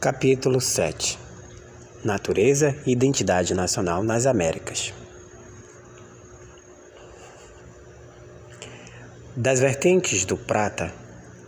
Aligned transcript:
Capítulo 0.00 0.60
7 0.60 1.18
Natureza 2.04 2.72
e 2.86 2.92
Identidade 2.92 3.52
Nacional 3.52 4.04
nas 4.04 4.26
Américas 4.26 4.94
Das 9.36 9.58
vertentes 9.58 10.24
do 10.24 10.36
Prata, 10.36 10.94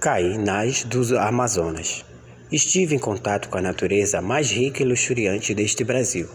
caí 0.00 0.36
nas 0.36 0.82
do 0.82 1.16
Amazonas. 1.16 2.04
Estive 2.50 2.96
em 2.96 2.98
contato 2.98 3.48
com 3.48 3.56
a 3.56 3.62
natureza 3.62 4.20
mais 4.20 4.50
rica 4.50 4.82
e 4.82 4.84
luxuriante 4.84 5.54
deste 5.54 5.84
Brasil. 5.84 6.28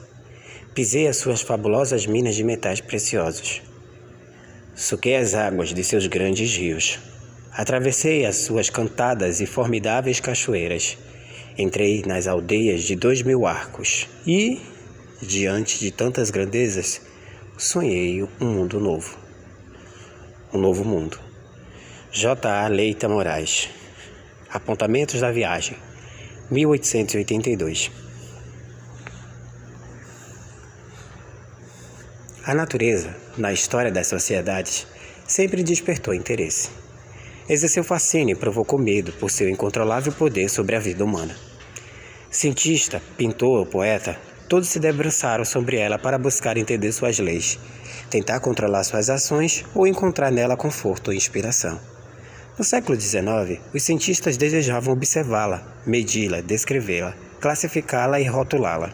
Pisei 0.73 1.09
as 1.09 1.17
suas 1.17 1.41
fabulosas 1.41 2.07
minas 2.07 2.35
de 2.35 2.45
metais 2.45 2.79
preciosos. 2.79 3.61
Suquei 4.73 5.17
as 5.17 5.33
águas 5.33 5.73
de 5.73 5.83
seus 5.83 6.07
grandes 6.07 6.55
rios. 6.55 6.97
Atravessei 7.51 8.25
as 8.25 8.37
suas 8.37 8.69
cantadas 8.69 9.41
e 9.41 9.45
formidáveis 9.45 10.21
cachoeiras 10.21 10.97
Entrei 11.57 12.03
nas 12.05 12.27
aldeias 12.27 12.83
de 12.83 12.97
dois 12.97 13.21
mil 13.21 13.45
arcos 13.45 14.09
e, 14.27 14.61
diante 15.21 15.79
de 15.79 15.89
tantas 15.89 16.29
grandezas, 16.29 17.01
sonhei 17.57 18.23
um 18.41 18.45
mundo 18.45 18.77
novo. 18.77 19.17
Um 20.53 20.59
novo 20.59 20.83
mundo. 20.83 21.17
J. 22.11 22.49
A. 22.49 22.67
Leita 22.67 23.07
Moraes. 23.07 23.69
Apontamentos 24.49 25.21
da 25.21 25.31
viagem. 25.31 25.77
1882. 26.51 27.89
A 32.43 32.53
natureza, 32.53 33.15
na 33.37 33.53
história 33.53 33.91
das 33.91 34.07
sociedades, 34.07 34.85
sempre 35.25 35.63
despertou 35.63 36.13
interesse. 36.13 36.69
Exerceu 37.47 37.83
fascínio 37.83 38.33
e 38.33 38.39
provocou 38.39 38.79
medo 38.79 39.11
por 39.13 39.29
seu 39.29 39.47
incontrolável 39.47 40.11
poder 40.11 40.49
sobre 40.49 40.75
a 40.75 40.79
vida 40.79 41.05
humana. 41.05 41.35
Cientista, 42.31 42.99
pintor 43.15 43.67
poeta, 43.67 44.19
todos 44.49 44.67
se 44.67 44.79
debruçaram 44.79 45.45
sobre 45.45 45.77
ela 45.77 45.99
para 45.99 46.17
buscar 46.17 46.57
entender 46.57 46.91
suas 46.91 47.19
leis, 47.19 47.59
tentar 48.09 48.39
controlar 48.39 48.83
suas 48.83 49.11
ações 49.11 49.63
ou 49.75 49.85
encontrar 49.85 50.31
nela 50.31 50.57
conforto 50.57 51.09
ou 51.09 51.13
inspiração. 51.13 51.79
No 52.57 52.63
século 52.63 52.99
XIX, 52.99 53.61
os 53.71 53.83
cientistas 53.83 54.37
desejavam 54.37 54.95
observá-la, 54.95 55.61
medi-la, 55.85 56.41
descrevê-la, 56.41 57.13
classificá-la 57.39 58.19
e 58.19 58.25
rotulá-la. 58.25 58.91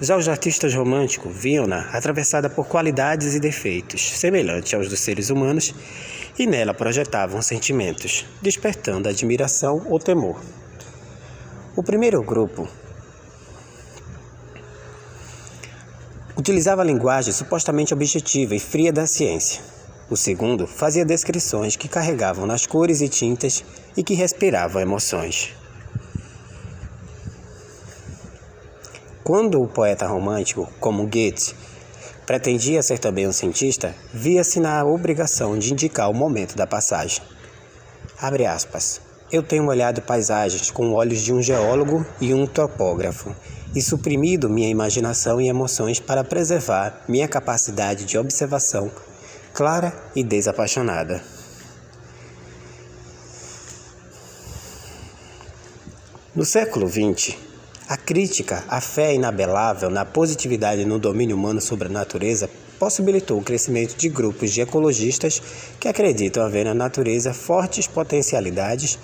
Já 0.00 0.16
os 0.16 0.28
artistas 0.28 0.72
românticos 0.74 1.36
viam-na 1.36 1.90
atravessada 1.90 2.48
por 2.48 2.66
qualidades 2.68 3.34
e 3.34 3.40
defeitos 3.40 4.12
semelhantes 4.12 4.72
aos 4.72 4.88
dos 4.88 5.00
seres 5.00 5.28
humanos 5.28 5.74
e 6.38 6.46
nela 6.46 6.72
projetavam 6.72 7.42
sentimentos, 7.42 8.24
despertando 8.40 9.08
admiração 9.08 9.84
ou 9.86 9.98
temor. 9.98 10.40
O 11.74 11.82
primeiro 11.82 12.22
grupo 12.22 12.68
utilizava 16.36 16.82
a 16.82 16.84
linguagem 16.84 17.32
supostamente 17.32 17.92
objetiva 17.92 18.54
e 18.54 18.60
fria 18.60 18.92
da 18.92 19.06
ciência. 19.06 19.60
O 20.08 20.16
segundo 20.16 20.66
fazia 20.66 21.04
descrições 21.04 21.76
que 21.76 21.88
carregavam 21.88 22.46
nas 22.46 22.64
cores 22.64 23.00
e 23.00 23.08
tintas 23.08 23.64
e 23.96 24.02
que 24.02 24.14
respiravam 24.14 24.80
emoções. 24.80 25.52
Quando 29.22 29.60
o 29.60 29.68
poeta 29.68 30.06
romântico, 30.06 30.66
como 30.80 31.06
Goethe, 31.06 31.54
pretendia 32.28 32.82
ser 32.82 32.98
também 32.98 33.26
um 33.26 33.32
cientista, 33.32 33.94
via-se 34.12 34.60
na 34.60 34.84
obrigação 34.84 35.58
de 35.58 35.72
indicar 35.72 36.10
o 36.10 36.14
momento 36.14 36.54
da 36.54 36.66
passagem. 36.66 37.22
Abre 38.20 38.44
aspas. 38.44 39.00
Eu 39.32 39.42
tenho 39.42 39.66
olhado 39.66 40.02
paisagens 40.02 40.70
com 40.70 40.92
olhos 40.92 41.22
de 41.22 41.32
um 41.32 41.40
geólogo 41.40 42.04
e 42.20 42.34
um 42.34 42.46
topógrafo 42.46 43.34
e 43.74 43.80
suprimido 43.80 44.50
minha 44.50 44.68
imaginação 44.68 45.40
e 45.40 45.48
emoções 45.48 46.00
para 46.00 46.22
preservar 46.22 47.02
minha 47.08 47.26
capacidade 47.26 48.04
de 48.04 48.18
observação 48.18 48.90
clara 49.54 49.90
e 50.14 50.22
desapaixonada. 50.22 51.22
No 56.36 56.44
século 56.44 56.86
XX, 56.86 57.47
a 57.88 57.96
crítica 57.96 58.64
à 58.68 58.82
fé 58.82 59.14
inabelável 59.14 59.88
na 59.88 60.04
positividade 60.04 60.82
e 60.82 60.84
no 60.84 60.98
domínio 60.98 61.34
humano 61.34 61.58
sobre 61.58 61.88
a 61.88 61.90
natureza 61.90 62.50
possibilitou 62.78 63.38
o 63.38 63.42
crescimento 63.42 63.96
de 63.96 64.10
grupos 64.10 64.52
de 64.52 64.60
ecologistas 64.60 65.40
que 65.80 65.88
acreditam 65.88 66.44
haver 66.44 66.66
na 66.66 66.74
natureza 66.74 67.32
fortes 67.32 67.86
potencialidades 67.86 68.98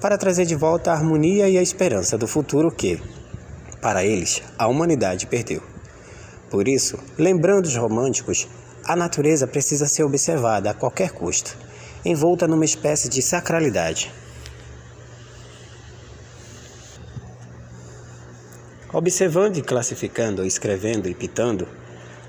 para 0.00 0.16
trazer 0.16 0.46
de 0.46 0.54
volta 0.54 0.92
a 0.92 0.94
harmonia 0.94 1.48
e 1.48 1.58
a 1.58 1.62
esperança 1.62 2.16
do 2.16 2.28
futuro 2.28 2.70
que, 2.70 3.02
para 3.82 4.04
eles, 4.04 4.40
a 4.56 4.68
humanidade 4.68 5.26
perdeu. 5.26 5.60
Por 6.48 6.68
isso, 6.68 6.96
lembrando 7.18 7.66
os 7.66 7.74
românticos, 7.74 8.46
a 8.84 8.94
natureza 8.94 9.48
precisa 9.48 9.88
ser 9.88 10.04
observada 10.04 10.70
a 10.70 10.74
qualquer 10.74 11.10
custo, 11.10 11.56
envolta 12.04 12.46
numa 12.46 12.64
espécie 12.64 13.08
de 13.08 13.20
sacralidade. 13.20 14.12
Observando 18.90 19.58
e 19.58 19.62
classificando, 19.62 20.46
escrevendo 20.46 21.10
e 21.10 21.14
pitando, 21.14 21.68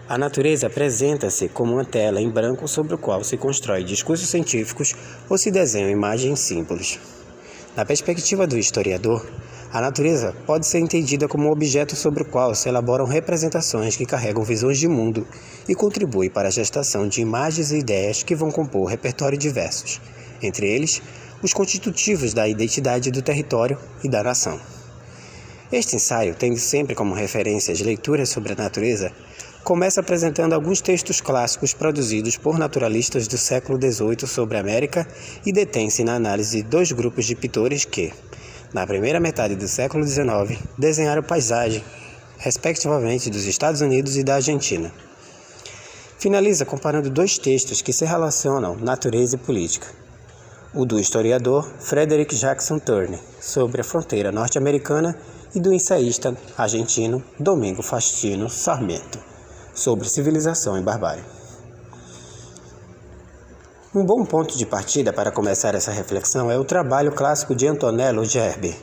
a 0.10 0.18
natureza 0.18 0.68
apresenta-se 0.68 1.48
como 1.48 1.76
uma 1.76 1.86
tela 1.86 2.20
em 2.20 2.30
branco 2.30 2.68
sobre 2.68 2.96
o 2.96 2.98
qual 2.98 3.24
se 3.24 3.38
constrói 3.38 3.82
discursos 3.82 4.28
científicos 4.28 4.94
ou 5.30 5.38
se 5.38 5.52
desenham 5.52 5.90
imagens 5.90 6.42
símbolos. 6.42 7.00
Na 7.78 7.86
perspectiva 7.86 8.46
do 8.46 8.58
historiador, 8.58 9.26
a 9.72 9.80
natureza 9.80 10.36
pode 10.46 10.68
ser 10.68 10.80
entendida 10.80 11.30
como 11.30 11.48
um 11.48 11.52
objeto 11.52 11.96
sobre 11.96 12.24
o 12.24 12.26
qual 12.26 12.54
se 12.54 12.68
elaboram 12.68 13.06
representações 13.06 13.96
que 13.96 14.06
carregam 14.06 14.44
visões 14.44 14.78
de 14.78 14.88
mundo 14.90 15.26
e 15.66 15.74
contribuem 15.74 16.30
para 16.30 16.50
a 16.50 16.52
gestação 16.52 17.08
de 17.08 17.22
imagens 17.22 17.72
e 17.72 17.78
ideias 17.78 18.22
que 18.22 18.36
vão 18.36 18.52
compor 18.52 18.90
repertório 18.90 19.38
diversos, 19.38 20.02
entre 20.42 20.68
eles 20.68 21.02
os 21.42 21.54
constitutivos 21.54 22.34
da 22.34 22.50
identidade 22.50 23.12
do 23.12 23.22
território 23.22 23.78
e 24.04 24.10
da 24.10 24.22
nação. 24.22 24.60
Este 25.72 25.96
ensaio, 25.96 26.34
tendo 26.34 26.58
sempre 26.58 26.96
como 26.96 27.14
referência 27.14 27.72
as 27.72 27.80
leituras 27.80 28.30
sobre 28.30 28.54
a 28.54 28.56
natureza, 28.56 29.12
começa 29.64 30.00
apresentando 30.00 30.54
alguns 30.54 30.82
textos 30.82 31.22
clássicos 31.22 31.76
produzidos 31.76 32.36
por 32.38 32.58
naturalistas 32.58 33.28
do 33.28 33.38
século 33.38 33.78
XVIII 33.80 34.28
sobre 34.28 34.58
a 34.58 34.62
América 34.62 35.08
e 35.46 35.52
detém-se 35.52 36.04
na 36.04 36.16
análise 36.16 36.58
de 36.58 36.68
dois 36.68 36.92
grupos 36.92 37.26
de 37.26 37.36
pintores 37.36 37.86
que, 37.86 38.12
na 38.74 38.88
primeira 38.88 39.20
metade 39.20 39.56
do 39.56 39.68
século 39.68 40.04
XIX, 40.04 40.60
desenharam 40.76 41.22
paisagem, 41.22 41.84
respectivamente 42.40 43.30
dos 43.30 43.46
Estados 43.46 43.82
Unidos 43.82 44.18
e 44.18 44.24
da 44.24 44.36
Argentina. 44.36 44.92
Finaliza 46.18 46.66
comparando 46.66 47.12
dois 47.12 47.38
textos 47.38 47.80
que 47.80 47.94
se 47.94 48.06
relacionam 48.06 48.76
natureza 48.76 49.36
e 49.36 49.40
política. 49.40 49.86
O 50.74 50.84
do 50.84 51.00
historiador 51.00 51.72
Frederick 51.80 52.36
Jackson 52.36 52.80
Turner, 52.80 53.20
sobre 53.40 53.82
a 53.82 53.84
fronteira 53.84 54.32
norte-americana 54.32 55.16
e 55.54 55.60
do 55.60 55.74
ensaísta 55.74 56.36
argentino 56.58 57.24
Domingo 57.40 57.82
Faustino 57.82 58.50
Sarmiento, 58.50 59.20
sobre 59.74 60.08
civilização 60.08 60.78
e 60.78 60.82
barbárie. 60.82 61.24
Um 63.94 64.06
bom 64.06 64.24
ponto 64.24 64.56
de 64.56 64.66
partida 64.66 65.12
para 65.12 65.32
começar 65.32 65.74
essa 65.74 65.92
reflexão 65.92 66.52
é 66.52 66.58
o 66.58 66.64
trabalho 66.64 67.12
clássico 67.12 67.56
de 67.56 67.68
Antonello 67.68 68.24
Gerber, 68.24 68.78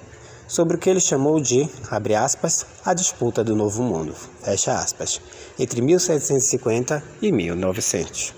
sobre 0.48 0.76
o 0.76 0.78
que 0.78 0.90
ele 0.90 1.00
chamou 1.00 1.40
de, 1.40 1.68
abre 1.90 2.14
aspas, 2.14 2.66
a 2.84 2.92
disputa 2.92 3.44
do 3.44 3.54
Novo 3.54 3.82
Mundo, 3.82 4.14
fecha 4.42 4.74
aspas, 4.74 5.20
entre 5.58 5.80
1750 5.80 7.02
e 7.22 7.30
1900. 7.30 8.34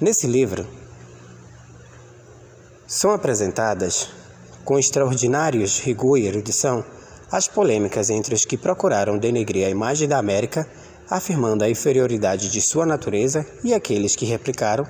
Nesse 0.00 0.26
livro, 0.26 0.66
são 2.86 3.10
apresentadas, 3.10 4.08
com 4.64 4.78
extraordinários 4.78 5.80
rigor 5.80 6.18
e 6.18 6.26
erudição, 6.26 6.84
as 7.30 7.48
polêmicas 7.48 8.10
entre 8.10 8.34
os 8.34 8.44
que 8.44 8.56
procuraram 8.56 9.18
denegrir 9.18 9.66
a 9.66 9.70
imagem 9.70 10.06
da 10.06 10.18
América, 10.18 10.68
afirmando 11.10 11.64
a 11.64 11.70
inferioridade 11.70 12.48
de 12.48 12.60
sua 12.60 12.86
natureza, 12.86 13.46
e 13.64 13.74
aqueles 13.74 14.14
que 14.14 14.24
replicaram, 14.24 14.86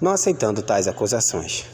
não 0.00 0.12
aceitando 0.12 0.62
tais 0.62 0.88
acusações. 0.88 1.66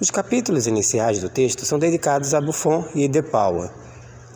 Os 0.00 0.10
capítulos 0.10 0.66
iniciais 0.66 1.20
do 1.20 1.28
texto 1.28 1.64
são 1.64 1.78
dedicados 1.78 2.34
a 2.34 2.40
Buffon 2.40 2.84
e 2.94 3.08
De 3.08 3.22
Paula, 3.22 3.72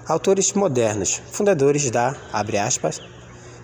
autores 0.07 0.53
modernos, 0.55 1.21
fundadores 1.31 1.91
da, 1.91 2.17
aspas, 2.33 3.01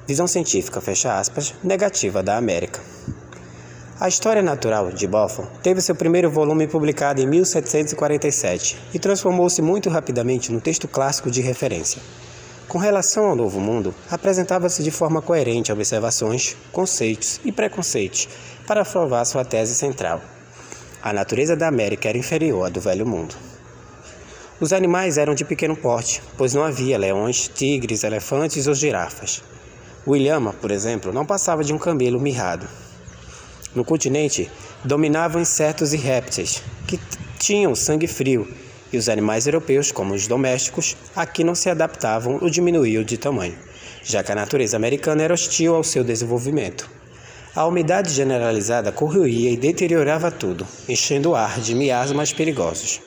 visão 0.06 0.26
científica, 0.26 0.82
aspas, 1.18 1.54
negativa 1.64 2.22
da 2.22 2.36
América. 2.36 2.80
A 3.98 4.08
História 4.08 4.42
Natural 4.42 4.92
de 4.92 5.06
Buffon 5.06 5.46
teve 5.62 5.80
seu 5.80 5.94
primeiro 5.94 6.30
volume 6.30 6.66
publicado 6.66 7.18
em 7.22 7.26
1747 7.26 8.76
e 8.92 8.98
transformou-se 8.98 9.62
muito 9.62 9.88
rapidamente 9.88 10.52
no 10.52 10.60
texto 10.60 10.86
clássico 10.86 11.30
de 11.30 11.40
referência. 11.40 12.02
Com 12.68 12.76
relação 12.76 13.24
ao 13.24 13.34
Novo 13.34 13.58
Mundo, 13.58 13.94
apresentava-se 14.10 14.82
de 14.82 14.90
forma 14.90 15.22
coerente 15.22 15.72
observações, 15.72 16.54
conceitos 16.70 17.40
e 17.42 17.50
preconceitos 17.50 18.28
para 18.66 18.84
provar 18.84 19.24
sua 19.24 19.46
tese 19.46 19.74
central. 19.74 20.20
A 21.02 21.10
natureza 21.10 21.56
da 21.56 21.66
América 21.66 22.06
era 22.06 22.18
inferior 22.18 22.66
à 22.66 22.68
do 22.68 22.82
Velho 22.82 23.06
Mundo. 23.06 23.34
Os 24.60 24.74
animais 24.74 25.16
eram 25.16 25.34
de 25.34 25.46
pequeno 25.46 25.74
porte, 25.74 26.22
pois 26.36 26.52
não 26.52 26.62
havia 26.62 26.98
leões, 26.98 27.48
tigres, 27.48 28.04
elefantes 28.04 28.66
ou 28.66 28.74
girafas. 28.74 29.42
O 30.04 30.14
ilhama, 30.14 30.52
por 30.52 30.70
exemplo, 30.70 31.14
não 31.14 31.24
passava 31.24 31.64
de 31.64 31.72
um 31.72 31.78
camelo 31.78 32.20
mirrado. 32.20 32.68
No 33.76 33.84
continente, 33.84 34.50
dominavam 34.82 35.42
insetos 35.42 35.92
e 35.92 35.98
répteis, 35.98 36.62
que 36.86 36.98
tinham 37.38 37.74
sangue 37.74 38.06
frio, 38.06 38.48
e 38.90 38.96
os 38.96 39.06
animais 39.06 39.46
europeus, 39.46 39.92
como 39.92 40.14
os 40.14 40.26
domésticos, 40.26 40.96
aqui 41.14 41.44
não 41.44 41.54
se 41.54 41.68
adaptavam 41.68 42.38
ou 42.40 42.48
diminuíam 42.48 43.04
de 43.04 43.18
tamanho, 43.18 43.54
já 44.02 44.22
que 44.22 44.32
a 44.32 44.34
natureza 44.34 44.78
americana 44.78 45.22
era 45.22 45.34
hostil 45.34 45.74
ao 45.74 45.84
seu 45.84 46.02
desenvolvimento. 46.02 46.88
A 47.54 47.66
umidade 47.66 48.14
generalizada 48.14 48.90
corroía 48.90 49.50
e 49.50 49.58
deteriorava 49.58 50.30
tudo, 50.30 50.66
enchendo 50.88 51.30
o 51.32 51.34
ar 51.34 51.60
de 51.60 51.74
miasmas 51.74 52.32
perigosos. 52.32 53.02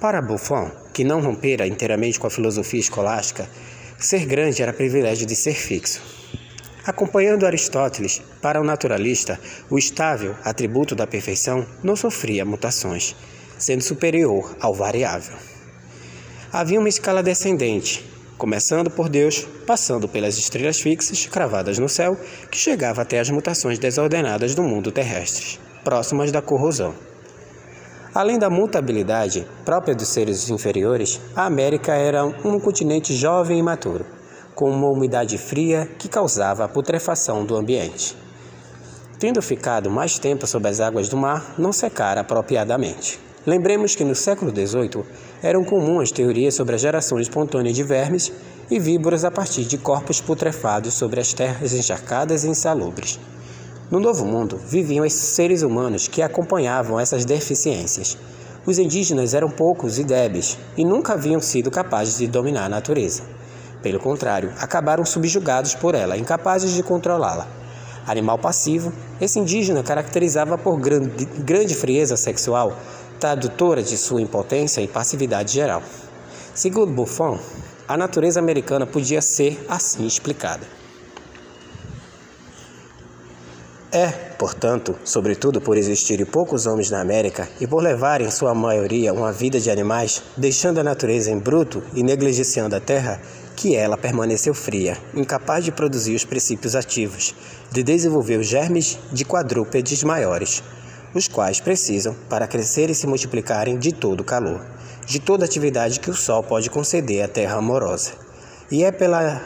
Para 0.00 0.22
Buffon, 0.22 0.70
que 0.94 1.04
não 1.04 1.20
rompera 1.20 1.66
inteiramente 1.66 2.18
com 2.18 2.26
a 2.26 2.30
filosofia 2.30 2.80
escolástica, 2.80 3.46
ser 3.98 4.24
grande 4.24 4.62
era 4.62 4.72
privilégio 4.72 5.26
de 5.26 5.36
ser 5.36 5.54
fixo. 5.54 6.00
Acompanhando 6.86 7.44
Aristóteles, 7.44 8.22
para 8.40 8.60
o 8.60 8.64
naturalista, 8.64 9.40
o 9.68 9.76
estável, 9.76 10.36
atributo 10.44 10.94
da 10.94 11.04
perfeição, 11.04 11.66
não 11.82 11.96
sofria 11.96 12.44
mutações, 12.44 13.16
sendo 13.58 13.82
superior 13.82 14.56
ao 14.60 14.72
variável. 14.72 15.34
Havia 16.52 16.78
uma 16.78 16.88
escala 16.88 17.24
descendente, 17.24 18.08
começando 18.38 18.88
por 18.88 19.08
Deus, 19.08 19.48
passando 19.66 20.06
pelas 20.06 20.38
estrelas 20.38 20.80
fixas 20.80 21.26
cravadas 21.26 21.76
no 21.76 21.88
céu, 21.88 22.16
que 22.52 22.56
chegava 22.56 23.02
até 23.02 23.18
as 23.18 23.30
mutações 23.30 23.80
desordenadas 23.80 24.54
do 24.54 24.62
mundo 24.62 24.92
terrestre, 24.92 25.58
próximas 25.82 26.30
da 26.30 26.40
corrosão. 26.40 26.94
Além 28.14 28.38
da 28.38 28.48
mutabilidade 28.48 29.44
própria 29.64 29.94
dos 29.94 30.06
seres 30.06 30.48
inferiores, 30.50 31.20
a 31.34 31.46
América 31.46 31.94
era 31.94 32.24
um 32.24 32.60
continente 32.60 33.12
jovem 33.12 33.58
e 33.58 33.62
maturo, 33.62 34.06
com 34.56 34.70
uma 34.70 34.88
umidade 34.88 35.36
fria 35.36 35.86
que 35.98 36.08
causava 36.08 36.64
a 36.64 36.68
putrefação 36.68 37.44
do 37.44 37.54
ambiente. 37.54 38.16
Tendo 39.18 39.42
ficado 39.42 39.90
mais 39.90 40.18
tempo 40.18 40.46
sob 40.46 40.66
as 40.66 40.80
águas 40.80 41.10
do 41.10 41.16
mar, 41.16 41.54
não 41.58 41.72
secara 41.72 42.22
apropriadamente. 42.22 43.20
Lembremos 43.46 43.94
que 43.94 44.02
no 44.02 44.14
século 44.14 44.50
XVIII 44.50 45.04
eram 45.42 45.62
comuns 45.62 46.04
as 46.04 46.10
teorias 46.10 46.54
sobre 46.54 46.74
a 46.74 46.78
geração 46.78 47.20
espontânea 47.20 47.72
de 47.72 47.82
vermes 47.82 48.32
e 48.70 48.80
víboras 48.80 49.24
a 49.24 49.30
partir 49.30 49.64
de 49.64 49.76
corpos 49.76 50.22
putrefados 50.22 50.94
sobre 50.94 51.20
as 51.20 51.34
terras 51.34 51.74
encharcadas 51.74 52.42
e 52.42 52.48
insalubres. 52.48 53.20
No 53.90 54.00
Novo 54.00 54.24
Mundo 54.24 54.56
viviam 54.56 55.04
esses 55.04 55.28
seres 55.28 55.62
humanos 55.62 56.08
que 56.08 56.22
acompanhavam 56.22 56.98
essas 56.98 57.26
deficiências. 57.26 58.16
Os 58.64 58.78
indígenas 58.78 59.34
eram 59.34 59.50
poucos 59.50 59.98
e 59.98 60.02
débeis 60.02 60.58
e 60.76 60.84
nunca 60.84 61.12
haviam 61.12 61.40
sido 61.40 61.70
capazes 61.70 62.16
de 62.18 62.26
dominar 62.26 62.64
a 62.64 62.70
natureza. 62.70 63.22
Pelo 63.86 64.00
contrário, 64.00 64.52
acabaram 64.58 65.04
subjugados 65.04 65.76
por 65.76 65.94
ela, 65.94 66.16
incapazes 66.16 66.72
de 66.72 66.82
controlá-la. 66.82 67.46
Animal 68.04 68.36
passivo, 68.36 68.92
esse 69.20 69.38
indígena 69.38 69.80
caracterizava 69.80 70.58
por 70.58 70.76
grande, 70.76 71.24
grande 71.24 71.72
frieza 71.72 72.16
sexual, 72.16 72.76
tradutora 73.20 73.84
de 73.84 73.96
sua 73.96 74.20
impotência 74.20 74.80
e 74.80 74.88
passividade 74.88 75.52
geral. 75.52 75.84
Segundo 76.52 76.92
Buffon, 76.92 77.38
a 77.86 77.96
natureza 77.96 78.40
americana 78.40 78.84
podia 78.88 79.22
ser 79.22 79.64
assim 79.68 80.04
explicada. 80.04 80.66
É, 83.92 84.08
portanto, 84.36 84.96
sobretudo 85.04 85.60
por 85.60 85.78
existirem 85.78 86.26
poucos 86.26 86.66
homens 86.66 86.90
na 86.90 87.00
América 87.00 87.48
e 87.60 87.68
por 87.68 87.80
levarem, 87.80 88.28
sua 88.32 88.52
maioria, 88.52 89.14
uma 89.14 89.30
vida 89.30 89.60
de 89.60 89.70
animais, 89.70 90.24
deixando 90.36 90.80
a 90.80 90.82
natureza 90.82 91.30
em 91.30 91.38
bruto 91.38 91.84
e 91.94 92.02
negligenciando 92.02 92.74
a 92.74 92.80
terra, 92.80 93.20
que 93.56 93.74
ela 93.74 93.96
permaneceu 93.96 94.52
fria, 94.52 94.98
incapaz 95.14 95.64
de 95.64 95.72
produzir 95.72 96.14
os 96.14 96.24
princípios 96.24 96.76
ativos, 96.76 97.34
de 97.72 97.82
desenvolver 97.82 98.38
os 98.38 98.46
germes 98.46 98.98
de 99.10 99.24
quadrúpedes 99.24 100.04
maiores, 100.04 100.62
os 101.14 101.26
quais 101.26 101.58
precisam, 101.58 102.14
para 102.28 102.46
crescer 102.46 102.90
e 102.90 102.94
se 102.94 103.06
multiplicarem, 103.06 103.78
de 103.78 103.92
todo 103.92 104.20
o 104.20 104.24
calor, 104.24 104.60
de 105.06 105.18
toda 105.18 105.46
atividade 105.46 105.98
que 105.98 106.10
o 106.10 106.14
Sol 106.14 106.42
pode 106.42 106.68
conceder 106.68 107.24
à 107.24 107.28
terra 107.28 107.56
amorosa. 107.56 108.12
E 108.70 108.84
é 108.84 108.92
pela 108.92 109.42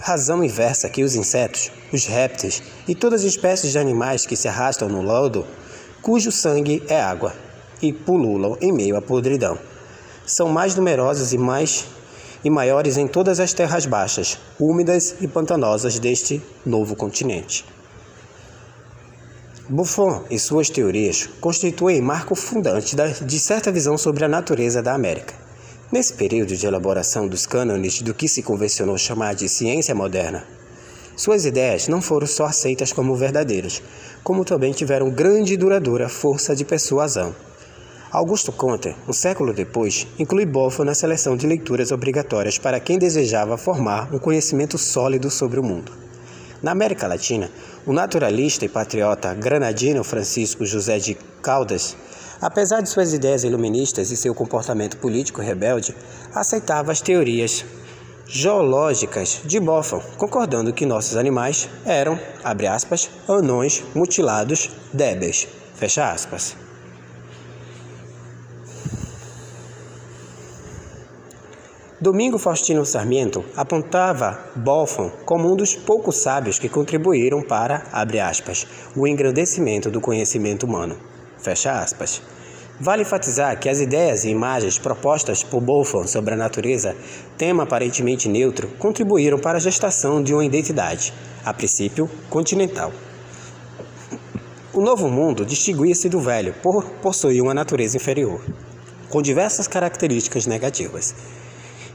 razão 0.00 0.44
inversa 0.44 0.90
que 0.90 1.02
os 1.02 1.14
insetos, 1.14 1.72
os 1.92 2.04
répteis 2.04 2.62
e 2.86 2.94
todas 2.94 3.22
as 3.22 3.30
espécies 3.30 3.72
de 3.72 3.78
animais 3.78 4.26
que 4.26 4.36
se 4.36 4.48
arrastam 4.48 4.88
no 4.88 5.00
lodo, 5.00 5.46
cujo 6.02 6.30
sangue 6.30 6.82
é 6.88 7.00
água, 7.00 7.32
e 7.80 7.92
pululam 7.92 8.56
em 8.60 8.72
meio 8.72 8.96
à 8.96 9.02
podridão. 9.02 9.58
São 10.26 10.48
mais 10.48 10.74
numerosos 10.74 11.32
e 11.32 11.38
mais 11.38 11.86
e 12.46 12.50
maiores 12.50 12.96
em 12.96 13.08
todas 13.08 13.40
as 13.40 13.52
terras 13.52 13.86
baixas, 13.86 14.38
úmidas 14.56 15.16
e 15.20 15.26
pantanosas 15.26 15.98
deste 15.98 16.40
novo 16.64 16.94
continente. 16.94 17.64
Buffon 19.68 20.22
e 20.30 20.38
suas 20.38 20.70
teorias 20.70 21.28
constituem 21.40 22.00
marco 22.00 22.36
fundante 22.36 22.94
de 22.94 23.40
certa 23.40 23.72
visão 23.72 23.98
sobre 23.98 24.24
a 24.24 24.28
natureza 24.28 24.80
da 24.80 24.94
América. 24.94 25.34
Nesse 25.90 26.12
período 26.12 26.56
de 26.56 26.64
elaboração 26.64 27.26
dos 27.26 27.46
cânones 27.46 28.00
do 28.00 28.14
que 28.14 28.28
se 28.28 28.44
convencionou 28.44 28.96
chamar 28.96 29.34
de 29.34 29.48
ciência 29.48 29.92
moderna, 29.92 30.44
suas 31.16 31.44
ideias 31.44 31.88
não 31.88 32.00
foram 32.00 32.28
só 32.28 32.44
aceitas 32.44 32.92
como 32.92 33.16
verdadeiras, 33.16 33.82
como 34.22 34.44
também 34.44 34.72
tiveram 34.72 35.10
grande 35.10 35.54
e 35.54 35.56
duradoura 35.56 36.08
força 36.08 36.54
de 36.54 36.64
persuasão. 36.64 37.34
Augusto 38.16 38.50
Comte, 38.50 38.96
um 39.06 39.12
século 39.12 39.52
depois, 39.52 40.06
inclui 40.18 40.46
Buffon 40.46 40.84
na 40.84 40.94
seleção 40.94 41.36
de 41.36 41.46
leituras 41.46 41.92
obrigatórias 41.92 42.56
para 42.56 42.80
quem 42.80 42.98
desejava 42.98 43.58
formar 43.58 44.08
um 44.10 44.18
conhecimento 44.18 44.78
sólido 44.78 45.30
sobre 45.30 45.60
o 45.60 45.62
mundo. 45.62 45.92
Na 46.62 46.70
América 46.70 47.06
Latina, 47.06 47.50
o 47.84 47.92
naturalista 47.92 48.64
e 48.64 48.70
patriota 48.70 49.34
granadino 49.34 50.02
Francisco 50.02 50.64
José 50.64 50.98
de 50.98 51.14
Caldas 51.42 51.94
Apesar 52.40 52.80
de 52.80 52.88
suas 52.88 53.12
ideias 53.12 53.44
iluministas 53.44 54.10
e 54.10 54.16
seu 54.16 54.34
comportamento 54.34 54.96
político 54.96 55.42
rebelde, 55.42 55.94
aceitava 56.34 56.92
as 56.92 57.02
teorias 57.02 57.66
geológicas 58.26 59.42
de 59.44 59.60
Buffon, 59.60 60.00
concordando 60.16 60.72
que 60.72 60.86
nossos 60.86 61.18
animais 61.18 61.68
eram, 61.84 62.18
abre 62.42 62.66
aspas, 62.66 63.10
anões 63.28 63.84
mutilados 63.94 64.70
débeis, 64.90 65.46
fecha 65.74 66.10
aspas. 66.10 66.65
Domingo 71.98 72.38
Faustino 72.38 72.84
Sarmiento 72.84 73.42
apontava 73.56 74.38
Buffon 74.54 75.10
como 75.24 75.50
um 75.50 75.56
dos 75.56 75.74
poucos 75.74 76.16
sábios 76.16 76.58
que 76.58 76.68
contribuíram 76.68 77.40
para, 77.40 77.86
abre 77.90 78.20
aspas, 78.20 78.66
o 78.94 79.06
engrandecimento 79.06 79.90
do 79.90 79.98
conhecimento 79.98 80.66
humano. 80.66 80.94
Fecha 81.38 81.80
aspas. 81.80 82.20
Vale 82.78 83.00
enfatizar 83.00 83.58
que 83.58 83.66
as 83.66 83.80
ideias 83.80 84.24
e 84.24 84.28
imagens 84.28 84.78
propostas 84.78 85.42
por 85.42 85.62
Buffon 85.62 86.06
sobre 86.06 86.34
a 86.34 86.36
natureza, 86.36 86.94
tema 87.38 87.62
aparentemente 87.62 88.28
neutro, 88.28 88.68
contribuíram 88.78 89.38
para 89.38 89.56
a 89.56 89.60
gestação 89.60 90.22
de 90.22 90.34
uma 90.34 90.44
identidade, 90.44 91.14
a 91.42 91.54
princípio 91.54 92.10
continental. 92.28 92.92
O 94.70 94.82
Novo 94.82 95.08
Mundo 95.08 95.46
distinguia-se 95.46 96.10
do 96.10 96.20
Velho 96.20 96.52
por 96.62 96.84
possuir 97.00 97.40
uma 97.40 97.54
natureza 97.54 97.96
inferior, 97.96 98.42
com 99.08 99.22
diversas 99.22 99.66
características 99.66 100.44
negativas. 100.44 101.14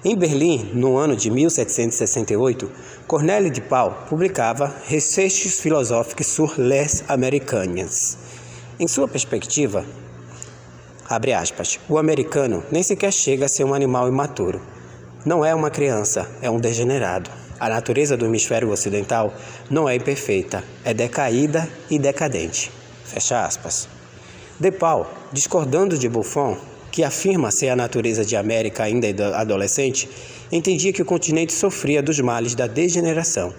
Em 0.03 0.15
Berlim, 0.15 0.71
no 0.73 0.97
ano 0.97 1.15
de 1.15 1.29
1768, 1.29 2.71
Cornélio 3.07 3.51
de 3.51 3.61
Paul 3.61 3.91
publicava 4.09 4.75
Recherches 4.87 5.59
philosophiques 5.59 6.27
sur 6.27 6.59
les 6.59 7.03
Américains 7.07 8.17
em 8.81 8.87
sua 8.87 9.07
perspectiva, 9.07 9.85
abre 11.07 11.33
aspas, 11.33 11.79
o 11.87 11.99
americano 11.99 12.63
nem 12.71 12.81
sequer 12.81 13.13
chega 13.13 13.45
a 13.45 13.47
ser 13.47 13.63
um 13.63 13.75
animal 13.75 14.07
imaturo. 14.07 14.59
Não 15.23 15.45
é 15.45 15.53
uma 15.53 15.69
criança, 15.69 16.27
é 16.41 16.49
um 16.49 16.59
degenerado. 16.59 17.29
A 17.59 17.69
natureza 17.69 18.17
do 18.17 18.25
hemisfério 18.25 18.71
ocidental 18.71 19.31
não 19.69 19.87
é 19.87 19.95
imperfeita, 19.95 20.63
é 20.83 20.95
decaída 20.95 21.69
e 21.91 21.99
decadente. 21.99 22.71
Fecha 23.05 23.45
aspas. 23.45 23.87
De 24.59 24.71
Paul, 24.71 25.05
discordando 25.31 25.95
de 25.95 26.09
Buffon, 26.09 26.57
que 26.91 27.03
afirma 27.03 27.51
ser 27.51 27.69
a 27.69 27.75
natureza 27.75 28.25
de 28.25 28.35
América 28.35 28.83
ainda 28.83 29.37
adolescente, 29.37 30.09
entendia 30.51 30.91
que 30.91 31.01
o 31.01 31.05
continente 31.05 31.53
sofria 31.53 32.03
dos 32.03 32.19
males 32.19 32.53
da 32.53 32.67
degeneração 32.67 33.53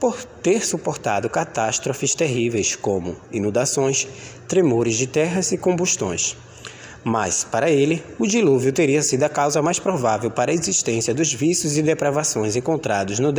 por 0.00 0.24
ter 0.24 0.66
suportado 0.66 1.30
catástrofes 1.30 2.12
terríveis 2.12 2.74
como 2.74 3.16
inundações, 3.30 4.08
tremores 4.48 4.96
de 4.96 5.06
terras 5.06 5.52
e 5.52 5.56
combustões. 5.56 6.36
Mas, 7.04 7.44
para 7.44 7.70
ele, 7.70 8.02
o 8.18 8.26
dilúvio 8.26 8.72
teria 8.72 9.00
sido 9.02 9.22
a 9.22 9.28
causa 9.28 9.62
mais 9.62 9.78
provável 9.78 10.30
para 10.30 10.50
a 10.50 10.54
existência 10.54 11.14
dos 11.14 11.32
vícios 11.32 11.76
e 11.76 11.82
depravações 11.82 12.56
encontrados 12.56 13.20
no, 13.20 13.32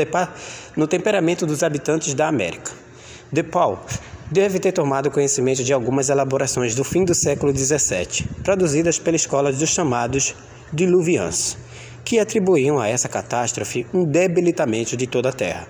no 0.77 0.88
temperamento 0.88 1.45
dos 1.45 1.63
habitantes 1.63 2.13
da 2.13 2.29
América. 2.29 2.71
De 3.31 3.43
Paul 3.43 3.79
deve 4.32 4.60
ter 4.60 4.72
tomado 4.72 5.12
conhecimento 5.12 5.63
de 5.63 5.74
algumas 5.74 6.10
elaborações 6.10 6.75
do 6.75 6.84
fim 6.84 7.03
do 7.03 7.13
século 7.13 7.56
XVII, 7.56 8.27
produzidas 8.44 8.98
pela 9.00 9.15
escola 9.15 9.51
dos 9.51 9.70
chamados 9.70 10.36
diluvians, 10.72 11.58
que 12.03 12.20
atribuíam 12.20 12.80
a 12.80 12.88
essa 12.88 13.08
catástrofe 13.08 13.86
um 13.94 14.03
debilitamento 14.03 14.98
de 14.98 15.08
toda 15.08 15.30
a 15.30 15.34
Terra, 15.34 15.68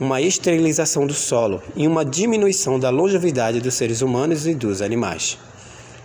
uma 0.00 0.20
esterilização 0.20 1.06
do 1.06 1.14
solo 1.14 1.62
e 1.74 1.86
uma 1.86 2.04
diminuição 2.04 2.78
da 2.78 2.90
longevidade 2.90 3.60
dos 3.60 3.74
seres 3.74 4.02
humanos 4.02 4.46
e 4.46 4.54
dos 4.54 4.82
animais. 4.82 5.38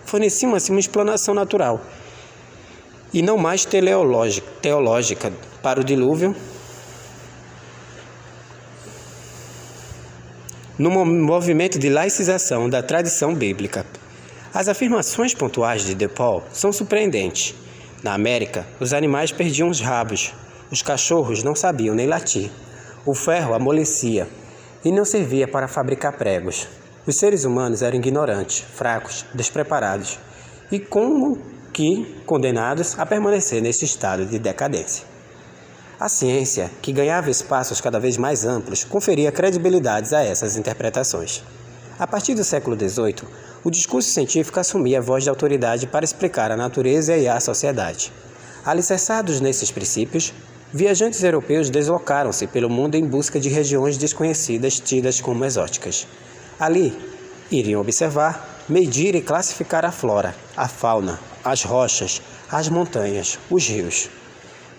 Forneciam 0.04 0.54
assim 0.54 0.72
uma 0.72 0.80
explanação 0.80 1.34
natural 1.34 1.80
e 3.12 3.22
não 3.22 3.36
mais 3.36 3.64
teleológica, 3.64 5.32
para 5.62 5.80
o 5.80 5.84
dilúvio 5.84 6.34
no 10.78 10.90
movimento 11.04 11.78
de 11.78 11.88
laicização 11.88 12.68
da 12.68 12.82
tradição 12.82 13.34
bíblica. 13.34 13.84
As 14.54 14.68
afirmações 14.68 15.34
pontuais 15.34 15.84
de 15.84 15.94
De 15.94 16.08
Paul 16.08 16.42
são 16.52 16.72
surpreendentes. 16.72 17.54
Na 18.02 18.14
América, 18.14 18.66
os 18.80 18.92
animais 18.92 19.30
perdiam 19.30 19.68
os 19.68 19.80
rabos, 19.80 20.34
os 20.70 20.82
cachorros 20.82 21.42
não 21.42 21.54
sabiam 21.54 21.94
nem 21.94 22.06
latir, 22.06 22.50
o 23.04 23.14
ferro 23.14 23.54
amolecia 23.54 24.26
e 24.84 24.90
não 24.90 25.04
servia 25.04 25.46
para 25.46 25.68
fabricar 25.68 26.16
pregos. 26.16 26.66
Os 27.06 27.16
seres 27.16 27.44
humanos 27.44 27.82
eram 27.82 27.96
ignorantes, 27.96 28.60
fracos, 28.60 29.24
despreparados 29.34 30.18
e 30.70 30.78
como 30.80 31.38
que 31.72 32.22
condenados 32.26 32.98
a 32.98 33.04
permanecer 33.04 33.60
nesse 33.60 33.84
estado 33.84 34.24
de 34.24 34.38
decadência. 34.38 35.11
A 36.02 36.08
ciência, 36.08 36.68
que 36.82 36.92
ganhava 36.92 37.30
espaços 37.30 37.80
cada 37.80 38.00
vez 38.00 38.16
mais 38.16 38.44
amplos, 38.44 38.82
conferia 38.82 39.30
credibilidade 39.30 40.12
a 40.12 40.20
essas 40.20 40.56
interpretações. 40.56 41.44
A 41.96 42.08
partir 42.08 42.34
do 42.34 42.42
século 42.42 42.76
XVIII, 42.76 43.22
o 43.62 43.70
discurso 43.70 44.10
científico 44.10 44.58
assumia 44.58 44.98
a 44.98 45.00
voz 45.00 45.22
de 45.22 45.30
autoridade 45.30 45.86
para 45.86 46.04
explicar 46.04 46.50
a 46.50 46.56
natureza 46.56 47.16
e 47.16 47.28
a 47.28 47.38
sociedade. 47.38 48.12
Alicerçados 48.64 49.40
nesses 49.40 49.70
princípios, 49.70 50.34
viajantes 50.72 51.22
europeus 51.22 51.70
deslocaram-se 51.70 52.48
pelo 52.48 52.68
mundo 52.68 52.96
em 52.96 53.06
busca 53.06 53.38
de 53.38 53.48
regiões 53.48 53.96
desconhecidas 53.96 54.80
tidas 54.80 55.20
como 55.20 55.44
exóticas. 55.44 56.08
Ali, 56.58 56.98
iriam 57.48 57.80
observar, 57.80 58.64
medir 58.68 59.14
e 59.14 59.22
classificar 59.22 59.84
a 59.84 59.92
flora, 59.92 60.34
a 60.56 60.66
fauna, 60.66 61.20
as 61.44 61.62
rochas, 61.62 62.20
as 62.50 62.68
montanhas, 62.68 63.38
os 63.48 63.68
rios. 63.68 64.10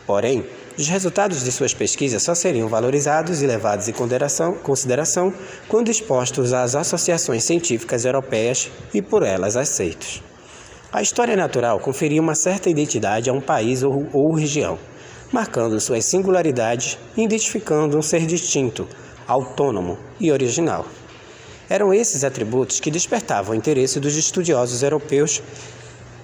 Porém, 0.05 0.45
os 0.77 0.87
resultados 0.87 1.43
de 1.43 1.51
suas 1.51 1.73
pesquisas 1.73 2.23
só 2.23 2.33
seriam 2.33 2.67
valorizados 2.67 3.41
e 3.41 3.47
levados 3.47 3.87
em 3.87 3.93
consideração 4.63 5.33
quando 5.67 5.89
expostos 5.89 6.51
às 6.51 6.75
associações 6.75 7.43
científicas 7.43 8.05
europeias 8.05 8.71
e 8.93 9.01
por 9.01 9.23
elas 9.23 9.55
aceitos. 9.55 10.21
A 10.91 11.01
história 11.01 11.35
natural 11.35 11.79
conferia 11.79 12.21
uma 12.21 12.35
certa 12.35 12.69
identidade 12.69 13.29
a 13.29 13.33
um 13.33 13.41
país 13.41 13.83
ou, 13.83 14.07
ou 14.11 14.31
região, 14.33 14.79
marcando 15.31 15.79
suas 15.79 16.05
singularidades 16.05 16.97
e 17.15 17.23
identificando 17.23 17.97
um 17.97 18.01
ser 18.01 18.25
distinto, 18.25 18.87
autônomo 19.27 19.97
e 20.19 20.31
original. 20.31 20.85
Eram 21.69 21.93
esses 21.93 22.23
atributos 22.23 22.79
que 22.79 22.91
despertavam 22.91 23.53
o 23.53 23.57
interesse 23.57 23.99
dos 23.99 24.15
estudiosos 24.15 24.83
europeus 24.83 25.41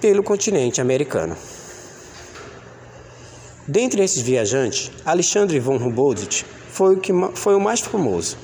pelo 0.00 0.22
continente 0.22 0.80
americano. 0.80 1.36
Dentre 3.70 4.02
esses 4.02 4.20
viajantes, 4.20 4.90
Alexandre 5.06 5.60
von 5.60 5.76
Humboldt 5.76 6.44
foi 6.72 6.96
o, 6.96 6.98
que, 6.98 7.12
foi 7.34 7.54
o 7.54 7.60
mais 7.60 7.78
famoso. 7.78 8.36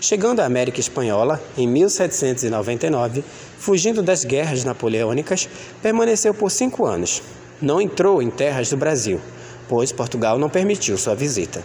Chegando 0.00 0.40
à 0.40 0.46
América 0.46 0.80
Espanhola 0.80 1.40
em 1.56 1.64
1799, 1.68 3.22
fugindo 3.56 4.02
das 4.02 4.24
guerras 4.24 4.64
napoleônicas, 4.64 5.48
permaneceu 5.80 6.34
por 6.34 6.50
cinco 6.50 6.84
anos. 6.86 7.22
Não 7.62 7.80
entrou 7.80 8.20
em 8.20 8.28
terras 8.28 8.68
do 8.68 8.76
Brasil, 8.76 9.20
pois 9.68 9.92
Portugal 9.92 10.40
não 10.40 10.50
permitiu 10.50 10.98
sua 10.98 11.14
visita. 11.14 11.62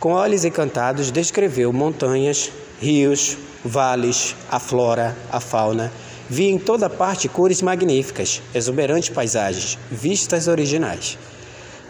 Com 0.00 0.10
olhos 0.10 0.44
encantados, 0.44 1.12
descreveu 1.12 1.72
montanhas, 1.72 2.50
rios, 2.80 3.38
vales, 3.64 4.34
a 4.50 4.58
flora, 4.58 5.16
a 5.30 5.38
fauna. 5.38 5.92
Via 6.28 6.50
em 6.50 6.58
toda 6.58 6.90
parte 6.90 7.28
cores 7.28 7.62
magníficas, 7.62 8.42
exuberantes 8.52 9.10
paisagens, 9.10 9.78
vistas 9.92 10.48
originais. 10.48 11.16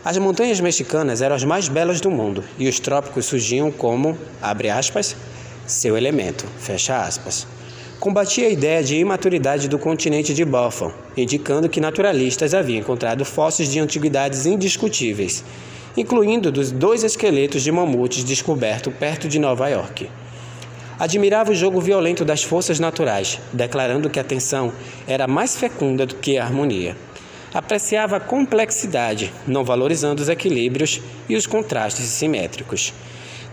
As 0.09 0.17
montanhas 0.17 0.59
mexicanas 0.59 1.21
eram 1.21 1.37
as 1.37 1.45
mais 1.45 1.69
belas 1.69 2.01
do 2.01 2.11
mundo 2.11 2.43
e 2.59 2.67
os 2.67 2.81
trópicos 2.81 3.27
surgiam 3.27 3.71
como, 3.71 4.17
abre 4.41 4.71
aspas, 4.71 5.15
seu 5.67 5.99
elemento, 5.99 6.47
fecha 6.59 7.03
aspas. 7.03 7.47
Combatia 8.01 8.47
a 8.47 8.51
ideia 8.51 8.83
de 8.83 8.97
imaturidade 8.97 9.69
do 9.69 9.79
continente 9.79 10.33
de 10.33 10.47
Buffon, 10.47 10.91
indicando 11.15 11.69
que 11.69 11.79
naturalistas 11.79 12.55
haviam 12.55 12.79
encontrado 12.79 13.23
fósseis 13.23 13.71
de 13.71 13.81
antiguidades 13.81 14.47
indiscutíveis, 14.47 15.45
incluindo 15.95 16.51
dos 16.51 16.73
dois 16.73 17.05
esqueletos 17.05 17.63
de 17.63 17.71
mamutes 17.71 18.25
descobertos 18.25 18.95
perto 18.95 19.29
de 19.29 19.39
Nova 19.39 19.69
York. 19.69 20.09
Admirava 20.99 21.53
o 21.53 21.55
jogo 21.55 21.83
violento 21.83 22.25
das 22.25 22.43
forças 22.43 22.81
naturais, 22.81 23.39
declarando 23.53 24.09
que 24.09 24.19
a 24.19 24.25
tensão 24.25 24.73
era 25.07 25.27
mais 25.27 25.55
fecunda 25.55 26.07
do 26.07 26.15
que 26.15 26.39
a 26.39 26.45
harmonia 26.47 26.97
apreciava 27.53 28.17
a 28.17 28.21
complexidade, 28.21 29.33
não 29.47 29.65
valorizando 29.65 30.23
os 30.23 30.29
equilíbrios 30.29 31.01
e 31.29 31.37
os 31.37 31.47
contrastes 31.47 32.07
simétricos. 32.07 32.93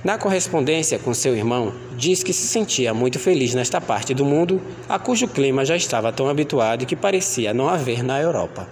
Na 0.05 0.19
correspondência 0.19 0.99
com 0.99 1.15
seu 1.15 1.35
irmão, 1.35 1.73
diz 1.97 2.21
que 2.21 2.31
se 2.31 2.45
sentia 2.45 2.93
muito 2.93 3.17
feliz 3.17 3.55
nesta 3.55 3.81
parte 3.81 4.13
do 4.13 4.23
mundo, 4.23 4.61
a 4.87 4.99
cujo 4.99 5.27
clima 5.27 5.65
já 5.65 5.75
estava 5.75 6.13
tão 6.13 6.29
habituado 6.29 6.85
que 6.85 6.95
parecia 6.95 7.55
não 7.55 7.67
haver 7.67 8.03
na 8.03 8.21
Europa. 8.21 8.67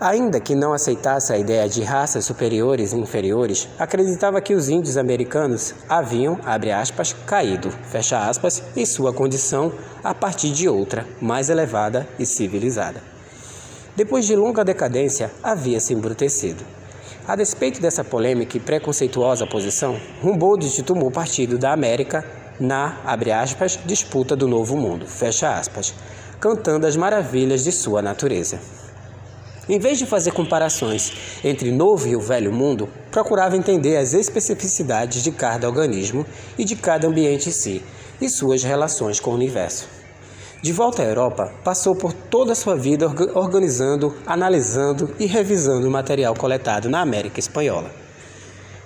Ainda 0.00 0.38
que 0.38 0.54
não 0.54 0.72
aceitasse 0.72 1.32
a 1.32 1.38
ideia 1.38 1.68
de 1.68 1.82
raças 1.82 2.24
superiores 2.24 2.92
e 2.92 2.96
inferiores, 2.96 3.68
acreditava 3.76 4.40
que 4.40 4.54
os 4.54 4.68
índios 4.68 4.96
americanos 4.96 5.74
haviam, 5.88 6.38
aspas, 6.78 7.12
caído, 7.26 7.70
aspas, 8.12 8.62
em 8.76 8.86
sua 8.86 9.12
condição 9.12 9.72
a 10.04 10.14
partir 10.14 10.52
de 10.52 10.68
outra, 10.68 11.06
mais 11.20 11.50
elevada 11.50 12.06
e 12.20 12.26
civilizada 12.26 13.13
depois 13.96 14.26
de 14.26 14.34
longa 14.34 14.64
decadência, 14.64 15.30
havia 15.42 15.78
se 15.78 15.94
embrutecido. 15.94 16.64
A 17.26 17.36
despeito 17.36 17.80
dessa 17.80 18.04
polêmica 18.04 18.56
e 18.56 18.60
preconceituosa 18.60 19.46
posição, 19.46 19.98
Humboldt 20.22 20.82
tomou 20.82 21.10
partido 21.10 21.56
da 21.56 21.72
América 21.72 22.24
na, 22.58 22.98
aspas, 23.40 23.78
disputa 23.86 24.36
do 24.36 24.46
Novo 24.46 24.76
Mundo, 24.76 25.06
fecha 25.06 25.56
aspas, 25.56 25.94
cantando 26.40 26.86
as 26.86 26.96
maravilhas 26.96 27.64
de 27.64 27.72
sua 27.72 28.02
natureza. 28.02 28.58
Em 29.66 29.78
vez 29.78 29.98
de 29.98 30.04
fazer 30.04 30.32
comparações 30.32 31.12
entre 31.42 31.72
novo 31.72 32.06
e 32.06 32.14
o 32.14 32.20
velho 32.20 32.52
mundo, 32.52 32.88
procurava 33.10 33.56
entender 33.56 33.96
as 33.96 34.12
especificidades 34.12 35.22
de 35.22 35.32
cada 35.32 35.66
organismo 35.66 36.26
e 36.58 36.64
de 36.64 36.76
cada 36.76 37.06
ambiente 37.06 37.48
em 37.48 37.52
si 37.52 37.82
e 38.20 38.28
suas 38.28 38.62
relações 38.62 39.18
com 39.18 39.30
o 39.30 39.34
universo. 39.34 39.93
De 40.64 40.72
volta 40.72 41.02
à 41.02 41.04
Europa, 41.04 41.52
passou 41.62 41.94
por 41.94 42.14
toda 42.14 42.52
a 42.52 42.54
sua 42.54 42.74
vida 42.74 43.06
organizando, 43.34 44.14
analisando 44.24 45.14
e 45.18 45.26
revisando 45.26 45.86
o 45.86 45.90
material 45.90 46.34
coletado 46.34 46.88
na 46.88 47.02
América 47.02 47.38
Espanhola. 47.38 47.90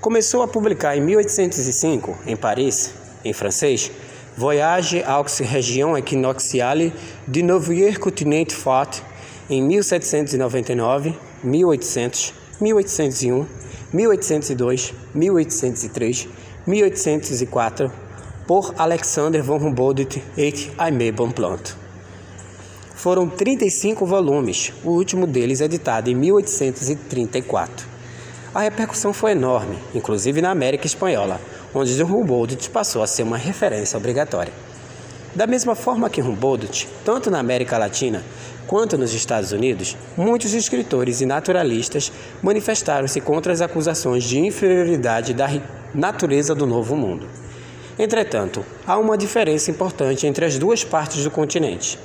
Começou 0.00 0.42
a 0.42 0.49
publicar 0.49 0.97
em 0.97 1.00
1805, 1.00 2.18
em 2.26 2.37
Paris, 2.37 2.92
em 3.25 3.32
francês, 3.32 3.92
Voyage 4.37 5.04
aux 5.06 5.44
régions 5.44 5.97
équinoxiales 5.97 6.92
du 7.28 7.44
Nouveau 7.44 7.97
Continent 8.00 8.50
Fort, 8.50 9.00
em 9.49 9.62
1799, 9.62 11.14
1800, 11.44 12.35
1801, 12.61 13.47
1802, 13.92 14.94
1803, 15.14 16.28
1804, 16.66 18.07
por 18.48 18.74
Alexander 18.78 19.42
von 19.42 19.58
Humboldt 19.58 20.22
et 20.34 20.70
Aimé 20.78 21.12
Bonpland. 21.12 21.76
Foram 22.94 23.28
35 23.28 24.06
volumes, 24.06 24.72
o 24.82 24.88
último 24.92 25.26
deles 25.26 25.60
editado 25.60 26.08
em 26.08 26.14
1834. 26.14 27.86
A 28.54 28.60
repercussão 28.60 29.12
foi 29.12 29.32
enorme, 29.32 29.78
inclusive 29.94 30.40
na 30.40 30.50
América 30.50 30.86
Espanhola, 30.86 31.38
onde 31.74 32.02
Humboldt 32.02 32.70
passou 32.70 33.02
a 33.02 33.06
ser 33.06 33.22
uma 33.22 33.36
referência 33.36 33.98
obrigatória. 33.98 34.52
Da 35.34 35.46
mesma 35.46 35.74
forma 35.74 36.08
que 36.08 36.22
Humboldt, 36.22 36.88
tanto 37.04 37.30
na 37.30 37.40
América 37.40 37.76
Latina 37.76 38.24
quanto 38.66 38.96
nos 38.96 39.12
Estados 39.12 39.52
Unidos, 39.52 39.94
muitos 40.16 40.54
escritores 40.54 41.20
e 41.20 41.26
naturalistas 41.26 42.10
manifestaram-se 42.42 43.20
contra 43.20 43.52
as 43.52 43.60
acusações 43.60 44.24
de 44.24 44.38
inferioridade 44.38 45.34
da 45.34 45.50
natureza 45.94 46.54
do 46.54 46.66
Novo 46.66 46.96
Mundo. 46.96 47.28
Entretanto, 47.98 48.64
há 48.86 48.96
uma 48.96 49.18
diferença 49.18 49.72
importante 49.72 50.24
entre 50.24 50.44
as 50.44 50.56
duas 50.56 50.84
partes 50.84 51.24
do 51.24 51.30
continente. 51.32 51.98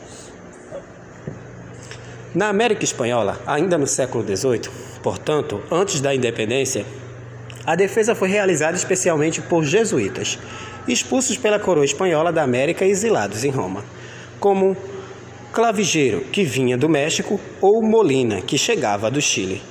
Na 2.34 2.50
América 2.50 2.84
Espanhola, 2.84 3.40
ainda 3.46 3.78
no 3.78 3.86
século 3.86 4.26
XVIII, 4.26 4.72
portanto, 5.04 5.62
antes 5.72 6.02
da 6.02 6.16
independência, 6.16 6.84
a 7.64 7.76
defesa 7.76 8.16
foi 8.16 8.28
realizada 8.28 8.76
especialmente 8.76 9.40
por 9.40 9.64
jesuítas, 9.64 10.40
expulsos 10.88 11.38
pela 11.38 11.60
coroa 11.60 11.86
espanhola 11.86 12.32
da 12.32 12.42
América 12.42 12.84
e 12.84 12.90
exilados 12.90 13.44
em 13.44 13.52
Roma, 13.52 13.86
como 14.40 14.76
Clavigeiro, 15.52 16.22
que 16.22 16.44
vinha 16.44 16.76
do 16.76 16.90
México, 16.90 17.40
ou 17.62 17.84
Molina, 17.84 18.42
que 18.42 18.58
chegava 18.58 19.12
do 19.12 19.22
Chile. 19.22 19.62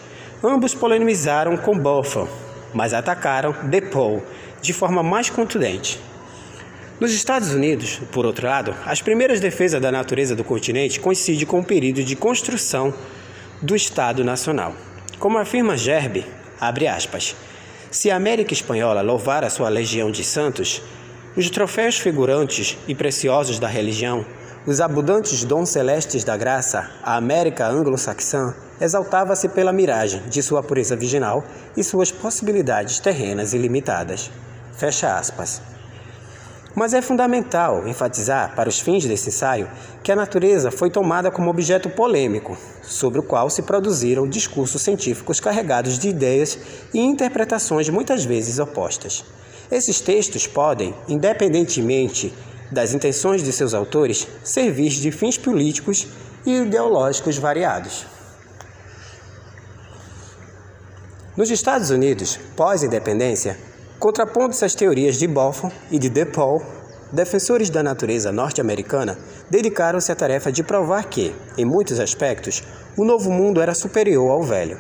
Ambos 0.42 0.72
polemizaram 0.72 1.56
com 1.56 1.76
Buffon, 1.76 2.28
mas 2.72 2.94
atacaram 2.94 3.52
DePaul 3.64 4.22
de 4.60 4.72
forma 4.72 5.02
mais 5.02 5.28
contundente. 5.28 6.00
Nos 7.02 7.12
Estados 7.12 7.52
Unidos, 7.52 8.00
por 8.12 8.24
outro 8.24 8.46
lado, 8.46 8.72
as 8.86 9.02
primeiras 9.02 9.40
defesas 9.40 9.82
da 9.82 9.90
natureza 9.90 10.36
do 10.36 10.44
continente 10.44 11.00
coincidem 11.00 11.44
com 11.44 11.58
o 11.58 11.64
período 11.64 12.04
de 12.04 12.14
construção 12.14 12.94
do 13.60 13.74
Estado 13.74 14.22
Nacional. 14.22 14.72
Como 15.18 15.36
afirma 15.36 15.76
Gerbe, 15.76 16.24
abre 16.60 16.86
aspas, 16.86 17.34
se 17.90 18.08
a 18.08 18.14
América 18.14 18.52
Espanhola 18.52 19.02
louvar 19.02 19.42
a 19.42 19.50
sua 19.50 19.68
legião 19.68 20.12
de 20.12 20.22
santos, 20.22 20.80
os 21.36 21.50
troféus 21.50 21.98
figurantes 21.98 22.78
e 22.86 22.94
preciosos 22.94 23.58
da 23.58 23.66
religião, 23.66 24.24
os 24.64 24.80
abundantes 24.80 25.42
dons 25.42 25.70
celestes 25.70 26.22
da 26.22 26.36
graça, 26.36 26.88
a 27.02 27.16
América 27.16 27.66
anglo-saxã 27.66 28.54
exaltava-se 28.80 29.48
pela 29.48 29.72
miragem 29.72 30.22
de 30.28 30.40
sua 30.40 30.62
pureza 30.62 30.94
virginal 30.94 31.44
e 31.76 31.82
suas 31.82 32.12
possibilidades 32.12 33.00
terrenas 33.00 33.54
ilimitadas. 33.54 34.30
Fecha 34.72 35.18
aspas. 35.18 35.71
Mas 36.74 36.94
é 36.94 37.02
fundamental 37.02 37.86
enfatizar, 37.86 38.54
para 38.54 38.68
os 38.68 38.80
fins 38.80 39.04
desse 39.04 39.28
ensaio, 39.28 39.68
que 40.02 40.10
a 40.10 40.16
natureza 40.16 40.70
foi 40.70 40.88
tomada 40.88 41.30
como 41.30 41.50
objeto 41.50 41.90
polêmico, 41.90 42.56
sobre 42.82 43.20
o 43.20 43.22
qual 43.22 43.50
se 43.50 43.62
produziram 43.62 44.26
discursos 44.26 44.80
científicos 44.80 45.38
carregados 45.38 45.98
de 45.98 46.08
ideias 46.08 46.58
e 46.94 46.98
interpretações 46.98 47.90
muitas 47.90 48.24
vezes 48.24 48.58
opostas. 48.58 49.22
Esses 49.70 50.00
textos 50.00 50.46
podem, 50.46 50.94
independentemente 51.08 52.32
das 52.70 52.94
intenções 52.94 53.42
de 53.42 53.52
seus 53.52 53.74
autores, 53.74 54.26
servir 54.42 54.88
de 54.88 55.12
fins 55.12 55.36
políticos 55.36 56.06
e 56.46 56.62
ideológicos 56.62 57.36
variados. 57.36 58.06
Nos 61.36 61.50
Estados 61.50 61.90
Unidos, 61.90 62.38
pós-independência, 62.56 63.58
Contrapondo-se 64.02 64.64
às 64.64 64.74
teorias 64.74 65.16
de 65.16 65.28
Buffon 65.28 65.70
e 65.88 65.96
de 65.96 66.10
DePaul, 66.10 66.60
defensores 67.12 67.70
da 67.70 67.84
natureza 67.84 68.32
norte-americana 68.32 69.16
dedicaram-se 69.48 70.10
à 70.10 70.16
tarefa 70.16 70.50
de 70.50 70.64
provar 70.64 71.04
que, 71.04 71.32
em 71.56 71.64
muitos 71.64 72.00
aspectos, 72.00 72.64
o 72.96 73.04
novo 73.04 73.30
mundo 73.30 73.60
era 73.60 73.74
superior 73.74 74.28
ao 74.28 74.42
velho. 74.42 74.76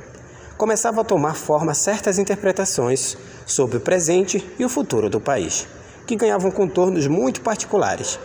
Começava 0.58 1.02
a 1.02 1.04
tomar 1.04 1.36
forma 1.36 1.72
certas 1.72 2.18
interpretações 2.18 3.16
sobre 3.46 3.76
o 3.76 3.80
presente 3.80 4.44
e 4.58 4.64
o 4.64 4.68
futuro 4.68 5.08
do 5.08 5.20
país, 5.20 5.68
que 6.04 6.16
ganhavam 6.16 6.50
contornos 6.50 7.06
muito 7.06 7.42
particulares. 7.42 8.18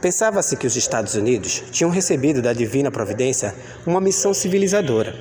Pensava-se 0.00 0.56
que 0.56 0.68
os 0.68 0.76
Estados 0.76 1.16
Unidos 1.16 1.64
tinham 1.72 1.90
recebido 1.90 2.40
da 2.40 2.52
divina 2.52 2.92
providência 2.92 3.52
uma 3.84 4.00
missão 4.00 4.32
civilizadora, 4.32 5.16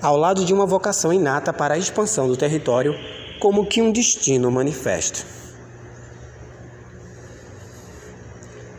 ao 0.00 0.16
lado 0.16 0.42
de 0.42 0.54
uma 0.54 0.64
vocação 0.64 1.12
inata 1.12 1.52
para 1.52 1.74
a 1.74 1.78
expansão 1.78 2.26
do 2.26 2.34
território 2.34 2.94
como 3.40 3.66
que 3.66 3.80
um 3.80 3.90
destino 3.90 4.50
manifesto. 4.50 5.24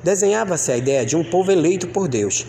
Desenhava-se 0.03 0.71
a 0.71 0.77
ideia 0.77 1.05
de 1.05 1.17
um 1.17 1.23
povo 1.23 1.51
eleito 1.51 1.87
por 1.87 2.07
Deus, 2.07 2.45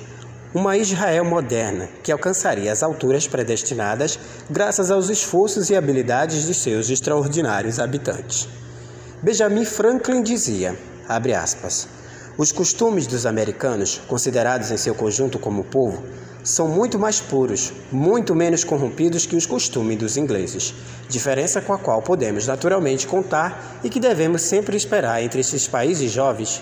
uma 0.55 0.77
Israel 0.77 1.25
moderna 1.25 1.89
que 2.03 2.13
alcançaria 2.13 2.71
as 2.71 2.83
alturas 2.83 3.27
predestinadas 3.27 4.19
graças 4.51 4.91
aos 4.91 5.09
esforços 5.09 5.71
e 5.71 5.77
habilidades 5.77 6.47
de 6.47 6.55
seus 6.55 6.91
extraordinários 6.91 7.79
habitantes. 7.79 8.47
Benjamin 9.23 9.65
Franklin 9.65 10.23
dizia, 10.23 10.77
abre 11.09 11.35
aspas, 11.35 11.89
os 12.37 12.53
costumes 12.53 13.07
dos 13.07 13.25
americanos, 13.25 14.01
considerados 14.07 14.71
em 14.71 14.77
seu 14.77 14.95
conjunto 14.95 15.39
como 15.39 15.65
povo, 15.65 16.03
são 16.43 16.67
muito 16.67 16.99
mais 16.99 17.21
puros, 17.21 17.73
muito 17.91 18.35
menos 18.35 18.65
corrompidos 18.65 19.27
que 19.27 19.37
os 19.37 19.47
costumes 19.47 19.97
dos 19.97 20.17
ingleses, 20.17 20.75
diferença 21.09 21.61
com 21.61 21.73
a 21.73 21.79
qual 21.79 22.03
podemos 22.03 22.47
naturalmente 22.47 23.07
contar 23.07 23.81
e 23.85 23.89
que 23.89 24.01
devemos 24.01 24.43
sempre 24.43 24.77
esperar 24.77 25.23
entre 25.23 25.41
esses 25.41 25.69
países 25.69 26.11
jovens, 26.11 26.61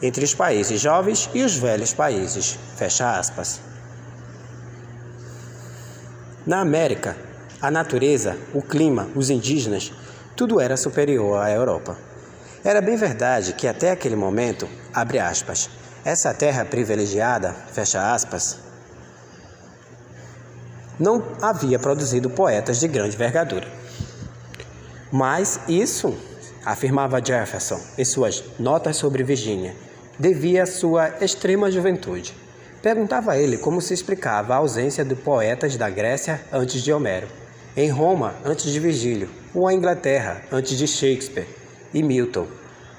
entre 0.00 0.24
os 0.24 0.34
países 0.34 0.80
jovens 0.80 1.28
e 1.34 1.42
os 1.42 1.56
velhos 1.56 1.92
países. 1.92 2.58
Fecha 2.76 3.18
aspas. 3.18 3.60
Na 6.46 6.60
América, 6.60 7.16
a 7.60 7.70
natureza, 7.70 8.36
o 8.52 8.60
clima, 8.60 9.08
os 9.14 9.30
indígenas, 9.30 9.92
tudo 10.36 10.60
era 10.60 10.76
superior 10.76 11.40
à 11.40 11.50
Europa. 11.50 11.96
Era 12.62 12.80
bem 12.80 12.96
verdade 12.96 13.52
que 13.52 13.66
até 13.66 13.90
aquele 13.90 14.16
momento, 14.16 14.68
abre 14.92 15.18
aspas, 15.18 15.70
essa 16.04 16.34
terra 16.34 16.64
privilegiada, 16.66 17.54
fecha 17.72 18.12
aspas, 18.12 18.58
não 21.00 21.24
havia 21.40 21.78
produzido 21.78 22.28
poetas 22.28 22.78
de 22.78 22.86
grande 22.86 23.16
envergadura. 23.16 23.66
Mas 25.10 25.60
isso, 25.66 26.14
afirmava 26.64 27.24
Jefferson 27.24 27.80
em 27.96 28.04
suas 28.04 28.44
Notas 28.58 28.96
sobre 28.96 29.22
Virgínia, 29.22 29.74
devia 30.18 30.64
à 30.64 30.66
sua 30.66 31.08
extrema 31.24 31.70
juventude. 31.70 32.34
Perguntava 32.82 33.38
ele 33.38 33.56
como 33.56 33.80
se 33.80 33.94
explicava 33.94 34.54
a 34.54 34.58
ausência 34.58 35.04
de 35.04 35.14
poetas 35.14 35.76
da 35.76 35.88
Grécia 35.88 36.40
antes 36.52 36.82
de 36.82 36.92
Homero, 36.92 37.26
em 37.76 37.88
Roma 37.90 38.34
antes 38.44 38.70
de 38.70 38.78
Virgílio, 38.78 39.30
ou 39.54 39.66
a 39.66 39.72
Inglaterra 39.72 40.42
antes 40.52 40.76
de 40.76 40.86
Shakespeare 40.86 41.48
e 41.94 42.02
Milton. 42.02 42.46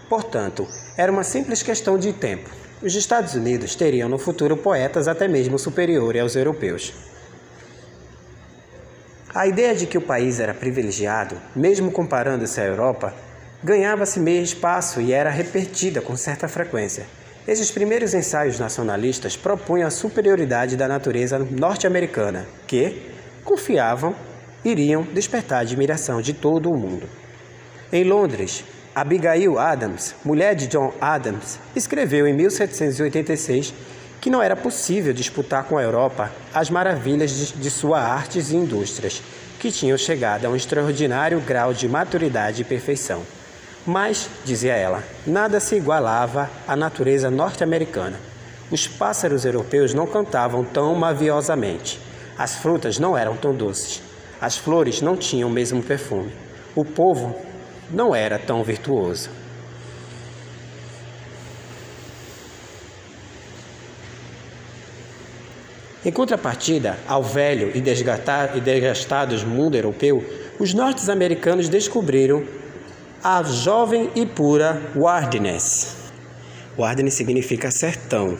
Portanto, 0.09 0.67
era 0.97 1.11
uma 1.11 1.23
simples 1.23 1.61
questão 1.61 1.97
de 1.97 2.11
tempo 2.11 2.64
os 2.81 2.95
Estados 2.95 3.33
Unidos 3.33 3.75
teriam 3.75 4.09
no 4.09 4.17
futuro 4.17 4.57
poetas 4.57 5.07
até 5.07 5.27
mesmo 5.27 5.57
superiores 5.57 6.21
aos 6.21 6.35
europeus. 6.35 6.93
A 9.33 9.47
ideia 9.47 9.75
de 9.75 9.85
que 9.85 9.97
o 9.97 10.01
país 10.01 10.39
era 10.39 10.53
privilegiado, 10.53 11.35
mesmo 11.55 11.91
comparando-se 11.91 12.59
à 12.59 12.65
Europa, 12.65 13.13
ganhava-se 13.63 14.19
meio 14.19 14.43
espaço 14.43 15.01
e 15.01 15.11
era 15.11 15.29
repetida 15.29 16.01
com 16.01 16.15
certa 16.15 16.47
frequência. 16.47 17.05
Esses 17.47 17.69
primeiros 17.69 18.13
ensaios 18.13 18.59
nacionalistas 18.59 19.35
propunham 19.37 19.87
a 19.87 19.91
superioridade 19.91 20.75
da 20.75 20.87
natureza 20.87 21.37
norte-americana, 21.37 22.45
que, 22.65 23.11
confiavam, 23.43 24.15
iriam 24.63 25.03
despertar 25.03 25.57
a 25.57 25.61
admiração 25.61 26.21
de 26.21 26.33
todo 26.33 26.71
o 26.71 26.77
mundo. 26.77 27.07
Em 27.91 28.03
Londres, 28.03 28.63
Abigail 28.95 29.59
Adams, 29.59 30.15
mulher 30.23 30.55
de 30.55 30.67
John 30.67 30.93
Adams, 31.01 31.59
escreveu 31.75 32.25
em 32.25 32.33
1786 32.33 33.73
que 34.21 34.29
não 34.29 34.41
era 34.41 34.55
possível 34.55 35.11
disputar 35.11 35.65
com 35.65 35.77
a 35.77 35.83
Europa 35.83 36.31
as 36.53 36.69
maravilhas 36.69 37.29
de, 37.29 37.53
de 37.55 37.69
suas 37.69 38.01
artes 38.01 38.51
e 38.51 38.55
indústrias, 38.55 39.21
que 39.59 39.69
tinham 39.69 39.97
chegado 39.97 40.45
a 40.45 40.49
um 40.49 40.55
extraordinário 40.55 41.41
grau 41.41 41.73
de 41.73 41.89
maturidade 41.89 42.61
e 42.61 42.65
perfeição. 42.65 43.23
Mas, 43.85 44.29
dizia 44.45 44.75
ela, 44.75 45.03
nada 45.27 45.59
se 45.59 45.75
igualava 45.75 46.49
à 46.65 46.73
natureza 46.77 47.29
norte-americana. 47.29 48.17
Os 48.71 48.87
pássaros 48.87 49.43
europeus 49.43 49.93
não 49.93 50.07
cantavam 50.07 50.63
tão 50.63 50.95
maviosamente. 50.95 51.99
As 52.37 52.55
frutas 52.55 52.97
não 52.97 53.17
eram 53.17 53.35
tão 53.35 53.53
doces. 53.53 54.01
As 54.39 54.57
flores 54.57 55.01
não 55.01 55.17
tinham 55.17 55.49
o 55.49 55.51
mesmo 55.51 55.83
perfume. 55.83 56.31
O 56.73 56.85
povo 56.85 57.35
não 57.89 58.15
era 58.15 58.39
tão 58.39 58.63
virtuoso. 58.63 59.29
Em 66.05 66.11
contrapartida 66.11 66.99
ao 67.07 67.23
velho 67.23 67.75
e 67.75 67.81
desgastado 67.81 69.35
mundo 69.47 69.75
europeu, 69.75 70.23
os 70.59 70.71
norte-americanos 70.71 71.67
descobriram 71.67 72.45
a 73.23 73.41
jovem 73.41 74.11
e 74.15 74.23
pura 74.23 74.79
Wilderness. 74.95 75.95
Wilderness 76.77 77.15
significa 77.15 77.71
sertão, 77.71 78.37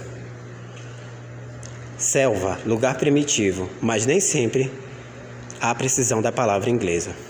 selva, 1.97 2.60
lugar 2.67 2.99
primitivo, 2.99 3.67
mas 3.81 4.05
nem 4.05 4.19
sempre 4.19 4.71
há 5.60 5.73
precisão 5.73 6.21
da 6.21 6.31
palavra 6.31 6.69
inglesa. 6.69 7.24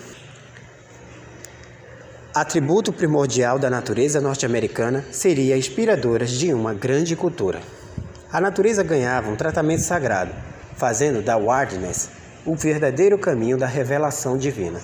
Atributo 2.36 2.92
primordial 2.92 3.58
da 3.58 3.70
natureza 3.70 4.20
norte-americana 4.20 5.06
seria 5.10 5.56
inspiradora 5.56 6.26
de 6.26 6.54
uma 6.54 6.74
grande 6.74 7.16
cultura. 7.16 7.62
A 8.30 8.42
natureza 8.42 8.84
ganhava 8.84 9.30
um 9.30 9.38
tratamento 9.38 9.84
sagrado, 9.84 10.34
fazendo 10.76 11.22
da 11.22 11.38
wilderness 11.38 12.10
o 12.46 12.54
verdadeiro 12.54 13.18
caminho 13.18 13.58
da 13.58 13.66
revelação 13.66 14.38
divina. 14.38 14.82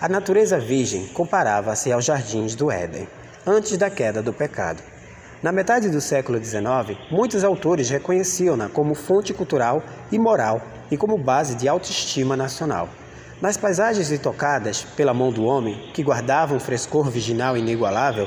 A 0.00 0.08
natureza 0.08 0.58
virgem 0.58 1.06
comparava-se 1.08 1.92
aos 1.92 2.06
jardins 2.06 2.54
do 2.54 2.70
Éden, 2.70 3.06
antes 3.46 3.76
da 3.76 3.90
queda 3.90 4.22
do 4.22 4.32
pecado. 4.32 4.82
Na 5.42 5.52
metade 5.52 5.90
do 5.90 6.00
século 6.00 6.42
XIX, 6.42 6.98
muitos 7.10 7.44
autores 7.44 7.90
reconheciam-na 7.90 8.70
como 8.70 8.94
fonte 8.94 9.34
cultural 9.34 9.82
e 10.10 10.18
moral 10.18 10.62
e 10.90 10.96
como 10.96 11.18
base 11.18 11.56
de 11.56 11.68
autoestima 11.68 12.38
nacional. 12.38 12.88
Nas 13.40 13.58
paisagens 13.58 14.18
tocadas 14.18 14.82
pela 14.96 15.12
mão 15.12 15.30
do 15.30 15.44
homem, 15.44 15.90
que 15.92 16.02
guardavam 16.02 16.56
um 16.56 16.60
frescor 16.60 17.10
virginal 17.10 17.54
inigualável, 17.54 18.26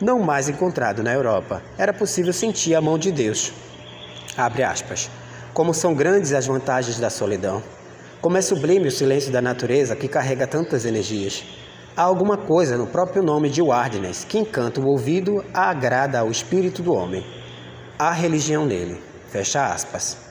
não 0.00 0.18
mais 0.18 0.48
encontrado 0.48 1.00
na 1.00 1.12
Europa, 1.12 1.62
era 1.78 1.92
possível 1.92 2.32
sentir 2.32 2.74
a 2.74 2.80
mão 2.80 2.98
de 2.98 3.12
Deus. 3.12 3.52
Abre 4.36 4.64
aspas. 4.64 5.08
Como 5.54 5.72
são 5.72 5.94
grandes 5.94 6.32
as 6.32 6.46
vantagens 6.46 6.98
da 6.98 7.08
solidão. 7.08 7.62
Como 8.20 8.36
é 8.36 8.42
sublime 8.42 8.88
o 8.88 8.92
silêncio 8.92 9.30
da 9.30 9.40
natureza 9.40 9.94
que 9.94 10.08
carrega 10.08 10.44
tantas 10.44 10.84
energias. 10.84 11.44
Há 11.96 12.02
alguma 12.02 12.36
coisa 12.36 12.76
no 12.76 12.88
próprio 12.88 13.22
nome 13.22 13.48
de 13.50 13.62
Wardness 13.62 14.24
que 14.24 14.38
encanta 14.38 14.80
o 14.80 14.88
ouvido 14.88 15.40
e 15.40 15.44
agrada 15.54 16.18
ao 16.18 16.32
espírito 16.32 16.82
do 16.82 16.92
homem. 16.92 17.24
Há 17.96 18.10
religião 18.10 18.66
nele. 18.66 19.00
Fecha 19.30 19.66
aspas. 19.66 20.27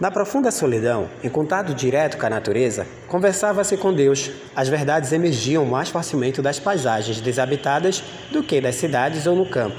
Na 0.00 0.12
profunda 0.12 0.52
solidão, 0.52 1.08
em 1.24 1.28
contato 1.28 1.74
direto 1.74 2.18
com 2.18 2.26
a 2.26 2.30
natureza, 2.30 2.86
conversava-se 3.08 3.76
com 3.76 3.92
Deus. 3.92 4.30
As 4.54 4.68
verdades 4.68 5.10
emergiam 5.12 5.64
mais 5.64 5.88
facilmente 5.88 6.40
das 6.40 6.60
paisagens 6.60 7.20
desabitadas 7.20 8.04
do 8.30 8.40
que 8.40 8.60
das 8.60 8.76
cidades 8.76 9.26
ou 9.26 9.34
no 9.34 9.50
campo, 9.50 9.76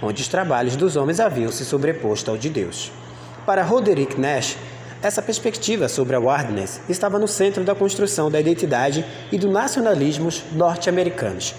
onde 0.00 0.22
os 0.22 0.28
trabalhos 0.28 0.74
dos 0.74 0.96
homens 0.96 1.20
haviam 1.20 1.52
se 1.52 1.66
sobreposto 1.66 2.30
ao 2.30 2.38
de 2.38 2.48
Deus. 2.48 2.90
Para 3.44 3.62
Roderick 3.62 4.18
Nash, 4.18 4.56
essa 5.02 5.20
perspectiva 5.20 5.86
sobre 5.86 6.16
a 6.16 6.18
Wilderness 6.18 6.80
estava 6.88 7.18
no 7.18 7.28
centro 7.28 7.62
da 7.62 7.74
construção 7.74 8.30
da 8.30 8.40
identidade 8.40 9.04
e 9.30 9.36
do 9.36 9.50
nacionalismo 9.50 10.30
norte-americanos. 10.52 11.54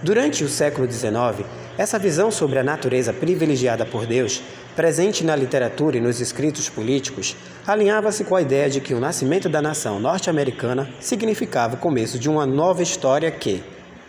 Durante 0.00 0.44
o 0.44 0.48
século 0.48 0.88
XIX, 0.88 1.44
essa 1.76 1.98
visão 1.98 2.30
sobre 2.30 2.60
a 2.60 2.62
natureza 2.62 3.12
privilegiada 3.12 3.84
por 3.84 4.06
Deus, 4.06 4.40
presente 4.78 5.24
na 5.24 5.34
literatura 5.34 5.96
e 5.96 6.00
nos 6.00 6.20
escritos 6.20 6.68
políticos, 6.68 7.36
alinhava-se 7.66 8.22
com 8.22 8.36
a 8.36 8.42
ideia 8.42 8.70
de 8.70 8.80
que 8.80 8.94
o 8.94 9.00
nascimento 9.00 9.48
da 9.48 9.60
nação 9.60 9.98
norte-americana 9.98 10.88
significava 11.00 11.74
o 11.74 11.78
começo 11.78 12.16
de 12.16 12.30
uma 12.30 12.46
nova 12.46 12.80
história 12.80 13.28
que, 13.28 13.60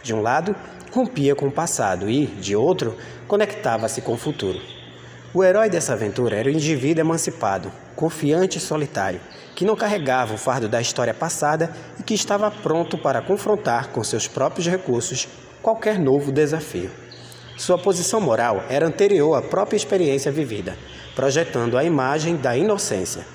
de 0.03 0.13
um 0.13 0.21
lado, 0.21 0.55
rompia 0.91 1.33
com 1.33 1.47
o 1.47 1.51
passado 1.51 2.07
e, 2.07 2.27
de 2.27 2.55
outro, 2.55 2.95
conectava-se 3.27 3.99
com 4.01 4.13
o 4.13 4.17
futuro. 4.17 4.61
O 5.33 5.43
herói 5.43 5.71
dessa 5.71 5.93
aventura 5.93 6.35
era 6.35 6.49
o 6.49 6.51
indivíduo 6.51 7.01
emancipado, 7.01 7.71
confiante 7.95 8.59
e 8.59 8.61
solitário, 8.61 9.21
que 9.55 9.65
não 9.65 9.75
carregava 9.75 10.35
o 10.35 10.37
fardo 10.37 10.69
da 10.69 10.79
história 10.79 11.15
passada 11.15 11.73
e 11.99 12.03
que 12.03 12.13
estava 12.13 12.51
pronto 12.51 12.95
para 12.95 13.23
confrontar 13.23 13.87
com 13.87 14.03
seus 14.03 14.27
próprios 14.27 14.67
recursos 14.67 15.27
qualquer 15.63 15.97
novo 15.97 16.31
desafio. 16.31 16.91
Sua 17.59 17.77
posição 17.77 18.21
moral 18.21 18.63
era 18.69 18.87
anterior 18.87 19.35
à 19.35 19.41
própria 19.41 19.75
experiência 19.75 20.31
vivida, 20.31 20.77
projetando 21.13 21.77
a 21.77 21.83
imagem 21.83 22.37
da 22.37 22.55
inocência. 22.55 23.25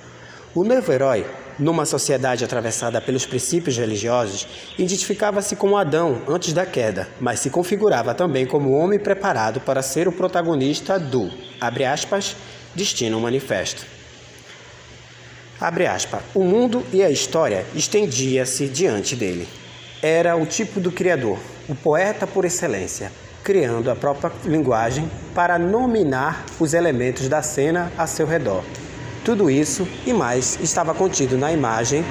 O 0.55 0.65
novo 0.65 0.91
herói 0.91 1.27
numa 1.59 1.85
sociedade 1.85 2.43
atravessada 2.43 3.03
pelos 3.03 3.27
princípios 3.27 3.77
religiosos, 3.77 4.49
identificava-se 4.79 5.55
como 5.55 5.77
Adão 5.77 6.23
antes 6.27 6.55
da 6.55 6.65
queda, 6.65 7.07
mas 7.21 7.39
se 7.39 7.51
configurava 7.51 8.15
também 8.15 8.47
como 8.47 8.73
homem 8.73 8.99
preparado 8.99 9.61
para 9.61 9.83
ser 9.83 10.09
o 10.09 10.13
protagonista 10.13 10.99
do, 10.99 11.31
abre 11.61 11.85
aspas, 11.85 12.35
destino 12.75 13.21
manifesto. 13.21 13.85
Abre 15.61 15.87
aspas, 15.87 16.23
o 16.35 16.43
mundo 16.43 16.83
e 16.95 17.03
a 17.03 17.11
história 17.11 17.67
estendia-se 17.75 18.69
diante 18.69 19.15
dele. 19.15 19.47
Era 20.03 20.35
o 20.35 20.47
tipo 20.47 20.81
do 20.81 20.91
Criador, 20.91 21.39
o 21.69 21.75
poeta 21.75 22.27
por 22.27 22.47
excelência, 22.47 23.13
criando 23.45 23.91
a 23.91 23.95
própria 23.95 24.33
linguagem 24.45 25.09
para 25.35 25.59
nominar 25.59 26.45
os 26.59 26.75
elementos 26.75 27.29
da 27.29 27.43
cena 27.43 27.93
a 27.97 28.07
seu 28.07 28.27
redor 28.27 28.65
tudo 29.25 29.51
isso 29.51 29.89
e 30.05 30.13
mais 30.13 30.59
estava 30.61 30.93
contido 30.93 31.39
na 31.39 31.51
imagem 31.51 32.05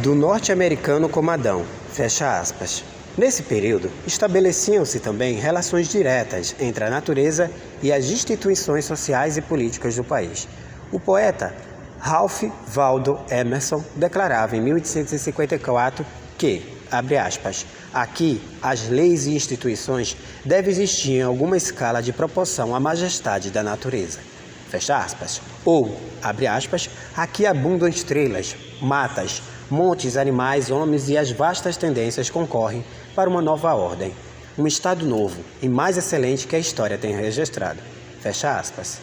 do 0.00 0.14
norte-americano 0.14 1.08
como 1.08 1.32
Adão. 1.32 1.64
Fecha 1.92 2.38
aspas. 2.38 2.84
Nesse 3.18 3.42
período, 3.42 3.90
estabeleciam-se 4.06 5.00
também 5.00 5.34
relações 5.34 5.88
diretas 5.88 6.54
entre 6.60 6.84
a 6.84 6.88
natureza 6.88 7.50
e 7.82 7.92
as 7.92 8.06
instituições 8.06 8.84
sociais 8.84 9.36
e 9.36 9.42
políticas 9.42 9.96
do 9.96 10.04
país. 10.04 10.46
O 10.92 11.00
poeta 11.00 11.52
Ralph 11.98 12.44
Waldo 12.68 13.18
Emerson 13.28 13.84
declarava 13.96 14.56
em 14.56 14.60
1854 14.60 16.06
que, 16.38 16.64
abre 16.90 17.18
aspas, 17.18 17.66
aqui 17.92 18.40
as 18.60 18.88
leis 18.88 19.26
e 19.26 19.34
instituições 19.34 20.16
devem 20.44 20.70
existir 20.70 21.12
em 21.12 21.22
alguma 21.22 21.56
escala 21.56 22.02
de 22.02 22.12
proporção 22.12 22.74
à 22.74 22.80
majestade 22.80 23.50
da 23.50 23.62
natureza 23.62 24.32
fecha 24.72 24.96
aspas. 24.96 25.42
Ou, 25.66 25.94
abre 26.22 26.46
aspas, 26.46 26.88
aqui 27.14 27.44
abundam 27.44 27.86
estrelas, 27.86 28.56
matas, 28.80 29.42
montes, 29.70 30.16
animais, 30.16 30.70
homens 30.70 31.10
e 31.10 31.18
as 31.18 31.30
vastas 31.30 31.76
tendências 31.76 32.30
concorrem 32.30 32.82
para 33.14 33.28
uma 33.28 33.42
nova 33.42 33.74
ordem, 33.74 34.14
um 34.56 34.66
estado 34.66 35.04
novo 35.04 35.42
e 35.60 35.68
mais 35.68 35.98
excelente 35.98 36.46
que 36.46 36.56
a 36.56 36.58
história 36.58 36.96
tem 36.96 37.14
registrado. 37.14 37.80
Fecha 38.20 38.58
aspas. 38.58 38.98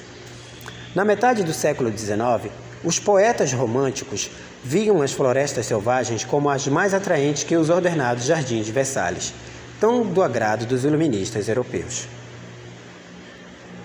Na 0.96 1.06
metade 1.06 1.44
do 1.44 1.54
século 1.54 1.96
XIX, 1.96 2.52
os 2.84 2.98
poetas 3.00 3.54
românticos 3.54 4.32
viam 4.64 5.02
as 5.02 5.12
florestas 5.12 5.66
selvagens 5.66 6.24
como 6.24 6.50
as 6.50 6.68
mais 6.68 6.94
atraentes 6.94 7.44
que 7.44 7.56
os 7.56 7.70
ordenados 7.70 8.26
jardins 8.26 8.66
de 8.66 8.72
Versalhes, 8.72 9.34
tão 9.80 10.06
do 10.06 10.22
agrado 10.22 10.66
dos 10.66 10.84
iluministas 10.84 11.48
europeus. 11.48 12.08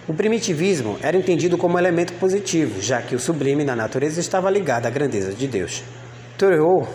O 0.06 0.12
primitivismo 0.12 0.98
era 1.02 1.16
entendido 1.16 1.56
como 1.56 1.78
elemento 1.78 2.12
positivo, 2.14 2.82
já 2.82 3.00
que 3.00 3.14
o 3.14 3.18
sublime 3.18 3.64
na 3.64 3.74
natureza 3.74 4.20
estava 4.20 4.50
ligado 4.50 4.86
à 4.86 4.90
grandeza 4.90 5.32
de 5.32 5.46
Deus. 5.46 5.82
Thoreau, 6.36 6.86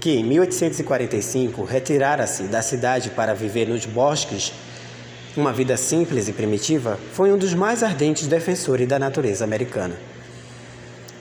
que 0.00 0.12
em 0.12 0.24
1845 0.24 1.62
retirara-se 1.64 2.44
da 2.44 2.62
cidade 2.62 3.10
para 3.10 3.34
viver 3.34 3.68
nos 3.68 3.84
bosques 3.84 4.52
uma 5.36 5.52
vida 5.52 5.76
simples 5.76 6.28
e 6.28 6.32
primitiva, 6.32 6.98
foi 7.12 7.32
um 7.32 7.36
dos 7.36 7.52
mais 7.52 7.82
ardentes 7.82 8.26
defensores 8.26 8.86
da 8.86 8.98
natureza 8.98 9.44
americana. 9.44 9.96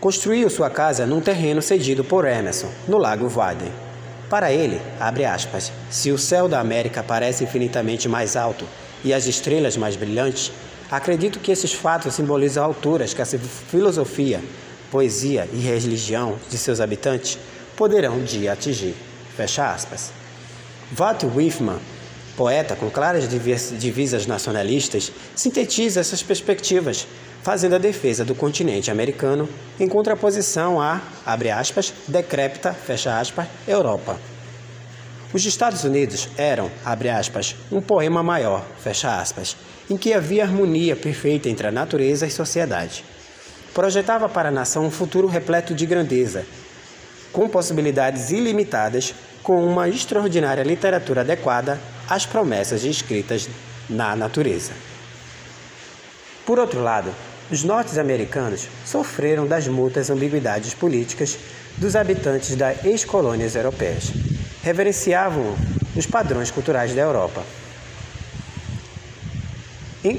Construiu 0.03 0.49
sua 0.49 0.69
casa 0.69 1.05
num 1.05 1.21
terreno 1.21 1.61
cedido 1.61 2.03
por 2.03 2.27
Emerson, 2.27 2.67
no 2.89 2.97
Lago 2.97 3.31
Warden. 3.33 3.71
Para 4.29 4.51
ele, 4.51 4.81
abre 4.99 5.23
aspas, 5.23 5.71
se 5.89 6.11
o 6.11 6.17
céu 6.17 6.49
da 6.49 6.59
América 6.59 7.01
parece 7.01 7.45
infinitamente 7.45 8.09
mais 8.09 8.35
alto 8.35 8.65
e 9.01 9.13
as 9.13 9.27
estrelas 9.27 9.77
mais 9.77 9.95
brilhantes, 9.95 10.51
Acredito 10.91 11.39
que 11.39 11.51
esses 11.51 11.73
fatos 11.73 12.13
simbolizam 12.13 12.63
alturas 12.63 13.13
que 13.15 13.21
a 13.21 13.25
filosofia, 13.25 14.43
poesia 14.91 15.49
e 15.51 15.57
religião 15.57 16.37
de 16.51 16.57
seus 16.57 16.79
habitantes 16.79 17.39
poderão 17.75 18.17
um 18.17 18.23
dia 18.23 18.51
atingir. 18.51 18.93
Fecha 19.35 19.73
aspas. 19.73 20.11
Walt 20.95 21.23
Whitman, 21.23 21.79
poeta 22.37 22.75
com 22.75 22.91
claras 22.91 23.27
divisas 23.27 24.27
nacionalistas, 24.27 25.11
sintetiza 25.35 26.01
essas 26.01 26.21
perspectivas, 26.21 27.07
fazendo 27.43 27.75
a 27.75 27.77
defesa 27.77 28.23
do 28.23 28.33
continente 28.33 28.89
americano 28.89 29.47
em 29.77 29.87
contraposição 29.87 30.81
à, 30.81 31.01
abre 31.25 31.51
aspas, 31.51 31.93
decrépita, 32.07 32.73
fecha 32.73 33.19
aspas, 33.19 33.45
Europa. 33.67 34.17
Os 35.33 35.45
Estados 35.45 35.83
Unidos 35.83 36.29
eram, 36.37 36.71
abre 36.85 37.09
aspas, 37.09 37.55
um 37.71 37.81
poema 37.81 38.23
maior, 38.23 38.65
fecha 38.79 39.19
aspas, 39.19 39.57
em 39.89 39.97
que 39.97 40.13
havia 40.13 40.43
harmonia 40.43 40.95
perfeita 40.95 41.49
entre 41.49 41.67
a 41.67 41.71
natureza 41.71 42.25
e 42.25 42.31
sociedade. 42.31 43.03
Projetava 43.73 44.29
para 44.29 44.49
a 44.49 44.51
nação 44.51 44.85
um 44.85 44.91
futuro 44.91 45.27
repleto 45.27 45.75
de 45.75 45.85
grandeza, 45.85 46.45
com 47.33 47.49
possibilidades 47.49 48.29
ilimitadas, 48.31 49.13
com 49.41 49.65
uma 49.65 49.89
extraordinária 49.89 50.63
literatura 50.63 51.21
adequada 51.21 51.77
às 52.07 52.25
promessas 52.25 52.85
escritas 52.85 53.49
na 53.89 54.15
natureza. 54.15 54.71
Por 56.45 56.59
outro 56.59 56.81
lado, 56.81 57.13
os 57.53 57.63
norte-americanos 57.63 58.67
sofreram 58.83 59.45
das 59.45 59.67
muitas 59.67 60.09
ambiguidades 60.09 60.73
políticas 60.73 61.37
dos 61.77 61.95
habitantes 61.95 62.55
das 62.55 62.83
ex-colônias 62.83 63.55
europeias. 63.55 64.11
Reverenciavam 64.63 65.55
os 65.95 66.07
padrões 66.07 66.49
culturais 66.49 66.95
da 66.95 67.01
Europa 67.01 67.43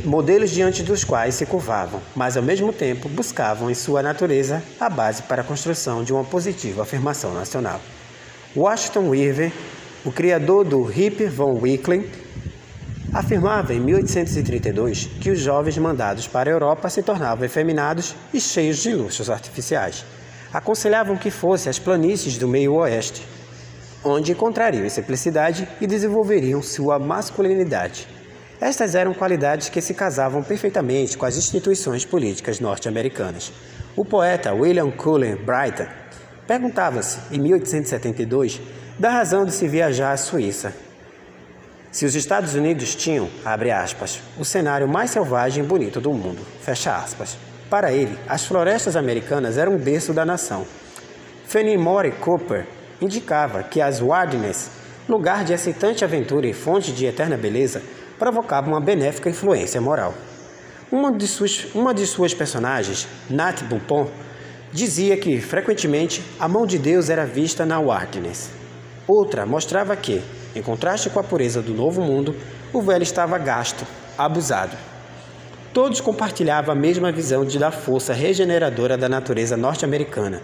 modelos 0.05 0.51
diante 0.51 0.83
dos 0.83 1.05
quais 1.05 1.35
se 1.35 1.45
curvavam, 1.45 2.01
mas 2.17 2.37
ao 2.37 2.43
mesmo 2.43 2.73
tempo 2.73 3.07
buscavam 3.09 3.71
em 3.71 3.75
sua 3.75 4.03
natureza 4.03 4.63
a 4.81 4.89
base 4.89 5.23
para 5.23 5.43
a 5.43 5.45
construção 5.45 6.03
de 6.03 6.13
uma 6.13 6.25
positiva 6.25 6.83
afirmação 6.83 7.35
nacional. 7.35 7.81
Washington 8.57 9.15
Irving, 9.15 9.53
o 10.05 10.11
criador 10.11 10.65
do 10.65 10.91
Hip 10.91 11.27
von 11.27 11.59
Wickling, 11.61 12.09
afirmava 13.15 13.73
em 13.73 13.79
1832 13.79 15.09
que 15.21 15.31
os 15.31 15.39
jovens 15.39 15.79
mandados 15.79 16.27
para 16.27 16.51
a 16.51 16.53
Europa 16.53 16.91
se 16.91 17.01
tornavam 17.01 17.45
efeminados 17.45 18.17
e 18.35 18.41
cheios 18.41 18.79
de 18.79 18.93
luxos 18.93 19.31
artificiais. 19.31 20.05
Aconselhavam 20.53 21.17
que 21.17 21.31
fossem 21.31 21.71
as 21.71 21.79
planícies 21.79 22.37
do 22.37 22.49
meio 22.49 22.75
oeste, 22.75 23.25
onde 24.05 24.33
encontrariam 24.33 24.89
simplicidade 24.91 25.69
e 25.81 25.87
desenvolveriam 25.87 26.61
sua 26.61 26.99
masculinidade. 26.99 28.09
Estas 28.61 28.97
eram 28.97 29.15
qualidades 29.15 29.69
que 29.69 29.81
se 29.81 29.95
casavam 29.95 30.43
perfeitamente 30.43 31.17
com 31.17 31.25
as 31.25 31.37
instituições 31.37 32.05
políticas 32.05 32.59
norte-americanas. 32.59 33.53
O 33.97 34.05
poeta 34.05 34.53
William 34.53 34.91
Cullen 34.91 35.37
Bryant 35.37 35.87
perguntava-se, 36.49 37.19
em 37.31 37.39
1872, 37.41 38.61
da 38.99 39.11
razão 39.11 39.45
de 39.45 39.53
se 39.53 39.69
viajar 39.69 40.13
à 40.13 40.17
Suíça. 40.17 40.84
Se 41.95 42.05
os 42.05 42.17
Estados 42.17 42.57
Unidos 42.57 42.93
tinham, 42.97 43.31
abre 43.45 43.71
aspas, 43.71 44.21
o 44.37 44.45
cenário 44.45 44.89
mais 44.89 45.13
selvagem 45.13 45.63
e 45.63 45.67
bonito 45.67 46.01
do 46.01 46.13
mundo, 46.13 46.45
fecha 46.61 46.93
aspas. 46.93 47.37
para 47.71 47.93
ele, 47.93 48.19
as 48.29 48.45
florestas 48.45 48.97
americanas 48.97 49.57
eram 49.57 49.77
o 49.77 49.79
berço 49.79 50.13
da 50.13 50.25
nação. 50.25 50.67
Fenimore 51.47 52.11
Cooper 52.11 52.67
indicava 53.01 53.63
que 53.63 53.81
as 53.81 54.01
Wilderness, 54.01 54.73
lugar 55.09 55.45
de 55.45 55.53
excitante 55.53 56.05
aventura 56.05 56.49
e 56.49 56.53
fonte 56.53 56.91
de 56.91 57.07
eterna 57.07 57.37
beleza, 57.37 57.81
provocavam 58.19 58.73
uma 58.73 58.81
benéfica 58.81 59.31
influência 59.31 59.81
moral. 59.81 60.15
Uma 60.91 61.17
de 61.17 61.29
suas, 61.29 61.69
uma 61.77 61.95
de 61.95 62.09
suas 62.09 62.35
personagens, 62.35 63.07
Nat 63.31 63.63
Bumpon, 63.63 64.11
dizia 64.73 65.17
que, 65.17 65.41
frequentemente, 65.41 66.25
a 66.41 66.49
mão 66.49 66.67
de 66.67 66.77
Deus 66.77 67.09
era 67.09 67.25
vista 67.25 67.65
na 67.65 67.79
Wilderness. 67.79 68.51
Outra 69.07 69.47
mostrava 69.47 69.95
que, 69.95 70.21
em 70.55 70.63
contraste 70.63 71.11
com 71.11 71.19
a 71.19 71.25
pureza 71.25 71.61
do 71.61 71.75
novo 71.75 72.01
mundo, 72.03 72.35
o 72.73 72.81
velho 72.81 73.03
estava 73.03 73.39
gasto, 73.39 73.87
abusado. 74.17 74.77
Todos 75.73 76.01
compartilhavam 76.01 76.73
a 76.73 76.79
mesma 76.79 77.11
visão 77.11 77.45
de 77.45 77.59
da 77.59 77.73
força 77.73 78.13
regeneradora 78.13 78.97
da 78.97 79.09
natureza 79.09 79.57
norte-americana 79.57 80.41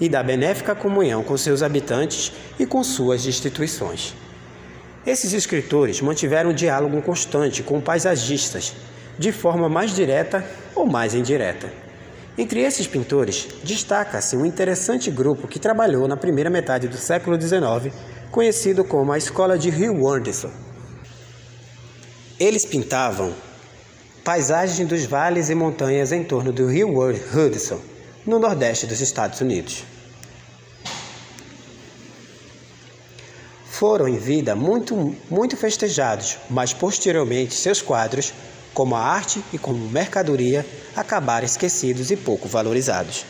e 0.00 0.08
da 0.08 0.22
benéfica 0.22 0.74
comunhão 0.74 1.22
com 1.22 1.36
seus 1.36 1.62
habitantes 1.62 2.32
e 2.58 2.66
com 2.66 2.82
suas 2.82 3.24
instituições. 3.24 4.14
Esses 5.06 5.32
escritores 5.32 6.00
mantiveram 6.00 6.50
um 6.50 6.54
diálogo 6.54 7.00
constante 7.02 7.62
com 7.62 7.80
paisagistas, 7.80 8.74
de 9.18 9.30
forma 9.30 9.68
mais 9.68 9.94
direta 9.94 10.44
ou 10.74 10.86
mais 10.86 11.14
indireta. 11.14 11.68
Entre 12.36 12.62
esses 12.62 12.86
pintores, 12.86 13.48
destaca-se 13.62 14.36
um 14.36 14.46
interessante 14.46 15.10
grupo 15.10 15.46
que 15.46 15.58
trabalhou 15.58 16.08
na 16.08 16.16
primeira 16.16 16.48
metade 16.48 16.88
do 16.88 16.96
século 16.96 17.40
XIX, 17.40 17.94
conhecido 18.32 18.82
como 18.82 19.12
a 19.12 19.18
Escola 19.18 19.58
de 19.58 19.68
Rio 19.68 20.08
Anderson. 20.08 20.50
Eles 22.40 22.64
pintavam 22.64 23.34
paisagens 24.24 24.88
dos 24.88 25.04
vales 25.04 25.50
e 25.50 25.54
montanhas 25.54 26.12
em 26.12 26.24
torno 26.24 26.50
do 26.50 26.66
rio 26.66 26.88
Hudson, 26.98 27.78
no 28.26 28.38
nordeste 28.38 28.86
dos 28.86 29.02
Estados 29.02 29.40
Unidos. 29.42 29.84
Foram 33.66 34.08
em 34.08 34.16
vida 34.16 34.56
muito, 34.56 35.14
muito 35.28 35.56
festejados, 35.56 36.38
mas 36.48 36.72
posteriormente 36.72 37.54
seus 37.54 37.82
quadros, 37.82 38.32
como 38.72 38.96
a 38.96 39.00
arte 39.00 39.44
e 39.52 39.58
como 39.58 39.90
mercadoria, 39.90 40.64
acabaram 40.96 41.44
esquecidos 41.44 42.10
e 42.10 42.16
pouco 42.16 42.48
valorizados. 42.48 43.26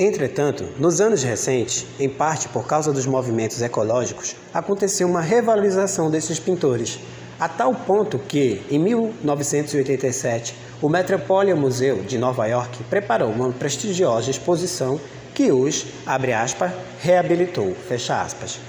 Entretanto, 0.00 0.64
nos 0.78 1.00
anos 1.00 1.24
recentes, 1.24 1.84
em 1.98 2.08
parte 2.08 2.46
por 2.50 2.68
causa 2.68 2.92
dos 2.92 3.04
movimentos 3.04 3.60
ecológicos, 3.60 4.36
aconteceu 4.54 5.08
uma 5.08 5.20
revalorização 5.20 6.08
desses 6.08 6.38
pintores, 6.38 7.00
a 7.40 7.48
tal 7.48 7.74
ponto 7.74 8.16
que, 8.16 8.62
em 8.70 8.78
1987, 8.78 10.54
o 10.80 10.88
Metropolitan 10.88 11.56
Museum 11.56 12.02
de 12.02 12.16
Nova 12.16 12.46
York 12.46 12.84
preparou 12.84 13.28
uma 13.28 13.50
prestigiosa 13.50 14.30
exposição 14.30 15.00
que 15.34 15.50
os, 15.50 15.86
abre 16.06 16.32
aspas, 16.32 16.70
reabilitou, 17.00 17.74
fecha 17.88 18.22
aspas. 18.22 18.60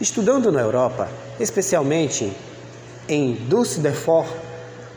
Estudando 0.00 0.50
na 0.50 0.60
Europa, 0.60 1.08
especialmente 1.38 2.32
em 3.08 3.34
Düsseldorf 3.48 4.28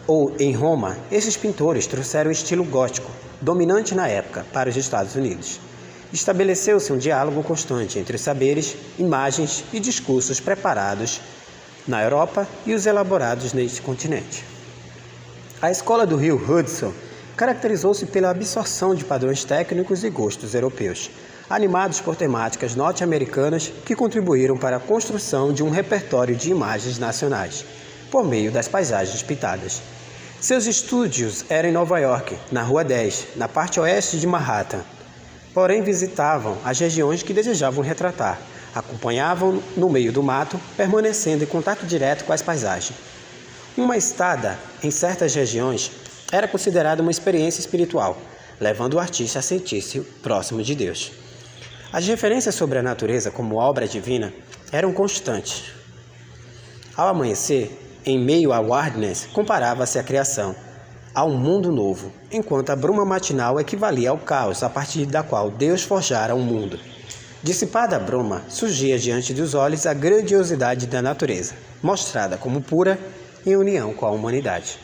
ou 0.08 0.34
em 0.40 0.54
Roma, 0.54 0.98
esses 1.12 1.38
pintores 1.38 1.86
trouxeram 1.86 2.30
o 2.30 2.34
estilo 2.34 2.64
gótico, 2.64 3.12
dominante 3.42 3.96
na 3.96 4.08
época, 4.08 4.46
para 4.54 4.70
os 4.70 4.78
Estados 4.78 5.16
Unidos. 5.16 5.60
Estabeleceu-se 6.14 6.94
um 6.94 6.98
diálogo 6.98 7.42
constante 7.42 7.98
entre 7.98 8.18
saberes, 8.18 8.76
imagens 9.00 9.64
e 9.74 9.80
discursos 9.80 10.40
preparados 10.40 11.22
na 11.88 12.04
Europa 12.04 12.48
e 12.66 12.74
os 12.74 12.86
elaborados 12.86 13.54
neste 13.54 13.82
continente. 13.82 14.46
A 15.62 15.72
escola 15.72 16.06
do 16.06 16.16
rio 16.16 16.36
Hudson 16.36 16.94
caracterizou-se 17.36 18.06
pela 18.06 18.30
absorção 18.30 18.94
de 18.94 19.06
padrões 19.06 19.44
técnicos 19.44 20.04
e 20.04 20.10
gostos 20.10 20.54
europeus, 20.54 21.10
animados 21.50 22.00
por 22.00 22.16
temáticas 22.16 22.76
norte-americanas 22.76 23.72
que 23.86 23.96
contribuíram 23.96 24.58
para 24.58 24.78
a 24.78 24.80
construção 24.80 25.52
de 25.52 25.64
um 25.64 25.70
repertório 25.70 26.36
de 26.36 26.52
imagens 26.52 27.00
nacionais, 27.00 27.66
por 28.12 28.26
meio 28.26 28.52
das 28.52 28.68
paisagens 28.68 29.24
pintadas. 29.24 29.82
Seus 30.42 30.66
estúdios 30.66 31.46
eram 31.50 31.70
em 31.70 31.72
Nova 31.72 32.00
York, 32.00 32.36
na 32.52 32.64
Rua 32.64 32.84
10, 32.84 33.36
na 33.36 33.48
parte 33.48 33.80
oeste 33.80 34.20
de 34.20 34.26
Manhattan. 34.26 34.84
Porém, 35.54 35.84
visitavam 35.84 36.58
as 36.66 36.80
regiões 36.80 37.22
que 37.22 37.32
desejavam 37.32 37.84
retratar, 37.84 38.42
acompanhavam 38.74 39.62
no 39.78 39.88
meio 39.88 40.12
do 40.12 40.24
mato, 40.24 40.60
permanecendo 40.76 41.44
em 41.44 41.48
contato 41.48 41.86
direto 41.86 42.26
com 42.26 42.34
as 42.34 42.42
paisagens. 42.42 42.98
Uma 43.78 43.96
estada 43.96 44.58
em 44.82 44.90
certas 44.90 45.36
regiões 45.36 45.92
era 46.32 46.48
considerada 46.48 47.04
uma 47.04 47.12
experiência 47.12 47.60
espiritual, 47.60 48.18
levando 48.60 48.96
o 48.96 49.00
artista 49.00 49.38
a 49.38 49.44
sentir-se 49.44 50.00
próximo 50.24 50.64
de 50.64 50.74
Deus. 50.74 51.12
As 51.94 52.08
referências 52.08 52.56
sobre 52.56 52.80
a 52.80 52.84
natureza 52.84 53.30
como 53.30 53.58
obra 53.58 53.88
divina 53.88 54.34
eram 54.72 54.92
constantes. 54.92 55.66
Ao 56.98 57.10
amanhecer, 57.10 57.81
em 58.06 58.20
meio 58.20 58.52
à 58.52 58.60
wilderness, 58.60 59.28
comparava-se 59.32 60.00
a 60.00 60.04
criação, 60.04 60.56
a 61.14 61.26
um 61.26 61.38
mundo 61.38 61.72
novo, 61.72 62.12
enquanto 62.32 62.70
a 62.70 62.76
bruma 62.76 63.06
matinal 63.06 63.60
equivalia 63.60 64.10
ao 64.10 64.18
caos 64.18 64.64
a 64.64 64.70
partir 64.70 65.06
da 65.06 65.22
qual 65.22 65.52
Deus 65.52 65.84
forjara 65.84 66.34
o 66.34 66.40
um 66.40 66.44
mundo. 66.44 66.80
Dissipada 67.44 67.96
a 67.96 68.00
bruma, 68.00 68.44
surgia 68.48 68.98
diante 68.98 69.34
dos 69.34 69.54
olhos 69.54 69.86
a 69.86 69.94
grandiosidade 69.94 70.88
da 70.88 71.02
natureza, 71.02 71.56
mostrada 71.82 72.38
como 72.38 72.62
pura 72.62 73.00
em 73.46 73.56
união 73.56 73.94
com 73.94 74.06
a 74.06 74.12
humanidade. 74.12 74.78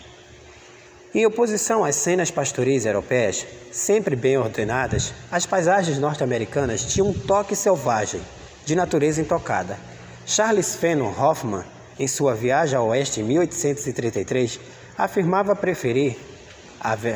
Em 1.14 1.26
oposição 1.26 1.86
às 1.86 1.96
cenas 1.96 2.30
pastoris 2.30 2.86
europeias, 2.86 3.46
sempre 3.72 4.16
bem 4.16 4.38
ordenadas, 4.38 5.14
as 5.32 5.46
paisagens 5.46 5.98
norte-americanas 5.98 6.84
tinham 6.84 7.10
um 7.10 7.14
toque 7.14 7.56
selvagem, 7.56 8.22
de 8.66 8.76
natureza 8.76 9.22
intocada. 9.22 9.78
Charles 10.26 10.76
Fenton 10.76 11.14
Hoffman, 11.18 11.64
em 12.00 12.08
sua 12.08 12.34
viagem 12.34 12.78
ao 12.78 12.88
oeste 12.88 13.22
em 13.22 13.24
1833, 13.24 14.60
afirmava 14.98 15.56
preferir, 15.56 16.18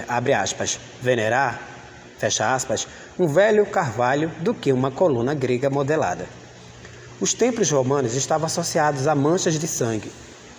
abre 0.07 0.33
aspas, 0.33 0.79
venerar, 1.01 1.59
fecha 2.17 2.53
aspas, 2.53 2.87
um 3.17 3.27
velho 3.27 3.65
carvalho 3.65 4.29
do 4.39 4.53
que 4.53 4.71
uma 4.71 4.91
coluna 4.91 5.33
grega 5.33 5.69
modelada. 5.69 6.25
Os 7.19 7.33
templos 7.33 7.69
romanos 7.69 8.15
estavam 8.15 8.47
associados 8.47 9.07
a 9.07 9.15
manchas 9.15 9.59
de 9.59 9.67
sangue, 9.67 10.11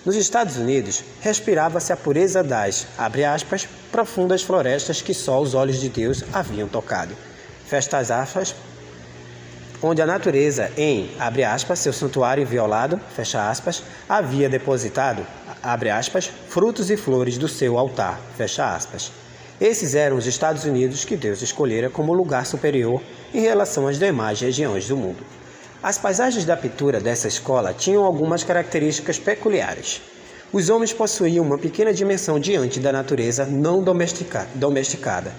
nos 0.05 0.17
Estados 0.17 0.57
Unidos, 0.57 1.05
respirava-se 1.21 1.93
a 1.93 1.97
pureza 1.97 2.43
das, 2.43 2.89
abre 2.99 3.25
aspas, 3.25 3.69
profundas 3.93 4.43
florestas 4.43 5.01
que 5.01 5.15
só 5.15 5.41
os 5.41 5.55
olhos 5.55 5.81
de 5.81 5.89
Deus 5.89 6.25
haviam 6.33 6.67
tocado. 6.67 7.15
Festas 7.69 8.11
aspas, 8.11 8.53
onde 9.83 10.01
a 10.01 10.07
natureza, 10.07 10.71
em, 10.77 11.11
aspas, 11.18 11.81
seu 11.81 11.92
santuário 11.92 12.47
violado, 12.47 13.01
aspas, 13.51 13.83
havia 14.09 14.49
depositado, 14.49 15.27
aspas, 15.62 16.31
frutos 16.49 16.90
e 16.90 16.97
flores 16.97 17.37
do 17.37 17.49
seu 17.49 17.77
altar. 17.77 18.21
Esses 19.61 19.95
eram 19.95 20.16
os 20.16 20.27
Estados 20.27 20.64
Unidos 20.64 21.05
que 21.05 21.16
Deus 21.16 21.42
escolhera 21.42 21.90
como 21.90 22.12
lugar 22.12 22.47
superior 22.47 23.01
em 23.35 23.40
relação 23.40 23.87
às 23.87 23.99
demais 23.99 24.40
regiões 24.40 24.88
do 24.88 24.97
mundo. 24.97 25.25
As 25.83 25.99
paisagens 25.99 26.45
da 26.45 26.57
pintura 26.57 27.01
dessa 27.01 27.27
escola 27.27 27.75
tinham 27.75 28.05
algumas 28.05 28.45
características 28.45 29.18
peculiares. 29.18 30.01
Os 30.53 30.68
homens 30.68 30.92
possuíam 30.92 31.45
uma 31.45 31.59
pequena 31.59 31.92
dimensão 31.92 32.38
diante 32.38 32.79
da 32.79 32.92
natureza 32.92 33.47
não 33.47 33.83
domesticada. 33.83 35.33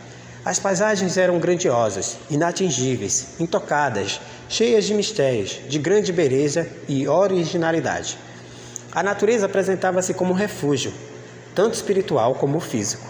As 0.45 0.59
paisagens 0.59 1.15
eram 1.15 1.39
grandiosas, 1.39 2.17
inatingíveis, 2.29 3.39
intocadas, 3.39 4.19
cheias 4.49 4.83
de 4.83 4.93
mistérios, 4.93 5.61
de 5.69 5.79
grande 5.79 6.11
beleza 6.11 6.67
e 6.85 7.07
originalidade. 7.07 8.17
A 8.91 9.01
natureza 9.01 9.45
apresentava-se 9.45 10.13
como 10.13 10.33
um 10.33 10.35
refúgio, 10.35 10.93
tanto 11.55 11.75
espiritual 11.75 12.35
como 12.35 12.59
físico. 12.59 13.07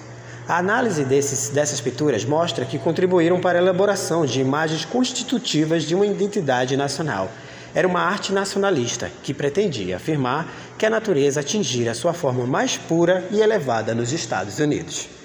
A 0.48 0.60
análise 0.60 1.04
desses, 1.06 1.50
dessas 1.50 1.82
pinturas 1.82 2.24
mostra 2.24 2.65
que 2.65 2.78
contribuíram 2.78 3.41
para 3.41 3.58
a 3.58 3.62
elaboração 3.62 4.28
de 4.28 4.39
imagens 4.39 4.86
constitutivas 4.86 5.84
de 5.84 5.96
uma 5.96 6.06
identidade 6.06 6.78
nacional. 6.78 7.32
Era 7.74 7.88
uma 7.88 8.02
arte 8.02 8.32
nacionalista 8.32 9.10
que 9.24 9.34
pretendia 9.34 9.96
afirmar 9.96 10.48
que 10.78 10.86
a 10.86 10.89
natureza 10.89 11.39
atingira 11.39 11.96
sua 11.96 12.13
forma 12.13 12.46
mais 12.46 12.78
pura 12.78 13.28
e 13.32 13.41
elevada 13.41 13.96
nos 13.96 14.13
Estados 14.13 14.60
Unidos. 14.60 15.23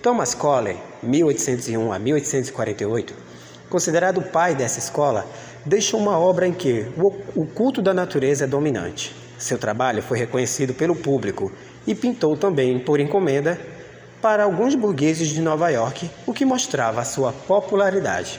Thomas 0.00 0.32
Colley, 0.32 0.76
1801 1.02 1.92
a 1.92 1.98
1848, 1.98 3.14
considerado 3.68 4.18
o 4.18 4.22
pai 4.22 4.54
dessa 4.54 4.78
escola, 4.78 5.26
deixou 5.66 5.98
uma 5.98 6.16
obra 6.16 6.46
em 6.46 6.52
que 6.52 6.86
o 7.34 7.44
culto 7.44 7.82
da 7.82 7.92
natureza 7.92 8.44
é 8.44 8.46
dominante. 8.46 9.12
Seu 9.36 9.58
trabalho 9.58 10.00
foi 10.00 10.16
reconhecido 10.16 10.72
pelo 10.72 10.94
público 10.94 11.50
e 11.84 11.96
pintou 11.96 12.36
também, 12.36 12.78
por 12.78 13.00
encomenda, 13.00 13.58
para 14.22 14.44
alguns 14.44 14.76
burgueses 14.76 15.30
de 15.30 15.40
Nova 15.40 15.68
York, 15.68 16.08
o 16.24 16.32
que 16.32 16.44
mostrava 16.44 17.04
sua 17.04 17.32
popularidade. 17.32 18.38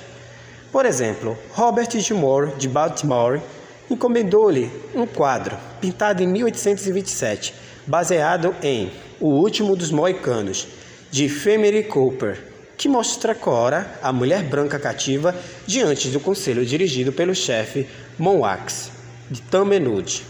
Por 0.72 0.86
exemplo, 0.86 1.38
Robert 1.52 1.90
G. 1.92 2.14
Moore, 2.14 2.54
de 2.58 2.70
Baltimore, 2.70 3.42
encomendou-lhe 3.90 4.72
um 4.96 5.06
quadro, 5.06 5.58
pintado 5.82 6.24
em 6.24 6.28
1827, 6.28 7.54
baseado 7.86 8.56
em 8.64 8.92
O 9.20 9.28
Último 9.28 9.76
dos 9.76 9.92
Moicanos, 9.92 10.68
de 11.12 11.28
Femery 11.28 11.84
Cooper, 11.84 12.40
que 12.78 12.88
mostra 12.88 13.34
Cora, 13.34 14.00
a 14.02 14.14
mulher 14.14 14.44
branca 14.44 14.80
cativa, 14.80 15.36
diante 15.66 16.10
do 16.10 16.20
conselho 16.20 16.66
dirigido 16.66 17.12
pelo 17.12 17.34
chefe 17.34 17.88
Monwax, 18.18 18.92
de 19.30 19.42
Tamenud. 19.42 20.24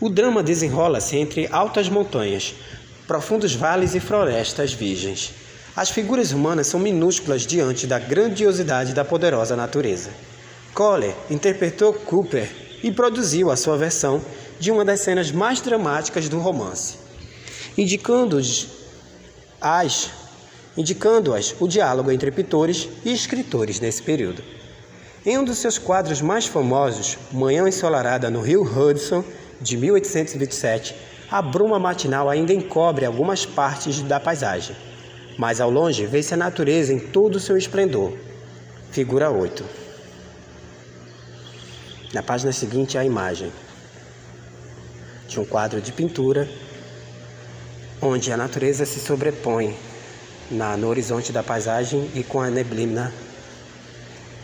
O 0.00 0.08
drama 0.08 0.42
desenrola-se 0.42 1.16
entre 1.16 1.46
altas 1.52 1.88
montanhas, 1.88 2.54
profundos 3.06 3.54
vales 3.54 3.94
e 3.94 4.00
florestas 4.00 4.72
virgens. 4.72 5.34
As 5.76 5.90
figuras 5.90 6.32
humanas 6.32 6.66
são 6.66 6.80
minúsculas 6.80 7.46
diante 7.46 7.86
da 7.86 7.98
grandiosidade 7.98 8.94
da 8.94 9.04
poderosa 9.04 9.54
natureza. 9.54 10.10
Cole 10.74 11.14
interpretou 11.30 11.92
Cooper 11.92 12.50
e 12.82 12.90
produziu 12.90 13.50
a 13.50 13.56
sua 13.56 13.76
versão 13.76 14.20
de 14.58 14.70
uma 14.70 14.84
das 14.84 15.00
cenas 15.00 15.30
mais 15.30 15.60
dramáticas 15.60 16.28
do 16.28 16.38
romance, 16.38 16.96
indicando-as 19.62 20.22
indicando-as 20.76 21.54
o 21.60 21.68
diálogo 21.68 22.10
entre 22.10 22.30
pintores 22.30 22.88
e 23.04 23.12
escritores 23.12 23.78
nesse 23.78 24.02
período. 24.02 24.42
Em 25.24 25.38
um 25.38 25.44
dos 25.44 25.58
seus 25.58 25.78
quadros 25.78 26.20
mais 26.20 26.46
famosos, 26.46 27.16
Manhã 27.30 27.68
Ensolarada 27.68 28.28
no 28.28 28.40
Rio 28.40 28.62
Hudson, 28.62 29.22
de 29.60 29.76
1827, 29.76 30.96
a 31.30 31.40
bruma 31.40 31.78
matinal 31.78 32.28
ainda 32.28 32.52
encobre 32.52 33.04
algumas 33.04 33.46
partes 33.46 34.02
da 34.02 34.18
paisagem, 34.18 34.74
mas 35.38 35.60
ao 35.60 35.70
longe 35.70 36.06
vê-se 36.06 36.34
a 36.34 36.36
natureza 36.36 36.92
em 36.92 36.98
todo 36.98 37.36
o 37.36 37.40
seu 37.40 37.56
esplendor. 37.56 38.14
Figura 38.90 39.30
8. 39.30 39.64
Na 42.12 42.22
página 42.22 42.52
seguinte, 42.52 42.98
a 42.98 43.04
imagem 43.04 43.52
de 45.28 45.38
um 45.38 45.44
quadro 45.44 45.80
de 45.80 45.92
pintura 45.92 46.48
onde 48.02 48.32
a 48.32 48.36
natureza 48.36 48.84
se 48.84 48.98
sobrepõe 48.98 49.76
na, 50.50 50.76
no 50.76 50.88
horizonte 50.88 51.32
da 51.32 51.42
paisagem 51.42 52.10
e 52.14 52.24
com 52.24 52.40
a 52.40 52.50
neblina 52.50 53.12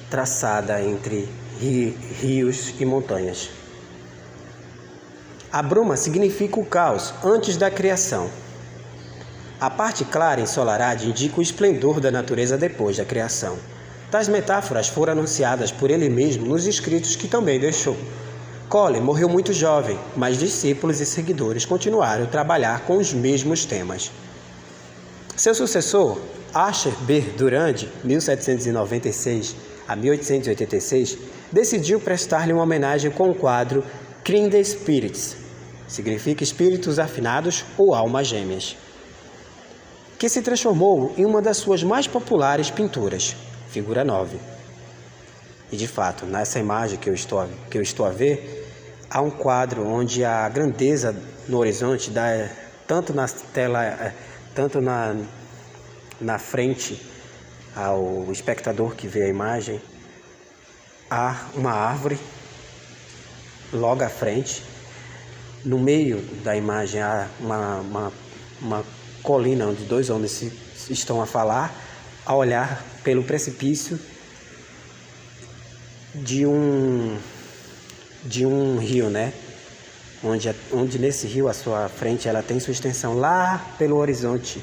traçada 0.09 0.81
entre 0.81 1.29
rios 1.61 2.73
e 2.79 2.85
montanhas. 2.85 3.51
A 5.51 5.61
bruma 5.61 5.97
significa 5.97 6.61
o 6.61 6.65
caos 6.65 7.13
antes 7.25 7.57
da 7.57 7.71
criação. 7.71 8.31
A 9.61 9.69
parte 9.69 10.05
clara 10.05 10.41
ensolarada 10.41 11.05
indica 11.05 11.41
o 11.41 11.43
esplendor 11.43 12.01
da 12.01 12.13
natureza 12.13 12.57
depois 12.57 12.97
da 12.97 13.05
criação. 13.05 13.59
Tais 14.09 14.29
metáforas 14.29 14.89
foram 14.89 15.15
anunciadas 15.15 15.73
por 15.73 15.91
ele 15.91 16.09
mesmo 16.09 16.47
nos 16.47 16.65
escritos 16.67 17.17
que 17.17 17.27
também 17.27 17.59
deixou. 17.59 17.97
Cole 18.69 19.01
morreu 19.01 19.31
muito 19.31 19.51
jovem, 19.51 19.99
mas 20.15 20.39
discípulos 20.39 21.01
e 21.01 21.07
seguidores 21.07 21.65
continuaram 21.65 22.25
a 22.25 22.27
trabalhar 22.27 22.85
com 22.85 22.99
os 22.99 23.15
mesmos 23.15 23.65
temas. 23.65 24.11
Seu 25.35 25.55
sucessor, 25.55 26.19
Asher 26.53 26.93
B. 27.01 27.21
Durand, 27.21 27.87
1796 28.05 29.57
a 29.87 29.97
1886, 29.97 31.17
decidiu 31.51 31.99
prestar-lhe 31.99 32.53
uma 32.53 32.63
homenagem 32.63 33.11
com 33.11 33.31
o 33.31 33.35
quadro 33.35 33.83
Kindred 34.23 34.69
Spirits, 34.69 35.37
significa 35.87 36.45
espíritos 36.45 36.99
afinados 36.99 37.65
ou 37.79 37.95
almas 37.95 38.27
gêmeas, 38.27 38.77
que 40.19 40.29
se 40.29 40.43
transformou 40.43 41.15
em 41.17 41.25
uma 41.25 41.41
das 41.41 41.57
suas 41.57 41.83
mais 41.83 42.07
populares 42.07 42.71
pinturas, 42.71 43.35
figura 43.71 44.05
9. 44.05 44.58
E 45.71 45.77
de 45.77 45.87
fato, 45.87 46.25
nessa 46.25 46.59
imagem 46.59 46.99
que 46.99 47.11
eu 47.11 47.15
estou, 47.15 47.47
que 47.71 47.77
eu 47.77 47.83
estou 47.83 48.07
a 48.07 48.11
ver, 48.11 48.67
há 49.11 49.21
um 49.21 49.31
quadro 49.31 49.87
onde 49.87 50.25
a 50.25 50.49
grandeza 50.49 51.15
no 51.47 51.59
horizonte 51.59 52.11
dá 52.11 52.49
tanto 52.87 53.13
na 53.13 53.29
tela 53.29 54.15
tanto 54.55 54.81
na, 54.81 55.15
na 56.21 56.39
frente 56.39 57.01
ao 57.77 58.27
espectador 58.33 58.95
que 58.97 59.07
vê 59.07 59.23
a 59.23 59.29
imagem, 59.29 59.81
há 61.09 61.47
uma 61.55 61.71
árvore 61.71 62.19
logo 63.73 64.03
à 64.03 64.09
frente. 64.09 64.65
No 65.65 65.79
meio 65.79 66.21
da 66.43 66.57
imagem 66.57 67.01
há 67.03 67.29
uma, 67.39 67.77
uma, 67.81 68.13
uma 68.61 68.85
colina 69.23 69.67
onde 69.67 69.85
dois 69.85 70.11
homens 70.11 70.33
se, 70.33 70.53
estão 70.93 71.21
a 71.21 71.27
falar, 71.27 71.73
a 72.25 72.35
olhar 72.35 72.83
pelo 73.05 73.23
precipício 73.23 73.99
de 76.15 76.47
um 76.47 77.17
de 78.25 78.45
um 78.45 78.79
rio, 78.79 79.09
né? 79.09 79.33
onde, 80.23 80.55
onde 80.73 80.99
nesse 80.99 81.27
rio 81.27 81.49
à 81.49 81.55
sua 81.55 81.89
frente 81.89 82.29
ela 82.29 82.43
tem 82.43 82.59
sua 82.59 82.73
extensão 82.73 83.15
lá 83.15 83.65
pelo 83.79 83.97
horizonte, 83.97 84.63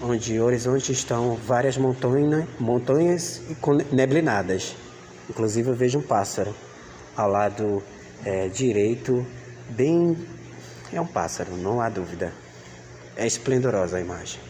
onde 0.00 0.40
horizonte 0.40 0.92
estão 0.92 1.36
várias 1.36 1.76
montanhas, 1.76 2.46
montanhas 2.58 3.42
neblinadas. 3.90 4.74
Inclusive 5.28 5.70
eu 5.70 5.74
vejo 5.74 5.98
um 5.98 6.02
pássaro 6.02 6.54
ao 7.16 7.28
lado 7.28 7.82
é, 8.24 8.48
direito, 8.48 9.26
bem 9.70 10.16
é 10.92 11.00
um 11.00 11.06
pássaro, 11.06 11.56
não 11.56 11.80
há 11.80 11.88
dúvida. 11.88 12.32
É 13.16 13.26
esplendorosa 13.26 13.96
a 13.96 14.00
imagem. 14.00 14.40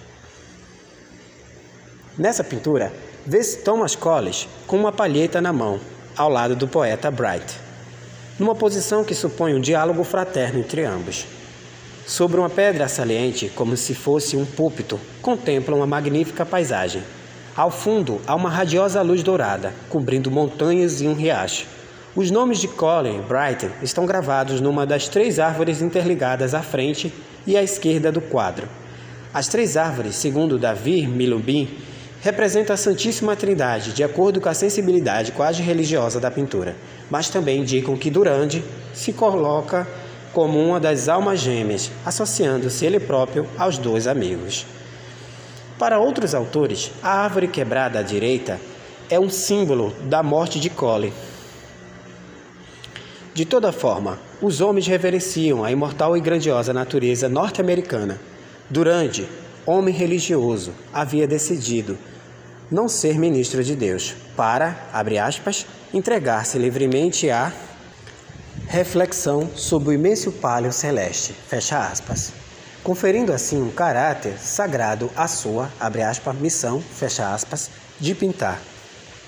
Nessa 2.17 2.45
pintura, 2.45 2.93
vê-se 3.27 3.59
Thomas 3.59 3.95
Collins 3.95 4.49
com 4.67 4.77
uma 4.77 4.93
palheta 4.93 5.41
na 5.41 5.53
mão, 5.53 5.81
ao 6.17 6.29
lado 6.29 6.57
do 6.57 6.69
poeta 6.69 7.11
Bright 7.11 7.65
numa 8.39 8.55
posição 8.55 9.05
que 9.05 9.15
supõe 9.15 9.55
um 9.55 9.61
diálogo 9.61 10.03
fraterno 10.03 10.61
entre 10.61 10.85
ambos. 10.85 11.27
Sobre 12.07 12.39
uma 12.39 12.51
pedra 12.51 12.89
saliente, 12.89 13.51
como 13.55 13.77
se 13.77 13.95
fosse 13.95 14.37
um 14.37 14.45
púlpito, 14.45 15.01
contempla 15.23 15.75
uma 15.75 15.87
magnífica 15.87 16.45
paisagem. 16.45 17.03
Ao 17.57 17.71
fundo, 17.71 18.21
há 18.27 18.35
uma 18.35 18.51
radiosa 18.51 19.01
luz 19.01 19.23
dourada, 19.23 19.73
cobrindo 19.89 20.31
montanhas 20.31 21.01
e 21.01 21.07
um 21.07 21.15
riacho. 21.15 21.67
Os 22.15 22.31
nomes 22.31 22.59
de 22.59 22.69
Colin 22.69 23.19
e 23.19 23.23
Brighton 23.23 23.71
estão 23.83 24.05
gravados 24.05 24.61
numa 24.61 24.85
das 24.85 25.09
três 25.09 25.39
árvores 25.39 25.81
interligadas 25.81 26.55
à 26.55 26.63
frente 26.63 27.13
e 27.47 27.57
à 27.57 27.63
esquerda 27.63 28.11
do 28.11 28.21
quadro. 28.21 28.69
As 29.33 29.49
três 29.49 29.77
árvores, 29.77 30.17
segundo 30.17 30.59
Davi 30.59 31.07
Milubim, 31.07 31.69
representa 32.25 32.73
a 32.73 32.77
Santíssima 32.79 33.37
Trindade, 33.37 33.93
de 33.93 34.03
acordo 34.03 34.41
com 34.41 34.49
a 34.49 34.55
sensibilidade 34.55 35.31
quase 35.33 35.61
religiosa 35.61 36.19
da 36.19 36.31
pintura, 36.31 36.75
mas 37.11 37.29
também 37.29 37.61
indicam 37.61 37.99
que 37.99 38.09
Durande 38.09 38.65
se 38.95 39.13
coloca 39.13 39.87
como 40.33 40.59
uma 40.59 40.81
das 40.81 41.07
almas 41.07 41.39
gêmeas, 41.39 41.91
associando-se 42.03 42.87
ele 42.87 42.99
próprio 42.99 43.47
aos 43.59 43.77
dois 43.77 44.07
amigos. 44.07 44.65
Para 45.79 45.99
outros 45.99 46.35
autores, 46.35 46.91
a 47.03 47.11
árvore 47.11 47.47
quebrada 47.47 47.99
à 47.99 48.03
direita 48.03 48.59
é 49.11 49.21
um 49.21 49.29
símbolo 49.29 49.93
da 50.05 50.23
morte 50.23 50.59
de 50.59 50.71
Cole. 50.71 51.13
De 53.35 53.45
toda 53.45 53.71
forma, 53.71 54.19
os 54.41 54.63
homens 54.63 54.87
reverenciam 54.87 55.63
a 55.63 55.71
imortal 55.71 56.17
e 56.17 56.23
grandiosa 56.23 56.73
natureza 56.73 57.29
norte-americana. 57.29 58.19
Durande, 58.71 59.29
homem 59.67 59.95
religioso, 59.95 60.73
havia 60.91 61.27
decidido 61.27 61.99
não 62.71 62.89
ser 62.89 63.19
ministro 63.19 63.63
de 63.63 63.77
Deus, 63.77 64.15
para, 64.37 64.89
abre 64.93 65.19
aspas, 65.19 65.67
entregar-se 65.93 66.59
livremente 66.59 67.31
à 67.31 67.53
reflexão 68.67 69.49
sobre 69.55 69.91
o 69.91 69.93
imenso 69.93 70.33
palio 70.33 70.73
celeste, 70.73 71.33
fecha 71.33 71.79
aspas, 71.79 72.33
conferindo 72.83 73.33
assim 73.33 73.61
um 73.63 73.71
caráter 73.71 74.39
sagrado 74.39 75.11
à 75.15 75.29
sua, 75.29 75.71
abre 75.79 76.03
aspas, 76.03 76.35
missão, 76.37 76.81
fecha 76.81 77.33
aspas, 77.33 77.71
de 78.01 78.15
pintar. 78.15 78.61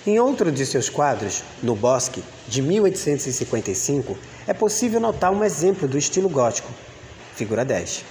Em 0.07 0.19
outro 0.19 0.51
de 0.51 0.65
seus 0.65 0.89
quadros, 0.89 1.43
No 1.63 1.75
Bosque, 1.75 2.23
de 2.49 2.63
1855, 2.63 4.17
é 4.47 4.55
possível 4.55 5.01
notar 5.01 5.33
um 5.33 5.43
exemplo 5.45 5.87
do 5.87 5.99
estilo 5.99 6.29
gótico, 6.29 6.73
figura 7.35 7.65
10. 7.65 8.05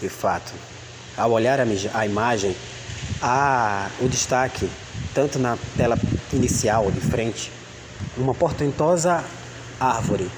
De 0.00 0.08
fato, 0.08 0.52
ao 1.20 1.30
olhar 1.32 1.60
a 1.60 2.06
imagem, 2.06 2.56
há 3.20 3.88
o 4.00 4.08
destaque, 4.08 4.68
tanto 5.14 5.38
na 5.38 5.58
tela 5.76 5.98
inicial 6.32 6.90
de 6.90 7.00
frente, 7.00 7.52
uma 8.16 8.34
portentosa 8.34 9.22
árvore, 9.78 10.30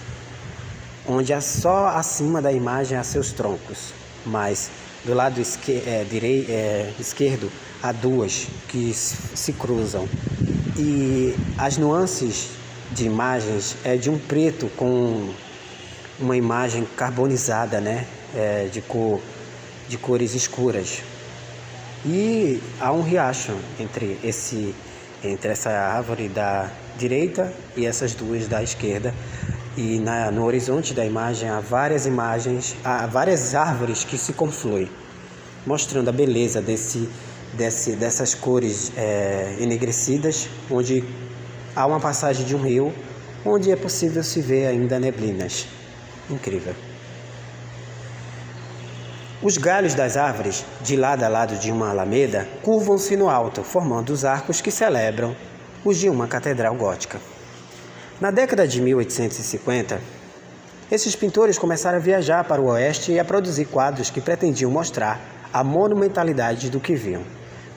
onde 1.07 1.41
só 1.41 1.89
acima 1.89 2.43
da 2.43 2.53
imagem 2.53 2.99
há 2.99 3.05
seus 3.05 3.33
troncos, 3.33 3.95
mas 4.27 4.71
do 5.05 5.15
lado 5.15 5.41
esquer 5.41 5.83
é, 5.87 6.05
direi 6.05 6.47
é, 6.49 6.93
esquerdo 6.99 7.51
há 7.83 7.93
duas 7.93 8.47
que 8.69 8.93
se 8.95 9.53
cruzam. 9.53 10.09
E 10.77 11.35
as 11.59 11.77
nuances 11.77 12.51
de 12.93 13.05
imagens 13.05 13.77
é 13.85 13.97
de 13.97 14.11
um 14.11 14.19
preto 14.19 14.69
com 14.77 15.33
uma 16.19 16.37
imagem 16.37 16.87
carbonizada, 16.97 17.81
né? 17.81 18.07
É, 18.35 18.69
de 18.73 18.81
cor 18.81 19.21
de 19.93 19.99
cores 19.99 20.35
escuras. 20.35 21.03
E 22.03 22.63
há 22.81 22.91
um 22.91 23.03
riacho 23.03 23.55
entre 23.79 24.19
esse 24.25 24.75
entre 25.23 25.53
essa 25.53 25.71
árvore 25.71 26.29
da 26.29 26.69
direita 26.99 27.53
e 27.77 27.87
essas 27.87 28.13
duas 28.13 28.49
da 28.49 28.61
esquerda, 28.61 29.15
e 29.77 30.01
na, 30.01 30.33
no 30.33 30.45
horizonte 30.45 30.93
da 30.95 31.05
imagem 31.05 31.49
há 31.49 31.61
várias 31.61 32.07
imagens, 32.07 32.75
há 32.83 33.07
várias 33.07 33.55
árvores 33.55 34.03
que 34.03 34.19
se 34.19 34.33
confluem, 34.33 34.91
mostrando 35.65 36.09
a 36.09 36.13
beleza 36.13 36.61
desse, 36.61 37.09
desse 37.53 37.93
dessas 37.93 38.35
cores 38.35 38.91
é, 38.97 39.59
enegrecidas, 39.61 40.49
onde 40.69 41.05
há 41.77 41.87
uma 41.87 42.01
passagem 42.01 42.45
de 42.45 42.57
um 42.57 42.63
rio, 42.63 42.93
onde 43.45 43.71
é 43.71 43.77
possível 43.77 44.25
se 44.25 44.41
ver 44.41 44.67
ainda 44.67 44.99
neblinas. 44.99 45.69
Incrível. 46.29 46.75
Os 49.43 49.59
galhos 49.59 49.93
das 49.93 50.17
árvores, 50.17 50.65
de 50.83 50.95
lado 50.95 51.25
a 51.25 51.29
lado 51.29 51.57
de 51.57 51.73
uma 51.73 51.91
alameda, 51.91 52.47
curvam-se 52.63 53.17
no 53.17 53.29
alto, 53.29 53.65
formando 53.65 54.11
os 54.11 54.25
arcos 54.25 54.61
que 54.61 54.71
celebram 54.71 55.35
os 55.85 55.99
de 55.99 56.09
uma 56.09 56.29
catedral 56.29 56.77
gótica. 56.77 57.19
Na 58.21 58.31
década 58.31 58.69
de 58.69 58.81
1850, 58.81 60.01
esses 60.93 61.17
pintores 61.17 61.59
começaram 61.59 61.99
a 61.99 62.01
viajar 62.01 62.45
para 62.45 62.63
o 62.63 62.67
oeste 62.67 63.11
e 63.11 63.19
a 63.19 63.25
produzir 63.25 63.65
quadros 63.65 64.11
que 64.11 64.21
pretendiam 64.21 64.71
mostrar 64.71 65.21
a 65.53 65.65
monumentalidade 65.65 66.71
do 66.71 66.79
que 66.79 66.95
viam. 66.95 67.23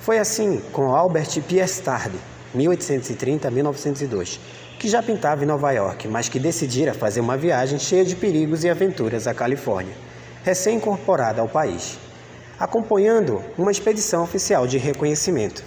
Foi 0.01 0.19
assim 0.19 0.61
com 0.71 0.95
Albert 0.95 1.41
Piestard, 1.47 2.11
1830-1902, 2.55 4.37
que 4.77 4.87
já 4.87 5.01
pintava 5.01 5.43
em 5.43 5.47
Nova 5.47 5.71
York, 5.71 6.07
mas 6.07 6.29
que 6.29 6.37
decidira 6.37 6.93
fazer 6.93 7.21
uma 7.21 7.35
viagem 7.35 7.79
cheia 7.79 8.05
de 8.05 8.15
perigos 8.15 8.63
e 8.63 8.69
aventuras 8.69 9.25
à 9.25 9.33
Califórnia, 9.33 10.04
recém-incorporada 10.45 11.41
ao 11.41 11.49
país, 11.49 11.97
acompanhando 12.59 13.43
uma 13.57 13.71
expedição 13.71 14.21
oficial 14.21 14.67
de 14.67 14.77
reconhecimento. 14.77 15.63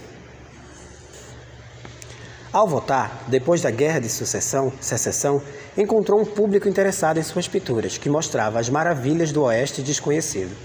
Ao 2.51 2.65
votar, 2.65 3.25
depois 3.27 3.61
da 3.61 3.69
Guerra 3.69 3.99
de 3.99 4.07
Sucessão, 4.07 4.71
Secessão, 4.79 5.41
encontrou 5.77 6.21
um 6.21 6.25
público 6.25 6.69
interessado 6.69 7.19
em 7.19 7.23
suas 7.23 7.45
pinturas, 7.45 7.97
que 7.97 8.09
mostrava 8.09 8.57
as 8.57 8.69
maravilhas 8.69 9.33
do 9.33 9.43
Oeste 9.43 9.83
desconhecido. 9.83 10.55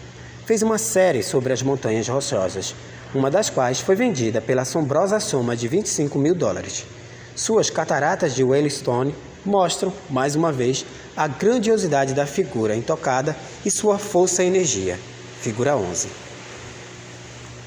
Fez 0.46 0.62
uma 0.62 0.78
série 0.78 1.22
sobre 1.22 1.52
as 1.52 1.60
Montanhas 1.60 2.06
Rochosas, 2.06 2.72
uma 3.12 3.30
das 3.30 3.50
quais 3.50 3.80
foi 3.80 3.96
vendida 3.96 4.40
pela 4.40 4.62
assombrosa 4.62 5.18
soma 5.18 5.56
de 5.56 5.66
25 5.66 6.18
mil 6.20 6.36
dólares. 6.36 6.86
Suas 7.34 7.68
cataratas 7.68 8.32
de 8.34 8.44
Wellstone 8.44 9.12
mostram, 9.44 9.92
mais 10.10 10.34
uma 10.34 10.50
vez, 10.50 10.84
a 11.16 11.26
grandiosidade 11.26 12.14
da 12.14 12.26
figura 12.26 12.74
intocada 12.74 13.36
e 13.64 13.70
sua 13.70 13.98
força 13.98 14.42
e 14.42 14.46
energia. 14.46 14.98
Figura 15.40 15.76
11. 15.76 16.08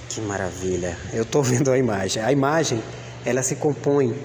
Que 0.10 0.22
maravilha! 0.22 0.98
Eu 1.14 1.24
estou 1.24 1.44
vendo 1.44 1.72
a 1.72 1.78
imagem. 1.78 2.24
A 2.24 2.32
imagem 2.32 2.82
ela 3.26 3.44
se 3.44 3.56
compõe 3.56 4.16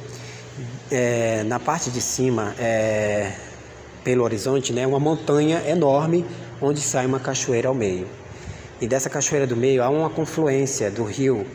é, 0.90 1.42
na 1.44 1.58
parte 1.58 1.90
de 1.90 2.00
cima, 2.00 2.54
é, 2.58 3.32
pelo 4.04 4.24
horizonte, 4.24 4.72
né, 4.72 4.86
uma 4.86 5.00
montanha 5.00 5.62
enorme 5.66 6.24
onde 6.60 6.80
sai 6.80 7.06
uma 7.06 7.18
cachoeira 7.18 7.68
ao 7.68 7.74
meio. 7.74 8.06
E 8.80 8.86
dessa 8.86 9.08
cachoeira 9.08 9.46
do 9.46 9.56
meio 9.56 9.82
há 9.82 9.88
uma 9.88 10.10
confluência 10.10 10.90
do 10.90 11.04
rio 11.04 11.46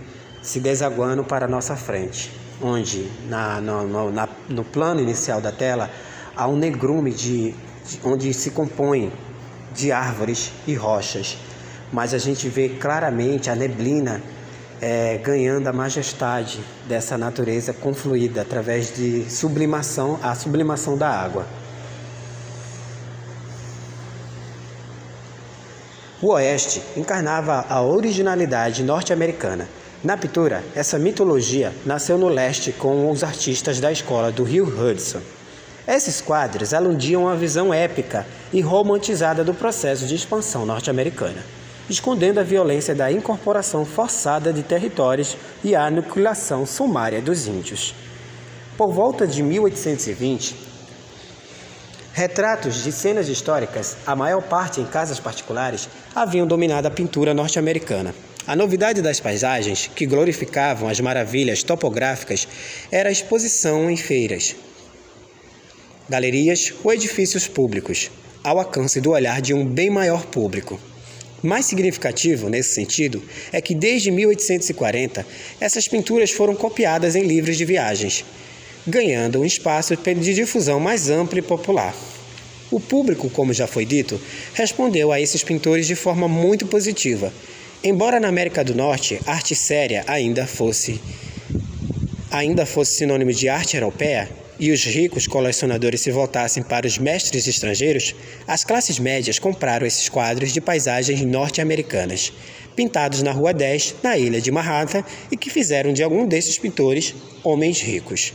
se 0.41 0.59
desaguando 0.59 1.23
para 1.23 1.45
a 1.45 1.49
nossa 1.49 1.75
frente, 1.75 2.31
onde 2.61 3.09
na, 3.27 3.61
no, 3.61 4.11
na, 4.11 4.27
no 4.49 4.63
plano 4.63 5.01
inicial 5.01 5.39
da 5.39 5.51
tela 5.51 5.89
há 6.35 6.47
um 6.47 6.55
negrume 6.55 7.11
de, 7.11 7.51
de, 7.85 7.99
onde 8.03 8.33
se 8.33 8.51
compõe 8.51 9.11
de 9.73 9.91
árvores 9.91 10.51
e 10.65 10.73
rochas, 10.73 11.37
mas 11.91 12.13
a 12.13 12.17
gente 12.17 12.49
vê 12.49 12.69
claramente 12.69 13.49
a 13.49 13.55
neblina 13.55 14.21
é, 14.81 15.17
ganhando 15.17 15.67
a 15.67 15.73
majestade 15.73 16.59
dessa 16.87 17.17
natureza 17.17 17.73
confluída 17.73 18.41
através 18.41 18.95
de 18.95 19.29
sublimação, 19.29 20.19
a 20.21 20.35
sublimação 20.35 20.97
da 20.97 21.09
água. 21.09 21.45
O 26.19 26.29
Oeste 26.29 26.81
encarnava 26.95 27.65
a 27.69 27.81
originalidade 27.81 28.83
norte-americana. 28.83 29.67
Na 30.03 30.15
pintura, 30.15 30.63
essa 30.75 30.99
mitologia 30.99 31.73
nasceu 31.85 32.17
no 32.17 32.27
leste 32.27 32.71
com 32.71 33.09
os 33.09 33.23
artistas 33.23 33.79
da 33.79 33.91
escola 33.91 34.31
do 34.31 34.43
Rio 34.43 34.65
Hudson. 34.65 35.21
Esses 35.87 36.21
quadros 36.21 36.73
aludiam 36.73 37.27
a 37.27 37.35
visão 37.35 37.73
épica 37.73 38.25
e 38.53 38.61
romantizada 38.61 39.43
do 39.43 39.53
processo 39.53 40.05
de 40.05 40.15
expansão 40.15 40.65
norte-americana 40.65 41.43
escondendo 41.89 42.39
a 42.39 42.43
violência 42.43 42.93
da 42.93 43.11
incorporação 43.11 43.85
forçada 43.85 44.51
de 44.51 44.63
territórios 44.63 45.37
e 45.63 45.75
a 45.75 45.85
aniquilação 45.85 46.65
sumária 46.65 47.21
dos 47.21 47.47
índios. 47.47 47.95
Por 48.77 48.91
volta 48.91 49.25
de 49.25 49.41
1820, 49.41 50.55
retratos 52.13 52.83
de 52.83 52.91
cenas 52.91 53.27
históricas, 53.29 53.97
a 54.05 54.15
maior 54.15 54.41
parte 54.41 54.81
em 54.81 54.85
casas 54.85 55.19
particulares, 55.19 55.87
haviam 56.13 56.45
dominado 56.45 56.87
a 56.87 56.91
pintura 56.91 57.33
norte-americana. 57.33 58.13
A 58.47 58.55
novidade 58.55 59.01
das 59.01 59.19
paisagens, 59.19 59.91
que 59.93 60.05
glorificavam 60.05 60.87
as 60.87 61.01
maravilhas 61.01 61.63
topográficas, 61.63 62.47
era 62.89 63.09
a 63.09 63.11
exposição 63.11 63.91
em 63.91 63.97
feiras, 63.97 64.55
galerias 66.07 66.73
ou 66.81 66.93
edifícios 66.93 67.45
públicos, 67.45 68.09
ao 68.41 68.57
alcance 68.57 69.01
do 69.01 69.11
olhar 69.11 69.41
de 69.41 69.53
um 69.53 69.65
bem 69.65 69.89
maior 69.89 70.25
público. 70.27 70.79
Mais 71.43 71.65
significativo 71.65 72.47
nesse 72.47 72.73
sentido 72.73 73.21
é 73.51 73.59
que 73.59 73.75
desde 73.75 74.11
1840 74.11 75.27
essas 75.59 75.85
pinturas 75.85 76.31
foram 76.31 76.55
copiadas 76.55 77.17
em 77.17 77.23
livros 77.23 77.57
de 77.57 77.65
viagens, 77.65 78.23
ganhando 78.87 79.41
um 79.41 79.45
espaço 79.45 79.93
de 79.93 80.33
difusão 80.33 80.79
mais 80.79 81.09
amplo 81.09 81.37
e 81.37 81.41
popular. 81.41 81.93
O 82.71 82.79
público, 82.79 83.29
como 83.29 83.53
já 83.53 83.67
foi 83.67 83.85
dito, 83.85 84.17
respondeu 84.53 85.11
a 85.11 85.19
esses 85.19 85.43
pintores 85.43 85.85
de 85.85 85.95
forma 85.95 86.29
muito 86.29 86.65
positiva. 86.65 87.33
Embora 87.83 88.19
na 88.19 88.27
América 88.27 88.63
do 88.63 88.73
Norte 88.73 89.19
arte 89.25 89.55
séria 89.55 90.03
ainda 90.07 90.47
fosse 90.47 90.99
ainda 92.31 92.65
fosse 92.65 92.95
sinônimo 92.95 93.31
de 93.31 93.47
arte 93.47 93.77
europeia, 93.77 94.29
e 94.59 94.71
os 94.71 94.83
ricos 94.83 95.27
colecionadores 95.27 96.01
se 96.01 96.11
voltassem 96.11 96.63
para 96.63 96.87
os 96.87 96.97
mestres 96.97 97.47
estrangeiros, 97.47 98.15
as 98.47 98.63
classes 98.63 98.97
médias 98.97 99.37
compraram 99.37 99.85
esses 99.85 100.09
quadros 100.09 100.51
de 100.51 100.59
paisagens 100.59 101.21
norte-americanas, 101.21 102.33
pintados 102.75 103.21
na 103.21 103.31
Rua 103.31 103.53
10, 103.53 103.95
na 104.01 104.17
ilha 104.17 104.41
de 104.41 104.51
Manhattan, 104.51 105.03
e 105.31 105.37
que 105.37 105.49
fizeram 105.49 105.93
de 105.93 106.01
algum 106.01 106.25
desses 106.25 106.57
pintores 106.57 107.13
homens 107.43 107.79
ricos. 107.81 108.33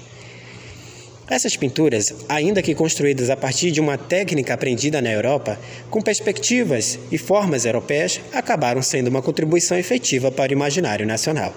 Essas 1.33 1.57
pinturas, 1.57 2.15
ainda 2.29 2.61
que 2.61 2.75
construídas 2.75 3.31
a 3.31 3.37
partir 3.39 3.71
de 3.71 3.81
uma 3.81 3.97
técnica 3.97 4.53
aprendida 4.53 5.01
na 5.01 5.11
Europa, 5.11 5.59
com 5.89 6.03
perspectivas 6.03 6.99
e 7.11 7.17
formas 7.17 7.65
europeias, 7.65 8.21
acabaram 8.35 8.83
sendo 8.83 9.09
uma 9.09 9.23
contribuição 9.23 9.79
efetiva 9.79 10.31
para 10.31 10.51
o 10.51 10.53
imaginário 10.53 11.07
nacional. 11.07 11.55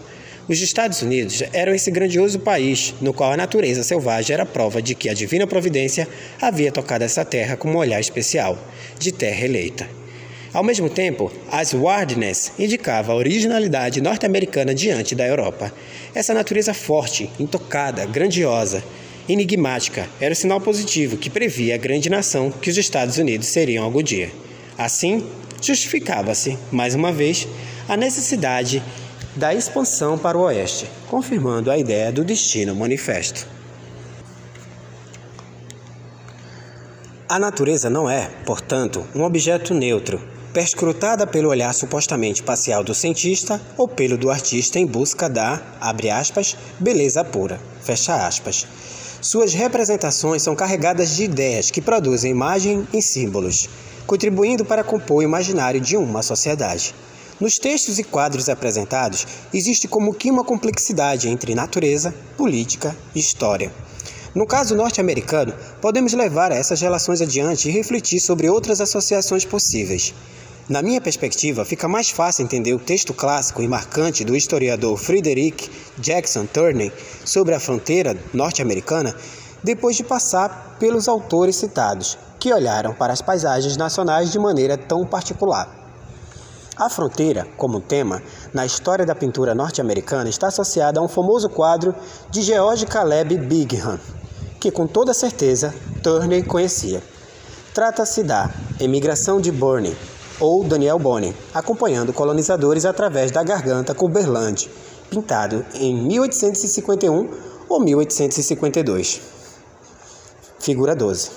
Os 0.47 0.61
Estados 0.61 1.01
Unidos 1.01 1.43
eram 1.51 1.75
esse 1.75 1.91
grandioso 1.91 2.39
país 2.39 2.93
no 3.01 3.13
qual 3.13 3.33
a 3.33 3.37
natureza 3.37 3.83
selvagem 3.83 4.33
era 4.33 4.45
prova 4.45 4.81
de 4.81 4.95
que 4.95 5.09
a 5.09 5.13
divina 5.13 5.45
providência 5.45 6.07
havia 6.41 6.71
tocado 6.71 7.03
essa 7.03 7.25
terra 7.25 7.57
com 7.57 7.69
um 7.69 7.75
olhar 7.75 7.99
especial, 7.99 8.57
de 8.97 9.11
terra 9.11 9.43
eleita. 9.43 9.89
Ao 10.53 10.63
mesmo 10.63 10.89
tempo, 10.89 11.29
as 11.51 11.73
wildness 11.73 12.53
indicava 12.57 13.11
a 13.11 13.15
originalidade 13.15 13.99
norte-americana 13.99 14.73
diante 14.73 15.13
da 15.13 15.27
Europa. 15.27 15.69
Essa 16.13 16.33
natureza 16.33 16.73
forte, 16.73 17.29
intocada, 17.37 18.05
grandiosa, 18.05 18.81
enigmática, 19.27 20.07
era 20.19 20.33
o 20.33 20.35
sinal 20.35 20.61
positivo 20.61 21.17
que 21.17 21.29
previa 21.29 21.75
a 21.75 21.77
grande 21.77 22.09
nação 22.09 22.51
que 22.51 22.69
os 22.69 22.77
Estados 22.77 23.17
Unidos 23.17 23.47
seriam 23.47 23.83
algum 23.83 24.03
dia. 24.03 24.31
Assim, 24.77 25.25
justificava-se, 25.61 26.57
mais 26.71 26.93
uma 26.95 27.11
vez, 27.11 27.47
a 27.87 27.97
necessidade 27.97 28.83
da 29.35 29.53
expansão 29.53 30.17
para 30.17 30.37
o 30.37 30.41
oeste, 30.41 30.89
confirmando 31.07 31.69
a 31.69 31.77
ideia 31.77 32.11
do 32.11 32.23
destino 32.23 32.75
manifesto. 32.75 33.47
A 37.27 37.39
natureza 37.39 37.89
não 37.89 38.09
é, 38.09 38.29
portanto, 38.45 39.05
um 39.15 39.23
objeto 39.23 39.73
neutro, 39.73 40.21
perscrutada 40.53 41.27
pelo 41.27 41.49
olhar 41.49 41.73
supostamente 41.73 42.41
parcial 42.41 42.83
do 42.83 42.93
cientista 42.93 43.59
ou 43.75 43.87
pelo 43.87 44.17
do 44.17 44.29
artista 44.29 44.79
em 44.79 44.85
busca 44.85 45.27
da, 45.27 45.61
aspas, 46.13 46.55
beleza 46.79 47.25
pura, 47.25 47.59
fecha 47.81 48.25
aspas. 48.25 48.65
Suas 49.25 49.55
representações 49.55 50.43
são 50.43 50.55
carregadas 50.55 51.15
de 51.15 51.23
ideias 51.23 51.71
que 51.71 51.81
produzem 51.81 52.29
imagem 52.29 52.87
em 52.93 53.01
símbolos, 53.01 53.67
contribuindo 54.05 54.63
para 54.63 54.83
compor 54.83 55.17
o 55.17 55.23
imaginário 55.23 55.81
de 55.81 55.97
uma 55.97 56.21
sociedade. 56.21 56.93
Nos 57.39 57.55
textos 57.55 57.97
e 57.97 58.03
quadros 58.03 58.49
apresentados, 58.49 59.25
existe 59.51 59.87
como 59.87 60.13
que 60.13 60.29
uma 60.29 60.43
complexidade 60.43 61.27
entre 61.27 61.55
natureza, 61.55 62.13
política 62.37 62.95
e 63.15 63.19
história. 63.19 63.73
No 64.35 64.45
caso 64.45 64.75
norte-americano, 64.75 65.55
podemos 65.81 66.13
levar 66.13 66.51
essas 66.51 66.79
relações 66.79 67.19
adiante 67.19 67.67
e 67.67 67.71
refletir 67.71 68.19
sobre 68.19 68.47
outras 68.47 68.79
associações 68.79 69.43
possíveis. 69.43 70.13
Na 70.67 70.81
minha 70.81 70.99
perspectiva, 70.99 71.63
fica 71.63 71.87
mais 71.87 72.09
fácil 72.09 72.43
entender 72.43 72.73
o 72.73 72.79
texto 72.79 73.13
clássico 73.13 73.61
e 73.61 73.67
marcante 73.67 74.25
do 74.25 74.35
historiador 74.35 74.97
Frederick 74.97 75.69
Jackson 75.99 76.47
Turney 76.47 76.91
sobre 77.23 77.53
a 77.53 77.59
fronteira 77.59 78.17
norte-americana 78.33 79.15
depois 79.63 79.95
de 79.95 80.03
passar 80.03 80.75
pelos 80.79 81.07
autores 81.07 81.55
citados, 81.55 82.17
que 82.39 82.51
olharam 82.51 82.95
para 82.95 83.13
as 83.13 83.21
paisagens 83.21 83.77
nacionais 83.77 84.31
de 84.31 84.39
maneira 84.39 84.75
tão 84.75 85.05
particular. 85.05 85.69
A 86.75 86.89
fronteira, 86.89 87.47
como 87.57 87.79
tema, 87.79 88.23
na 88.51 88.65
história 88.65 89.05
da 89.05 89.13
pintura 89.13 89.53
norte-americana 89.53 90.29
está 90.31 90.47
associada 90.47 90.99
a 90.99 91.03
um 91.03 91.07
famoso 91.07 91.47
quadro 91.47 91.93
de 92.31 92.41
George 92.41 92.87
Caleb 92.87 93.37
Bingham, 93.37 93.99
que 94.59 94.71
com 94.71 94.87
toda 94.87 95.13
certeza 95.13 95.75
Turner 96.01 96.43
conhecia. 96.43 97.03
Trata-se 97.71 98.23
da 98.23 98.49
Emigração 98.79 99.39
de 99.39 99.51
Bourne, 99.51 99.95
ou 100.39 100.63
Daniel 100.63 100.99
Boone, 100.99 101.35
acompanhando 101.53 102.13
colonizadores 102.13 102.85
através 102.85 103.31
da 103.31 103.43
garganta 103.43 103.93
Cumberland, 103.93 104.69
pintado 105.09 105.65
em 105.75 105.95
1851 105.95 107.29
ou 107.69 107.79
1852. 107.79 109.21
Figura 110.59 110.95
12. 110.95 111.31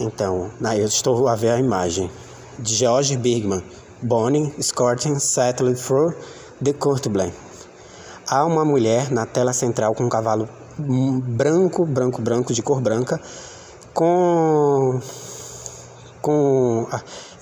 Então, 0.00 0.50
eu 0.76 0.86
estou 0.86 1.28
a 1.28 1.36
ver 1.36 1.50
a 1.50 1.58
imagem 1.58 2.10
de 2.58 2.74
George 2.74 3.16
Bigman, 3.16 3.62
Bonnie 4.02 4.52
Scorton 4.60 5.18
settled 5.18 5.80
for 5.80 6.16
the 6.62 6.72
Courtblanc. 6.72 7.32
Há 8.26 8.44
uma 8.44 8.64
mulher 8.64 9.10
na 9.12 9.26
tela 9.26 9.52
central 9.52 9.94
com 9.94 10.04
um 10.04 10.08
cavalo 10.08 10.48
branco, 10.78 11.84
branco, 11.84 12.20
branco, 12.20 12.52
de 12.52 12.62
cor 12.62 12.80
branca, 12.80 13.20
com 13.92 15.00
com 16.24 16.88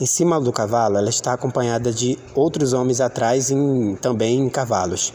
em 0.01 0.07
cima 0.07 0.41
do 0.41 0.53
cavalo, 0.53 0.99
ela 0.99 1.09
está 1.09 1.33
acompanhada 1.33 1.93
de 1.93 2.19
outros 2.35 2.73
homens 2.73 3.01
atrás 3.01 3.49
em, 3.49 3.95
também 3.95 4.41
em 4.41 4.49
cavalos. 4.49 5.13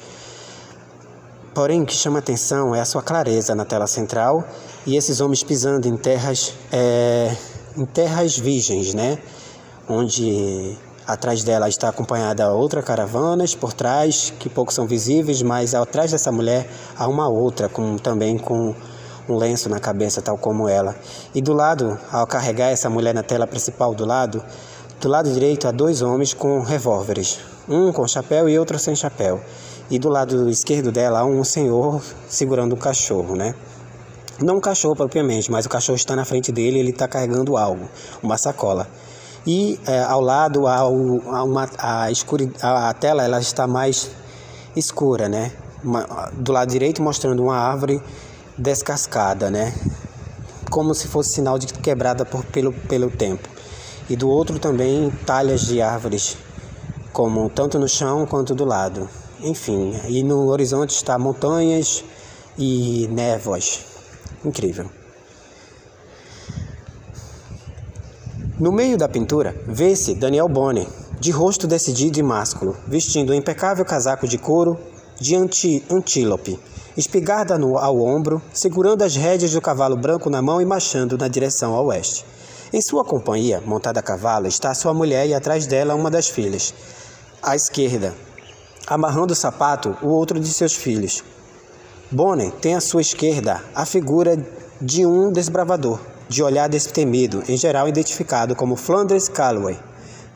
Porém, 1.53 1.81
o 1.81 1.85
que 1.85 1.93
chama 1.93 2.19
atenção 2.19 2.73
é 2.73 2.79
a 2.79 2.85
sua 2.85 3.01
clareza 3.01 3.53
na 3.53 3.65
tela 3.65 3.85
central 3.85 4.47
e 4.85 4.95
esses 4.95 5.19
homens 5.19 5.43
pisando 5.43 5.85
em 5.85 5.97
terras, 5.97 6.53
é, 6.71 7.35
em 7.75 7.85
terras 7.85 8.37
virgens, 8.37 8.93
né? 8.93 9.17
Onde 9.89 10.77
Atrás 11.05 11.41
dela 11.41 11.69
está 11.69 11.87
acompanhada 11.87 12.51
outra 12.51 12.81
caravanas 12.83 13.55
por 13.55 13.71
trás, 13.71 14.33
que 14.37 14.49
poucos 14.49 14.75
são 14.75 14.85
visíveis, 14.85 15.41
mas 15.41 15.73
atrás 15.73 16.11
dessa 16.11 16.33
mulher 16.33 16.69
há 16.97 17.07
uma 17.07 17.29
outra, 17.29 17.69
com, 17.69 17.95
também 17.95 18.37
com 18.37 18.75
um 19.27 19.35
lenço 19.35 19.69
na 19.69 19.79
cabeça, 19.79 20.21
tal 20.21 20.37
como 20.37 20.67
ela. 20.67 20.95
E 21.33 21.41
do 21.41 21.53
lado, 21.53 21.97
ao 22.11 22.25
carregar 22.25 22.69
essa 22.69 22.89
mulher 22.89 23.13
na 23.13 23.23
tela 23.23 23.47
principal 23.47 23.93
do 23.93 24.05
lado, 24.05 24.43
do 24.99 25.07
lado 25.07 25.31
direito 25.31 25.67
há 25.67 25.71
dois 25.71 26.01
homens 26.01 26.33
com 26.33 26.61
revólveres, 26.61 27.39
um 27.67 27.91
com 27.91 28.07
chapéu 28.07 28.49
e 28.49 28.57
outro 28.57 28.79
sem 28.79 28.95
chapéu. 28.95 29.41
E 29.89 29.97
do 29.97 30.09
lado 30.09 30.49
esquerdo 30.49 30.91
dela 30.91 31.19
há 31.19 31.25
um 31.25 31.43
senhor 31.43 32.01
segurando 32.27 32.75
um 32.75 32.79
cachorro, 32.79 33.35
né? 33.35 33.55
Não 34.39 34.57
um 34.57 34.61
cachorro 34.61 34.95
propriamente, 34.95 35.51
mas 35.51 35.65
o 35.65 35.69
cachorro 35.69 35.95
está 35.95 36.15
na 36.15 36.25
frente 36.25 36.51
dele 36.51 36.77
e 36.77 36.79
ele 36.79 36.89
está 36.91 37.07
carregando 37.07 37.57
algo, 37.57 37.87
uma 38.21 38.37
sacola 38.37 38.87
e 39.47 39.79
é, 39.87 40.03
ao 40.03 40.19
lado 40.19 40.67
há, 40.67 40.85
uma, 40.85 41.69
a, 41.77 42.11
escuri, 42.11 42.51
a, 42.61 42.89
a 42.89 42.93
tela 42.93 43.23
ela 43.23 43.39
está 43.39 43.65
mais 43.65 44.11
escura, 44.75 45.29
né? 45.29 45.53
Do 46.33 46.51
lado 46.51 46.69
direito 46.69 47.01
mostrando 47.01 47.41
uma 47.43 47.55
árvore 47.55 48.03
descascada, 48.57 49.51
né? 49.51 49.73
Como 50.69 50.93
se 50.93 51.07
fosse 51.07 51.33
sinal 51.33 51.59
de 51.59 51.67
quebrada 51.67 52.25
por, 52.25 52.43
pelo, 52.45 52.73
pelo 52.73 53.09
tempo. 53.09 53.47
E 54.09 54.15
do 54.15 54.29
outro 54.29 54.57
também 54.57 55.11
talhas 55.25 55.61
de 55.61 55.81
árvores, 55.81 56.37
como 57.13 57.49
tanto 57.49 57.77
no 57.77 57.87
chão 57.87 58.25
quanto 58.25 58.55
do 58.55 58.65
lado. 58.65 59.07
Enfim, 59.41 59.93
e 60.07 60.23
no 60.23 60.47
horizonte 60.47 60.91
está 60.91 61.17
montanhas 61.19 62.03
e 62.57 63.07
névoas. 63.11 63.81
Incrível. 64.43 64.89
No 68.59 68.71
meio 68.71 68.97
da 68.97 69.07
pintura, 69.07 69.55
vê-se 69.67 70.15
Daniel 70.15 70.49
Boni, 70.49 70.87
de 71.19 71.29
rosto 71.29 71.67
decidido 71.67 72.19
e 72.19 72.23
másculo, 72.23 72.75
vestindo 72.87 73.31
um 73.31 73.35
impecável 73.35 73.85
casaco 73.85 74.27
de 74.27 74.37
couro 74.37 74.79
de 75.19 75.35
anti 75.35 75.83
antílope, 75.91 76.59
espigada 76.97 77.57
no, 77.59 77.77
ao 77.77 78.01
ombro, 78.01 78.41
segurando 78.51 79.03
as 79.03 79.15
rédeas 79.15 79.51
do 79.51 79.61
cavalo 79.61 79.95
branco 79.95 80.29
na 80.29 80.41
mão 80.41 80.59
e 80.59 80.65
marchando 80.65 81.17
na 81.17 81.27
direção 81.27 81.75
ao 81.75 81.85
oeste. 81.85 82.25
Em 82.73 82.81
sua 82.81 83.05
companhia, 83.05 83.61
montada 83.63 83.99
a 83.99 84.03
cavalo, 84.03 84.47
está 84.47 84.73
sua 84.73 84.93
mulher 84.93 85.27
e 85.27 85.33
atrás 85.33 85.67
dela 85.67 85.93
uma 85.93 86.09
das 86.09 86.27
filhas. 86.27 86.73
À 87.41 87.55
esquerda, 87.55 88.13
amarrando 88.87 89.33
o 89.33 89.35
sapato, 89.35 89.95
o 90.01 90.07
outro 90.07 90.39
de 90.39 90.51
seus 90.51 90.73
filhos. 90.73 91.23
Bonnie 92.11 92.51
tem 92.51 92.73
à 92.73 92.81
sua 92.81 93.01
esquerda 93.01 93.63
a 93.75 93.85
figura 93.85 94.37
de 94.81 95.05
um 95.05 95.31
desbravador, 95.31 95.99
de 96.27 96.41
olhar 96.41 96.67
destemido, 96.67 97.43
em 97.47 97.55
geral 97.55 97.87
identificado 97.87 98.55
como 98.55 98.75
Flanders 98.75 99.29
Calloway. 99.29 99.77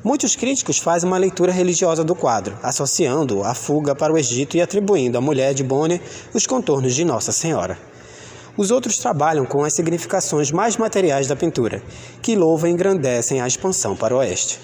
Muitos 0.04 0.36
críticos 0.36 0.80
fazem 0.80 1.08
uma 1.08 1.20
leitura 1.20 1.52
religiosa 1.52 2.04
do 2.04 2.16
quadro, 2.16 2.58
associando 2.64 3.44
a 3.44 3.54
fuga 3.54 3.94
para 3.94 4.12
o 4.12 4.18
Egito 4.18 4.58
e 4.58 4.62
atribuindo 4.62 5.16
à 5.16 5.22
mulher 5.22 5.54
de 5.54 5.64
Bonner 5.64 6.02
os 6.34 6.48
contornos 6.48 6.96
de 6.96 7.06
Nossa 7.06 7.32
Senhora. 7.32 7.78
Os 8.58 8.72
outros 8.72 8.98
trabalham 8.98 9.46
com 9.46 9.64
as 9.64 9.74
significações 9.74 10.52
mais 10.52 10.76
materiais 10.76 11.28
da 11.28 11.36
pintura, 11.36 11.84
que 12.20 12.36
louvam 12.36 12.68
e 12.68 12.74
engrandecem 12.74 13.42
a 13.42 13.48
expansão 13.48 13.96
para 13.96 14.16
o 14.16 14.18
oeste. 14.18 14.60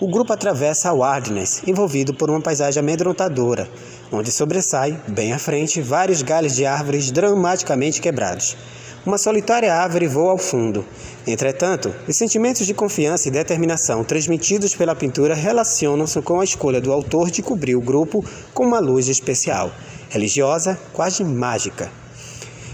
O 0.00 0.08
grupo 0.08 0.32
atravessa 0.32 0.90
a 0.90 0.92
Wilderness, 0.92 1.62
envolvido 1.66 2.14
por 2.14 2.30
uma 2.30 2.40
paisagem 2.40 2.78
amedrontadora, 2.78 3.68
onde 4.12 4.30
sobressai, 4.30 4.96
bem 5.08 5.32
à 5.32 5.40
frente, 5.40 5.80
vários 5.80 6.22
galhos 6.22 6.54
de 6.54 6.64
árvores 6.64 7.10
dramaticamente 7.10 8.00
quebrados. 8.00 8.56
Uma 9.04 9.18
solitária 9.18 9.74
árvore 9.74 10.06
voa 10.06 10.30
ao 10.30 10.38
fundo. 10.38 10.84
Entretanto, 11.26 11.92
os 12.06 12.16
sentimentos 12.16 12.64
de 12.64 12.72
confiança 12.72 13.26
e 13.26 13.32
determinação 13.32 14.04
transmitidos 14.04 14.76
pela 14.76 14.94
pintura 14.94 15.34
relacionam-se 15.34 16.22
com 16.22 16.38
a 16.38 16.44
escolha 16.44 16.80
do 16.80 16.92
autor 16.92 17.28
de 17.28 17.42
cobrir 17.42 17.74
o 17.74 17.80
grupo 17.80 18.24
com 18.54 18.64
uma 18.64 18.78
luz 18.78 19.08
especial, 19.08 19.72
religiosa, 20.08 20.78
quase 20.92 21.24
mágica. 21.24 21.90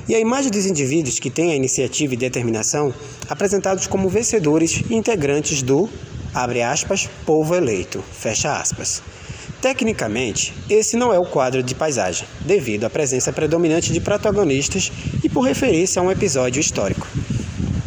E 0.07 0.15
a 0.15 0.21
imagem 0.21 0.51
dos 0.51 0.67
indivíduos 0.67 1.19
que 1.19 1.31
têm 1.31 1.53
a 1.53 1.57
iniciativa 1.57 2.13
e 2.13 2.17
determinação, 2.19 2.93
apresentados 3.27 3.87
como 3.87 4.11
vencedores 4.11 4.83
e 4.91 4.95
integrantes 4.95 5.63
do, 5.63 5.89
abre 6.35 6.61
aspas, 6.61 7.09
povo 7.25 7.55
eleito, 7.55 8.05
fecha 8.13 8.55
aspas. 8.55 9.03
Tecnicamente, 9.61 10.55
esse 10.71 10.97
não 10.97 11.13
é 11.13 11.19
o 11.19 11.27
quadro 11.27 11.65
de 11.65 11.75
paisagem, 11.75 12.29
devido 12.43 12.85
à 12.85 12.91
presença 12.91 13.33
predominante 13.33 13.93
de 13.93 14.01
protagonistas 14.01 14.93
e 15.25 15.29
por 15.29 15.41
referência 15.41 16.01
a 16.01 16.05
um 16.05 16.13
episódio 16.13 16.61
histórico. 16.61 17.09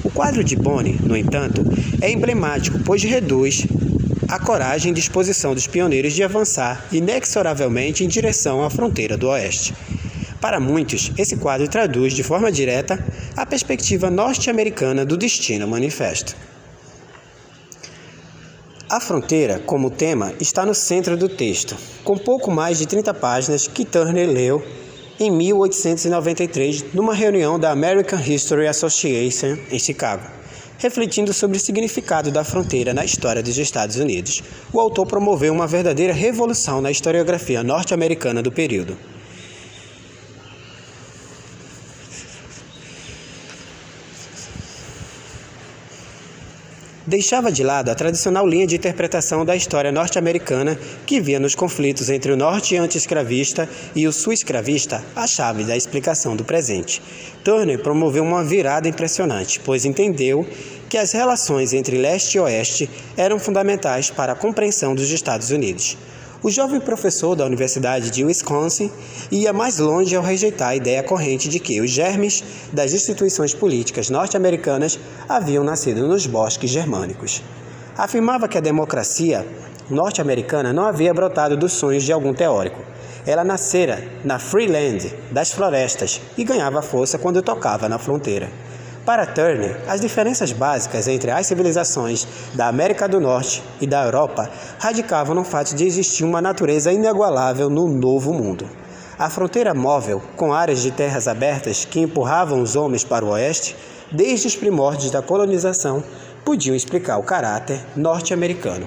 O 0.03 0.09
quadro 0.09 0.43
de 0.43 0.57
Bonnie, 0.57 0.99
no 1.01 1.15
entanto, 1.15 1.63
é 2.01 2.11
emblemático, 2.11 2.77
pois 2.83 3.01
reduz 3.03 3.65
a 4.27 4.37
coragem 4.37 4.91
e 4.91 4.95
disposição 4.95 5.53
dos 5.53 5.65
pioneiros 5.65 6.11
de 6.13 6.23
avançar 6.23 6.85
inexoravelmente 6.91 8.03
em 8.03 8.07
direção 8.07 8.61
à 8.63 8.69
fronteira 8.69 9.15
do 9.15 9.29
Oeste. 9.29 9.73
Para 10.41 10.59
muitos, 10.59 11.11
esse 11.17 11.37
quadro 11.37 11.69
traduz 11.69 12.13
de 12.13 12.23
forma 12.23 12.51
direta 12.51 13.01
a 13.37 13.45
perspectiva 13.45 14.09
norte-americana 14.09 15.05
do 15.05 15.15
Destino 15.15 15.67
Manifesto. 15.67 16.35
A 18.93 18.99
fronteira, 18.99 19.57
como 19.57 19.89
tema, 19.89 20.33
está 20.37 20.65
no 20.65 20.75
centro 20.75 21.15
do 21.15 21.29
texto, 21.29 21.77
com 22.03 22.17
pouco 22.17 22.51
mais 22.51 22.77
de 22.77 22.85
30 22.85 23.13
páginas 23.13 23.65
que 23.65 23.85
Turner 23.85 24.29
leu 24.29 24.61
em 25.17 25.31
1893 25.31 26.93
numa 26.93 27.13
reunião 27.13 27.57
da 27.57 27.71
American 27.71 28.19
History 28.19 28.67
Association 28.67 29.57
em 29.71 29.79
Chicago. 29.79 30.23
Refletindo 30.77 31.33
sobre 31.33 31.55
o 31.55 31.59
significado 31.61 32.31
da 32.31 32.43
fronteira 32.43 32.93
na 32.93 33.05
história 33.05 33.41
dos 33.41 33.57
Estados 33.57 33.95
Unidos, 33.95 34.43
o 34.73 34.79
autor 34.81 35.07
promoveu 35.07 35.53
uma 35.53 35.67
verdadeira 35.67 36.11
revolução 36.11 36.81
na 36.81 36.91
historiografia 36.91 37.63
norte-americana 37.63 38.43
do 38.43 38.51
período. 38.51 38.97
Deixava 47.11 47.51
de 47.51 47.61
lado 47.61 47.91
a 47.91 47.95
tradicional 47.95 48.47
linha 48.47 48.65
de 48.65 48.77
interpretação 48.77 49.43
da 49.43 49.53
história 49.53 49.91
norte-americana 49.91 50.79
que 51.05 51.19
via 51.19 51.41
nos 51.41 51.53
conflitos 51.53 52.09
entre 52.09 52.31
o 52.31 52.37
norte 52.37 52.77
anti-escravista 52.77 53.67
e 53.93 54.07
o 54.07 54.13
sul-escravista 54.13 55.03
a 55.13 55.27
chave 55.27 55.65
da 55.65 55.75
explicação 55.75 56.37
do 56.37 56.45
presente. 56.45 57.01
Turner 57.43 57.79
promoveu 57.79 58.23
uma 58.23 58.45
virada 58.45 58.87
impressionante, 58.87 59.59
pois 59.59 59.83
entendeu 59.83 60.47
que 60.87 60.97
as 60.97 61.11
relações 61.11 61.73
entre 61.73 61.97
leste 61.97 62.35
e 62.35 62.39
oeste 62.39 62.89
eram 63.17 63.37
fundamentais 63.37 64.09
para 64.09 64.31
a 64.31 64.35
compreensão 64.35 64.95
dos 64.95 65.11
Estados 65.11 65.51
Unidos. 65.51 65.97
O 66.43 66.49
jovem 66.49 66.79
professor 66.79 67.35
da 67.35 67.45
Universidade 67.45 68.09
de 68.09 68.25
Wisconsin 68.25 68.91
ia 69.31 69.53
mais 69.53 69.77
longe 69.77 70.15
ao 70.15 70.23
rejeitar 70.23 70.69
a 70.69 70.75
ideia 70.75 71.03
corrente 71.03 71.47
de 71.47 71.59
que 71.59 71.79
os 71.79 71.91
germes 71.91 72.43
das 72.73 72.93
instituições 72.93 73.53
políticas 73.53 74.09
norte-americanas 74.09 74.99
haviam 75.29 75.63
nascido 75.63 76.07
nos 76.07 76.25
bosques 76.25 76.71
germânicos. 76.71 77.43
Afirmava 77.95 78.47
que 78.47 78.57
a 78.57 78.61
democracia 78.61 79.45
norte-americana 79.87 80.73
não 80.73 80.85
havia 80.85 81.13
brotado 81.13 81.55
dos 81.55 81.73
sonhos 81.73 82.03
de 82.03 82.11
algum 82.11 82.33
teórico. 82.33 82.81
ela 83.23 83.43
nascera 83.43 84.03
na 84.25 84.39
Freeland 84.39 85.13
das 85.31 85.51
florestas 85.51 86.19
e 86.35 86.43
ganhava 86.43 86.81
força 86.81 87.19
quando 87.19 87.43
tocava 87.43 87.87
na 87.87 87.99
fronteira. 87.99 88.49
Para 89.05 89.25
Turner, 89.25 89.81
as 89.87 89.99
diferenças 89.99 90.51
básicas 90.51 91.07
entre 91.07 91.31
as 91.31 91.47
civilizações 91.47 92.27
da 92.53 92.67
América 92.67 93.07
do 93.07 93.19
Norte 93.19 93.63
e 93.81 93.87
da 93.87 94.05
Europa 94.05 94.47
radicavam 94.77 95.33
no 95.33 95.43
fato 95.43 95.75
de 95.75 95.85
existir 95.85 96.23
uma 96.23 96.39
natureza 96.39 96.93
inigualável 96.93 97.67
no 97.67 97.87
Novo 97.87 98.31
Mundo. 98.31 98.69
A 99.17 99.27
fronteira 99.27 99.73
móvel, 99.73 100.21
com 100.37 100.53
áreas 100.53 100.83
de 100.83 100.91
terras 100.91 101.27
abertas 101.27 101.83
que 101.83 101.99
empurravam 101.99 102.61
os 102.61 102.75
homens 102.75 103.03
para 103.03 103.25
o 103.25 103.29
oeste, 103.29 103.75
desde 104.11 104.45
os 104.45 104.55
primórdios 104.55 105.09
da 105.09 105.21
colonização, 105.21 106.03
podiam 106.45 106.75
explicar 106.75 107.17
o 107.17 107.23
caráter 107.23 107.83
norte-americano. 107.95 108.85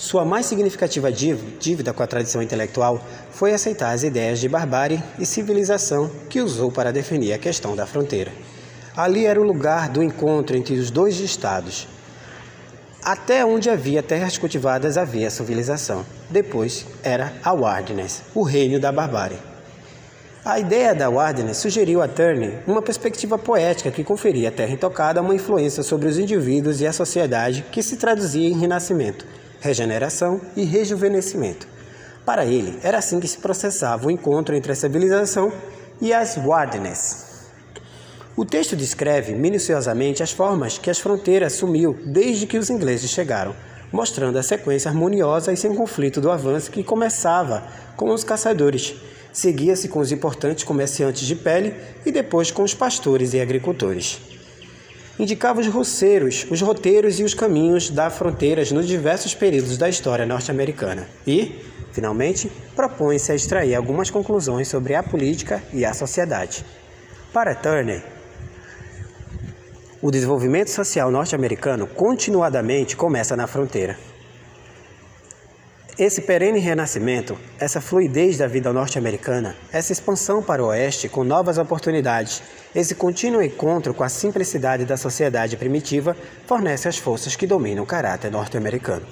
Sua 0.00 0.24
mais 0.24 0.46
significativa 0.46 1.12
dívida 1.12 1.92
com 1.92 2.02
a 2.02 2.06
tradição 2.06 2.40
intelectual 2.40 3.04
foi 3.30 3.52
aceitar 3.52 3.92
as 3.92 4.02
ideias 4.02 4.40
de 4.40 4.48
barbárie 4.48 5.02
e 5.18 5.26
civilização 5.26 6.10
que 6.30 6.40
usou 6.40 6.72
para 6.72 6.90
definir 6.90 7.34
a 7.34 7.38
questão 7.38 7.76
da 7.76 7.84
fronteira. 7.84 8.32
Ali 8.96 9.26
era 9.26 9.38
o 9.38 9.44
lugar 9.44 9.90
do 9.90 10.02
encontro 10.02 10.56
entre 10.56 10.74
os 10.74 10.90
dois 10.90 11.20
estados. 11.20 11.86
Até 13.04 13.44
onde 13.44 13.68
havia 13.68 14.02
terras 14.02 14.38
cultivadas 14.38 14.96
havia 14.96 15.28
civilização. 15.28 16.02
Depois 16.30 16.86
era 17.02 17.34
a 17.44 17.52
Wilderness, 17.52 18.22
o 18.34 18.42
reino 18.42 18.80
da 18.80 18.90
barbárie. 18.90 19.38
A 20.42 20.58
ideia 20.58 20.94
da 20.94 21.10
Wilderness 21.10 21.58
sugeriu 21.58 22.00
a 22.00 22.08
Turner 22.08 22.62
uma 22.66 22.80
perspectiva 22.80 23.36
poética 23.36 23.90
que 23.90 24.02
conferia 24.02 24.48
à 24.48 24.52
terra 24.52 24.72
intocada 24.72 25.20
uma 25.20 25.34
influência 25.34 25.82
sobre 25.82 26.08
os 26.08 26.16
indivíduos 26.16 26.80
e 26.80 26.86
a 26.86 26.92
sociedade 26.94 27.66
que 27.70 27.82
se 27.82 27.98
traduzia 27.98 28.48
em 28.48 28.58
renascimento 28.58 29.26
regeneração 29.60 30.40
e 30.56 30.64
rejuvenescimento. 30.64 31.68
Para 32.24 32.44
ele, 32.44 32.78
era 32.82 32.98
assim 32.98 33.20
que 33.20 33.28
se 33.28 33.38
processava 33.38 34.06
o 34.06 34.10
encontro 34.10 34.54
entre 34.54 34.72
a 34.72 34.74
civilização 34.74 35.52
e 36.00 36.12
as 36.12 36.36
wilderness. 36.36 37.28
O 38.36 38.44
texto 38.44 38.74
descreve 38.74 39.34
minuciosamente 39.34 40.22
as 40.22 40.30
formas 40.30 40.78
que 40.78 40.90
as 40.90 40.98
fronteiras 40.98 41.54
assumiu 41.54 41.98
desde 42.06 42.46
que 42.46 42.58
os 42.58 42.70
ingleses 42.70 43.10
chegaram, 43.10 43.54
mostrando 43.92 44.38
a 44.38 44.42
sequência 44.42 44.88
harmoniosa 44.88 45.52
e 45.52 45.56
sem 45.56 45.74
conflito 45.74 46.20
do 46.20 46.30
avanço 46.30 46.70
que 46.70 46.84
começava 46.84 47.64
com 47.96 48.10
os 48.10 48.24
caçadores, 48.24 48.94
seguia-se 49.32 49.88
com 49.88 49.98
os 49.98 50.12
importantes 50.12 50.64
comerciantes 50.64 51.26
de 51.26 51.34
pele 51.36 51.74
e 52.06 52.10
depois 52.10 52.50
com 52.50 52.62
os 52.62 52.72
pastores 52.72 53.34
e 53.34 53.40
agricultores 53.40 54.39
indicava 55.20 55.60
os 55.60 55.66
roceiros, 55.66 56.46
os 56.50 56.62
roteiros 56.62 57.20
e 57.20 57.24
os 57.24 57.34
caminhos 57.34 57.90
das 57.90 58.16
fronteiras 58.16 58.72
nos 58.72 58.86
diversos 58.86 59.34
períodos 59.34 59.76
da 59.76 59.88
história 59.88 60.24
norte-americana 60.24 61.06
e, 61.26 61.60
finalmente, 61.92 62.50
propõe-se 62.74 63.30
a 63.30 63.34
extrair 63.34 63.74
algumas 63.74 64.08
conclusões 64.08 64.68
sobre 64.68 64.94
a 64.94 65.02
política 65.02 65.62
e 65.72 65.84
a 65.84 65.92
sociedade. 65.92 66.64
Para 67.32 67.54
Turner, 67.54 68.02
o 70.00 70.10
desenvolvimento 70.10 70.70
social 70.70 71.10
norte-americano 71.10 71.86
continuadamente 71.86 72.96
começa 72.96 73.36
na 73.36 73.46
fronteira. 73.46 74.09
Esse 76.00 76.22
perene 76.22 76.58
renascimento, 76.58 77.36
essa 77.58 77.78
fluidez 77.78 78.38
da 78.38 78.46
vida 78.46 78.72
norte-americana, 78.72 79.54
essa 79.70 79.92
expansão 79.92 80.42
para 80.42 80.64
o 80.64 80.68
oeste 80.68 81.10
com 81.10 81.22
novas 81.22 81.58
oportunidades, 81.58 82.42
esse 82.74 82.94
contínuo 82.94 83.42
encontro 83.42 83.92
com 83.92 84.02
a 84.02 84.08
simplicidade 84.08 84.86
da 84.86 84.96
sociedade 84.96 85.58
primitiva 85.58 86.16
fornece 86.46 86.88
as 86.88 86.96
forças 86.96 87.36
que 87.36 87.46
dominam 87.46 87.84
o 87.84 87.86
caráter 87.86 88.30
norte-americano. 88.30 89.06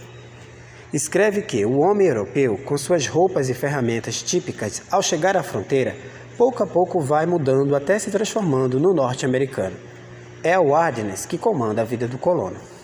Escreve 0.91 1.43
que 1.43 1.63
o 1.63 1.79
homem 1.79 2.09
europeu, 2.09 2.57
com 2.65 2.79
suas 2.79 3.07
roupas 3.07 3.51
e 3.51 3.55
ferramentas 3.55 4.23
típicas, 4.23 4.81
ao 4.91 5.03
chegar 5.03 5.37
à 5.37 5.43
fronteira, 5.43 5.95
pouco 6.39 6.63
a 6.63 6.67
pouco 6.67 7.01
vai 7.01 7.27
mudando 7.27 7.77
até 7.77 7.99
se 7.99 8.11
transformando 8.11 8.81
no 8.81 8.95
norte-americano. 8.95 9.77
É 10.43 10.59
o 10.59 10.75
Ardennes 10.75 11.27
que 11.27 11.37
comanda 11.37 11.83
a 11.83 11.85
vida 11.85 12.09
do 12.09 12.17
colono. 12.17 12.78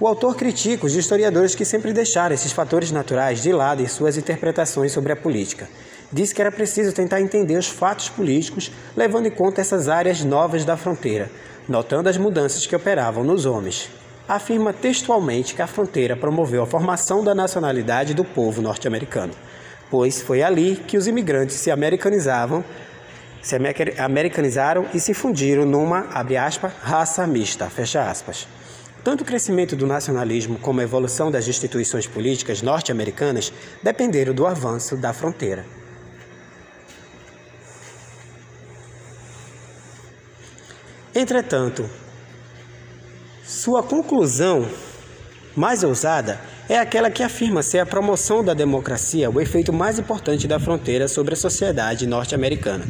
O 0.00 0.06
autor 0.06 0.36
critica 0.36 0.86
os 0.86 0.94
historiadores 0.94 1.56
que 1.56 1.64
sempre 1.64 1.92
deixaram 1.92 2.32
esses 2.32 2.52
fatores 2.52 2.92
naturais 2.92 3.42
de 3.42 3.52
lado 3.52 3.82
em 3.82 3.88
suas 3.88 4.16
interpretações 4.16 4.92
sobre 4.92 5.12
a 5.12 5.16
política. 5.16 5.68
Diz 6.12 6.32
que 6.32 6.40
era 6.40 6.52
preciso 6.52 6.92
tentar 6.92 7.20
entender 7.20 7.56
os 7.56 7.66
fatos 7.66 8.08
políticos, 8.08 8.70
levando 8.96 9.26
em 9.26 9.30
conta 9.32 9.60
essas 9.60 9.88
áreas 9.88 10.22
novas 10.22 10.64
da 10.64 10.76
fronteira, 10.76 11.28
notando 11.68 12.08
as 12.08 12.16
mudanças 12.16 12.64
que 12.64 12.76
operavam 12.76 13.24
nos 13.24 13.44
homens. 13.44 13.90
Afirma 14.28 14.72
textualmente 14.72 15.52
que 15.52 15.62
a 15.62 15.66
fronteira 15.66 16.16
promoveu 16.16 16.62
a 16.62 16.66
formação 16.66 17.24
da 17.24 17.34
nacionalidade 17.34 18.14
do 18.14 18.24
povo 18.24 18.62
norte-americano, 18.62 19.32
pois 19.90 20.22
foi 20.22 20.44
ali 20.44 20.76
que 20.76 20.96
os 20.96 21.08
imigrantes 21.08 21.56
se 21.56 21.72
americanizavam, 21.72 22.64
se 23.42 23.56
americanizaram 23.98 24.86
e 24.94 25.00
se 25.00 25.12
fundiram 25.12 25.66
numa, 25.66 26.06
aspas, 26.40 26.72
raça 26.80 27.26
mista, 27.26 27.68
fecha 27.68 28.08
aspas. 28.08 28.46
Tanto 29.04 29.22
o 29.22 29.24
crescimento 29.24 29.76
do 29.76 29.86
nacionalismo 29.86 30.58
como 30.58 30.80
a 30.80 30.82
evolução 30.82 31.30
das 31.30 31.48
instituições 31.48 32.06
políticas 32.06 32.62
norte-americanas 32.62 33.52
dependeram 33.82 34.34
do 34.34 34.46
avanço 34.46 34.96
da 34.96 35.12
fronteira. 35.12 35.64
Entretanto, 41.14 41.88
sua 43.44 43.82
conclusão 43.82 44.68
mais 45.56 45.82
ousada 45.82 46.40
é 46.68 46.78
aquela 46.78 47.10
que 47.10 47.22
afirma 47.22 47.62
ser 47.62 47.78
a 47.78 47.86
promoção 47.86 48.44
da 48.44 48.52
democracia 48.52 49.30
o 49.30 49.40
efeito 49.40 49.72
mais 49.72 49.98
importante 49.98 50.46
da 50.46 50.60
fronteira 50.60 51.08
sobre 51.08 51.32
a 51.32 51.36
sociedade 51.36 52.06
norte-americana. 52.06 52.86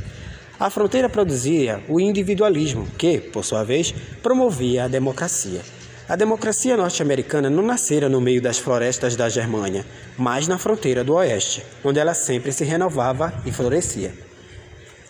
A 0.58 0.68
fronteira 0.68 1.08
produzia 1.08 1.80
o 1.88 2.00
individualismo, 2.00 2.86
que, 2.98 3.18
por 3.18 3.44
sua 3.44 3.62
vez, 3.62 3.94
promovia 4.20 4.84
a 4.84 4.88
democracia. 4.88 5.62
A 6.08 6.16
democracia 6.16 6.74
norte-americana 6.74 7.50
não 7.50 7.62
nascera 7.62 8.08
no 8.08 8.18
meio 8.18 8.40
das 8.40 8.58
florestas 8.58 9.14
da 9.14 9.28
Germânia, 9.28 9.84
mas 10.16 10.48
na 10.48 10.56
fronteira 10.56 11.04
do 11.04 11.12
Oeste, 11.12 11.62
onde 11.84 11.98
ela 11.98 12.14
sempre 12.14 12.50
se 12.50 12.64
renovava 12.64 13.30
e 13.44 13.52
florescia. 13.52 14.14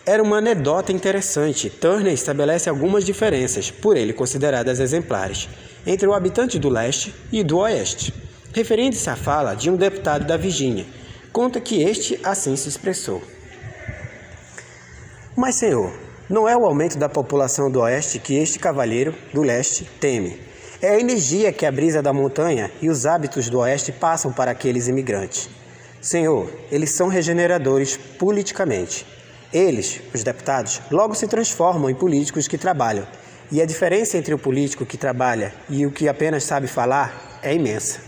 Era 0.05 0.21
uma 0.21 0.39
anedota 0.39 0.91
interessante. 0.91 1.69
Turner 1.69 2.11
estabelece 2.11 2.67
algumas 2.67 3.05
diferenças, 3.05 3.71
por 3.71 3.95
ele 3.95 4.11
consideradas 4.11 4.81
exemplares, 4.81 5.47
entre 5.87 6.05
o 6.05 6.13
habitante 6.13 6.59
do 6.59 6.67
leste 6.67 7.13
e 7.31 7.43
do 7.43 7.59
oeste. 7.59 8.13
Referindo-se 8.51 9.09
à 9.09 9.15
fala 9.15 9.53
de 9.53 9.69
um 9.69 9.77
deputado 9.77 10.25
da 10.25 10.35
Virgínia, 10.35 10.85
conta 11.31 11.61
que 11.61 11.81
este 11.81 12.19
assim 12.23 12.55
se 12.55 12.67
expressou. 12.67 13.21
Mas, 15.37 15.55
senhor, 15.55 15.93
não 16.29 16.49
é 16.49 16.57
o 16.57 16.65
aumento 16.65 16.97
da 16.97 17.07
população 17.07 17.71
do 17.71 17.79
oeste 17.79 18.19
que 18.19 18.33
este 18.33 18.59
cavalheiro 18.59 19.15
do 19.33 19.43
leste 19.43 19.85
teme, 19.99 20.48
é 20.81 20.91
a 20.91 20.99
energia 20.99 21.51
que 21.51 21.65
a 21.65 21.71
brisa 21.71 22.01
da 22.01 22.13
montanha 22.13 22.71
e 22.81 22.89
os 22.89 23.05
hábitos 23.05 23.49
do 23.49 23.59
oeste 23.59 23.91
passam 23.91 24.31
para 24.31 24.51
aqueles 24.51 24.87
imigrantes. 24.87 25.49
Senhor, 26.01 26.49
eles 26.71 26.91
são 26.91 27.09
regeneradores 27.09 27.97
politicamente. 27.97 29.05
Eles, 29.51 29.99
os 30.13 30.23
deputados, 30.23 30.79
logo 30.89 31.13
se 31.15 31.27
transformam 31.27 31.89
em 31.89 31.95
políticos 31.95 32.47
que 32.47 32.57
trabalham. 32.57 33.05
E 33.51 33.61
a 33.61 33.65
diferença 33.65 34.17
entre 34.17 34.33
o 34.33 34.39
político 34.39 34.85
que 34.85 34.95
trabalha 34.95 35.53
e 35.69 35.85
o 35.85 35.91
que 35.91 36.07
apenas 36.07 36.43
sabe 36.43 36.67
falar 36.67 37.39
é 37.43 37.53
imensa. 37.53 37.99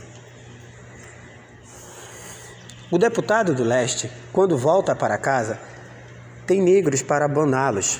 O 2.89 2.97
deputado 2.97 3.53
do 3.53 3.63
leste, 3.63 4.09
quando 4.31 4.57
volta 4.57 4.95
para 4.95 5.17
casa, 5.17 5.59
tem 6.45 6.61
negros 6.61 7.01
para 7.01 7.25
abaná-los, 7.25 7.99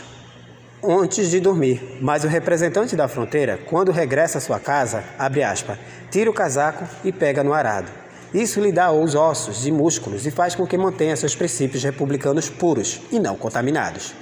antes 0.83 1.29
de 1.29 1.39
dormir, 1.39 1.97
mas 2.01 2.23
o 2.23 2.27
representante 2.27 2.95
da 2.95 3.07
fronteira, 3.07 3.59
quando 3.65 3.91
regressa 3.91 4.39
à 4.39 4.41
sua 4.41 4.59
casa, 4.59 5.03
abre 5.17 5.43
aspas, 5.43 5.77
tira 6.09 6.29
o 6.29 6.33
casaco 6.33 6.85
e 7.03 7.11
pega 7.11 7.43
no 7.43 7.53
arado. 7.53 7.91
Isso 8.33 8.59
lhe 8.61 8.71
dá 8.71 8.91
os 8.91 9.13
ossos 9.13 9.67
e 9.67 9.71
músculos 9.71 10.25
e 10.25 10.31
faz 10.31 10.55
com 10.55 10.65
que 10.65 10.77
mantenha 10.77 11.15
seus 11.15 11.35
princípios 11.35 11.83
republicanos 11.83 12.49
puros 12.49 13.01
e 13.11 13.19
não 13.19 13.35
contaminados. 13.35 14.13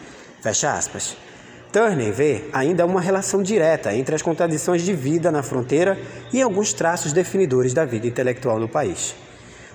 Fecha 0.41 0.73
aspas. 0.73 1.15
Turner 1.71 2.11
vê 2.11 2.45
ainda 2.51 2.85
uma 2.85 2.99
relação 2.99 3.43
direta 3.43 3.93
entre 3.93 4.15
as 4.15 4.23
contradições 4.23 4.81
de 4.81 4.93
vida 4.93 5.31
na 5.31 5.43
fronteira 5.43 5.99
e 6.33 6.41
alguns 6.41 6.73
traços 6.73 7.13
definidores 7.13 7.73
da 7.73 7.85
vida 7.85 8.07
intelectual 8.07 8.59
no 8.59 8.67
país. 8.67 9.13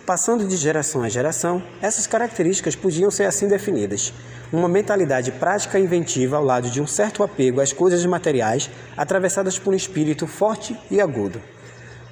Passando 0.07 0.47
de 0.47 0.55
geração 0.59 1.03
a 1.03 1.09
geração, 1.09 1.63
essas 1.81 2.07
características 2.07 2.77
podiam 2.77 3.11
ser 3.11 3.25
assim 3.25 3.49
definidas: 3.49 4.13
uma 4.53 4.69
mentalidade 4.69 5.33
prática 5.33 5.79
e 5.79 5.83
inventiva 5.83 6.37
ao 6.37 6.45
lado 6.45 6.69
de 6.69 6.79
um 6.79 6.87
certo 6.87 7.23
apego 7.23 7.59
às 7.59 7.73
coisas 7.73 8.05
materiais, 8.05 8.71
atravessadas 8.99 9.59
por 9.59 9.73
um 9.73 9.77
espírito 9.77 10.27
forte 10.27 10.79
e 10.91 11.01
agudo. 11.01 11.41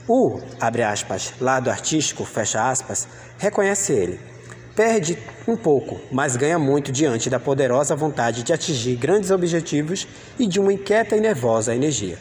O, 0.09 0.41
abre 0.59 0.83
aspas, 0.83 1.35
lado 1.39 1.71
artístico, 1.71 2.25
fecha 2.25 2.67
aspas, 2.71 3.07
reconhece 3.39 3.93
ele. 3.93 4.19
Perde 4.75 5.19
um 5.47 5.55
pouco, 5.55 6.01
mas 6.11 6.35
ganha 6.35 6.59
muito 6.59 6.91
diante 6.91 7.29
da 7.29 7.39
poderosa 7.39 7.95
vontade 7.95 8.43
de 8.43 8.55
atingir 8.55 8.97
grandes 8.97 9.31
objetivos 9.31 10.09
e 10.39 10.47
de 10.47 10.59
uma 10.59 10.73
inquieta 10.73 11.15
e 11.15 11.21
nervosa 11.21 11.75
energia. 11.75 12.17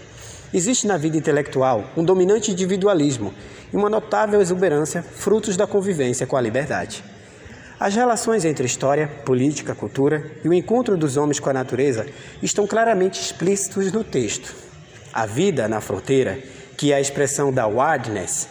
Existe 0.54 0.86
na 0.86 0.98
vida 0.98 1.16
intelectual 1.16 1.86
um 1.96 2.04
dominante 2.04 2.52
individualismo 2.52 3.34
e 3.72 3.76
uma 3.78 3.90
notável 3.90 4.42
exuberância, 4.42 5.02
frutos 5.02 5.56
da 5.56 5.66
convivência 5.66 6.28
com 6.28 6.36
a 6.36 6.42
liberdade. 6.42 7.02
As 7.80 7.96
relações 7.96 8.44
entre 8.44 8.66
história, 8.66 9.08
política, 9.26 9.74
cultura 9.74 10.30
e 10.44 10.50
o 10.50 10.54
encontro 10.54 10.98
dos 10.98 11.16
homens 11.16 11.40
com 11.40 11.50
a 11.50 11.54
natureza 11.54 12.06
estão 12.44 12.68
claramente 12.68 13.22
explícitos 13.22 13.92
no 13.94 14.04
texto. 14.04 14.54
A 15.14 15.26
vida 15.26 15.70
na 15.70 15.80
fronteira, 15.80 16.38
que 16.78 16.92
é 16.92 16.96
a 16.96 17.02
expressão 17.02 17.52
da 17.52 17.66
wildness, 17.66 18.50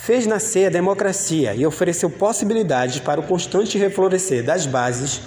fez 0.00 0.26
nascer 0.26 0.66
a 0.66 0.70
democracia 0.70 1.54
e 1.54 1.66
ofereceu 1.66 2.08
possibilidades 2.08 2.98
para 2.98 3.20
o 3.20 3.24
constante 3.24 3.76
reflorescer 3.76 4.42
das 4.42 4.64
bases 4.64 5.20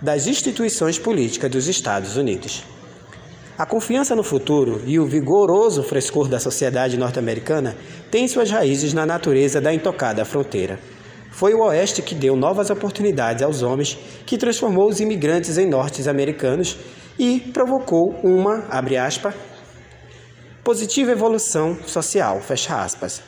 das 0.00 0.26
instituições 0.26 0.98
políticas 0.98 1.50
dos 1.50 1.66
Estados 1.68 2.16
Unidos. 2.16 2.64
A 3.60 3.66
confiança 3.66 4.16
no 4.16 4.22
futuro 4.22 4.80
e 4.86 4.98
o 4.98 5.04
vigoroso 5.04 5.82
frescor 5.82 6.28
da 6.28 6.40
sociedade 6.40 6.96
norte-americana 6.96 7.76
têm 8.10 8.26
suas 8.26 8.50
raízes 8.50 8.94
na 8.94 9.04
natureza 9.04 9.60
da 9.60 9.70
intocada 9.70 10.24
fronteira. 10.24 10.78
Foi 11.30 11.52
o 11.52 11.60
Oeste 11.64 12.00
que 12.00 12.14
deu 12.14 12.34
novas 12.34 12.70
oportunidades 12.70 13.42
aos 13.42 13.60
homens, 13.60 13.98
que 14.24 14.38
transformou 14.38 14.88
os 14.88 14.98
imigrantes 14.98 15.58
em 15.58 15.68
norte-americanos 15.68 16.78
e 17.18 17.38
provocou 17.52 18.18
uma, 18.22 18.64
abre 18.70 18.96
aspas, 18.96 19.34
positiva 20.64 21.12
evolução 21.12 21.76
social, 21.86 22.40
fecha 22.40 22.82
aspas. 22.82 23.20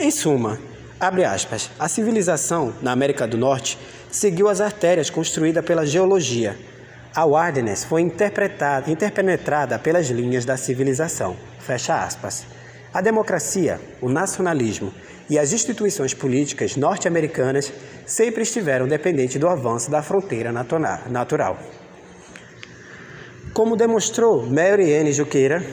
Em 0.00 0.10
suma, 0.10 0.58
abre 0.98 1.26
aspas, 1.26 1.68
a 1.78 1.88
civilização 1.88 2.72
na 2.80 2.90
América 2.90 3.28
do 3.28 3.36
Norte 3.36 3.76
seguiu 4.10 4.48
as 4.48 4.62
artérias 4.62 5.10
construídas 5.10 5.62
pela 5.62 5.84
geologia. 5.84 6.56
A 7.16 7.24
wilderness 7.24 7.82
foi 7.82 8.02
interpenetrada 8.02 9.78
pelas 9.78 10.08
linhas 10.08 10.44
da 10.44 10.54
civilização, 10.58 11.34
fecha 11.58 12.04
aspas. 12.04 12.44
A 12.92 13.00
democracia, 13.00 13.80
o 14.02 14.10
nacionalismo 14.10 14.92
e 15.30 15.38
as 15.38 15.50
instituições 15.50 16.12
políticas 16.12 16.76
norte-americanas 16.76 17.72
sempre 18.04 18.42
estiveram 18.42 18.86
dependentes 18.86 19.40
do 19.40 19.48
avanço 19.48 19.90
da 19.90 20.02
fronteira 20.02 20.52
natural. 20.52 21.58
Como 23.54 23.76
demonstrou 23.76 24.44
Mary 24.44 24.94
Anne 24.94 25.14
Juqueira, 25.14 25.64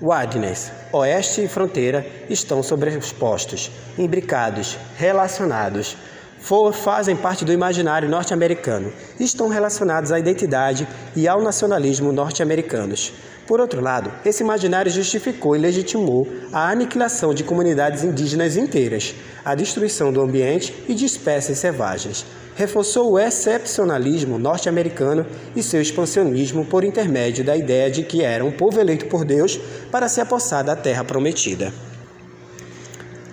Wilderness, 0.00 0.70
oeste 0.92 1.42
e 1.42 1.48
fronteira 1.48 2.06
estão 2.30 2.62
sobrepostos, 2.62 3.72
imbricados, 3.98 4.78
relacionados, 4.96 5.96
for, 6.44 6.74
fazem 6.74 7.16
parte 7.16 7.42
do 7.42 7.54
imaginário 7.54 8.06
norte-americano 8.06 8.92
e 9.18 9.24
estão 9.24 9.48
relacionados 9.48 10.12
à 10.12 10.18
identidade 10.18 10.86
e 11.16 11.26
ao 11.26 11.40
nacionalismo 11.40 12.12
norte-americanos. 12.12 13.14
Por 13.46 13.60
outro 13.60 13.80
lado, 13.80 14.12
esse 14.26 14.42
imaginário 14.42 14.92
justificou 14.92 15.56
e 15.56 15.58
legitimou 15.58 16.28
a 16.52 16.68
aniquilação 16.70 17.32
de 17.32 17.44
comunidades 17.44 18.04
indígenas 18.04 18.58
inteiras, 18.58 19.14
a 19.42 19.54
destruição 19.54 20.12
do 20.12 20.20
ambiente 20.20 20.84
e 20.86 20.94
de 20.94 21.06
espécies 21.06 21.58
selvagens. 21.58 22.26
Reforçou 22.54 23.12
o 23.12 23.18
excepcionalismo 23.18 24.38
norte-americano 24.38 25.26
e 25.56 25.62
seu 25.62 25.80
expansionismo 25.80 26.66
por 26.66 26.84
intermédio 26.84 27.42
da 27.42 27.56
ideia 27.56 27.90
de 27.90 28.02
que 28.02 28.22
era 28.22 28.44
um 28.44 28.52
povo 28.52 28.78
eleito 28.78 29.06
por 29.06 29.24
Deus 29.24 29.58
para 29.90 30.08
se 30.08 30.20
apossar 30.20 30.62
da 30.62 30.76
terra 30.76 31.04
prometida. 31.04 31.72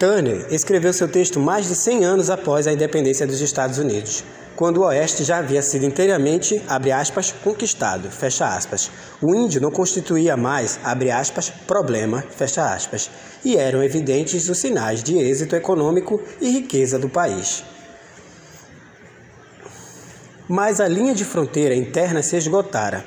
Turner 0.02 0.48
escreveu 0.50 0.92
seu 0.92 1.08
texto 1.08 1.40
mais 1.40 1.68
de 1.68 1.76
100 1.76 2.06
anos 2.06 2.32
após 2.32 2.66
a 2.66 2.74
independência 2.74 3.28
dos 3.28 3.40
Estados 3.40 3.78
Unidos 3.78 4.24
quando 4.56 4.78
o 4.78 4.86
Oeste 4.86 5.24
já 5.24 5.38
havia 5.38 5.62
sido 5.62 5.86
inteiramente, 5.86 6.60
aspas, 6.68 7.32
conquistado, 7.44 8.10
fecha 8.10 8.48
aspas. 8.48 8.90
O 9.22 9.36
índio 9.36 9.62
não 9.62 9.72
constituía 9.72 10.36
mais, 10.36 10.80
aspas, 10.84 11.52
problema, 11.68 12.24
e 13.46 13.56
eram 13.58 13.84
evidentes 13.84 14.50
os 14.50 14.58
sinais 14.58 15.04
de 15.04 15.18
êxito 15.18 15.56
econômico 15.56 16.22
e 16.40 16.50
riqueza 16.50 17.00
do 17.00 17.10
país. 17.10 17.64
Mas 20.48 20.80
a 20.80 20.88
linha 20.88 21.14
de 21.14 21.26
fronteira 21.26 21.76
interna 21.76 22.22
se 22.22 22.36
esgotara. 22.36 23.06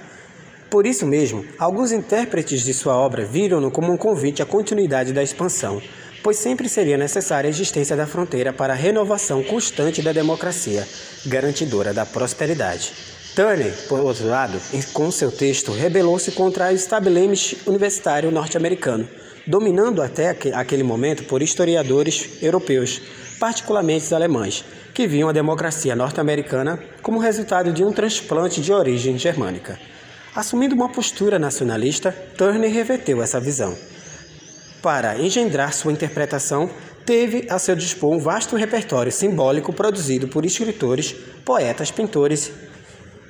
Por 0.70 0.86
isso 0.86 1.06
mesmo, 1.06 1.44
alguns 1.56 1.92
intérpretes 1.92 2.62
de 2.62 2.74
sua 2.74 2.96
obra 2.96 3.24
viram-no 3.24 3.70
como 3.70 3.92
um 3.92 3.96
convite 3.96 4.42
à 4.42 4.46
continuidade 4.46 5.12
da 5.12 5.22
expansão, 5.22 5.80
pois 6.24 6.38
sempre 6.38 6.70
seria 6.70 6.96
necessária 6.96 7.46
a 7.46 7.50
existência 7.50 7.94
da 7.94 8.06
fronteira 8.06 8.50
para 8.50 8.72
a 8.72 8.76
renovação 8.76 9.44
constante 9.44 10.00
da 10.00 10.10
democracia, 10.10 10.88
garantidora 11.26 11.92
da 11.92 12.06
prosperidade. 12.06 12.94
Turner, 13.36 13.74
por 13.88 14.00
outro 14.00 14.26
lado, 14.26 14.58
com 14.94 15.10
seu 15.10 15.30
texto, 15.30 15.70
rebelou-se 15.70 16.32
contra 16.32 16.68
o 16.68 16.74
establishment 16.74 17.58
universitário 17.66 18.30
norte-americano, 18.30 19.06
dominando 19.46 20.00
até 20.00 20.34
aquele 20.54 20.82
momento 20.82 21.24
por 21.24 21.42
historiadores 21.42 22.42
europeus, 22.42 23.02
particularmente 23.38 24.06
os 24.06 24.12
alemães, 24.14 24.64
que 24.94 25.06
viam 25.06 25.28
a 25.28 25.32
democracia 25.32 25.94
norte-americana 25.94 26.82
como 27.02 27.18
resultado 27.18 27.70
de 27.70 27.84
um 27.84 27.92
transplante 27.92 28.62
de 28.62 28.72
origem 28.72 29.18
germânica. 29.18 29.78
Assumindo 30.34 30.74
uma 30.74 30.88
postura 30.88 31.38
nacionalista, 31.38 32.16
Turner 32.34 32.72
reverteu 32.72 33.22
essa 33.22 33.38
visão 33.38 33.76
para 34.84 35.18
engendrar 35.18 35.72
sua 35.72 35.92
interpretação, 35.92 36.68
teve 37.06 37.46
a 37.48 37.58
seu 37.58 37.74
dispor 37.74 38.12
um 38.12 38.18
vasto 38.18 38.54
repertório 38.54 39.10
simbólico 39.10 39.72
produzido 39.72 40.28
por 40.28 40.44
escritores, 40.44 41.10
poetas, 41.42 41.90
pintores 41.90 42.52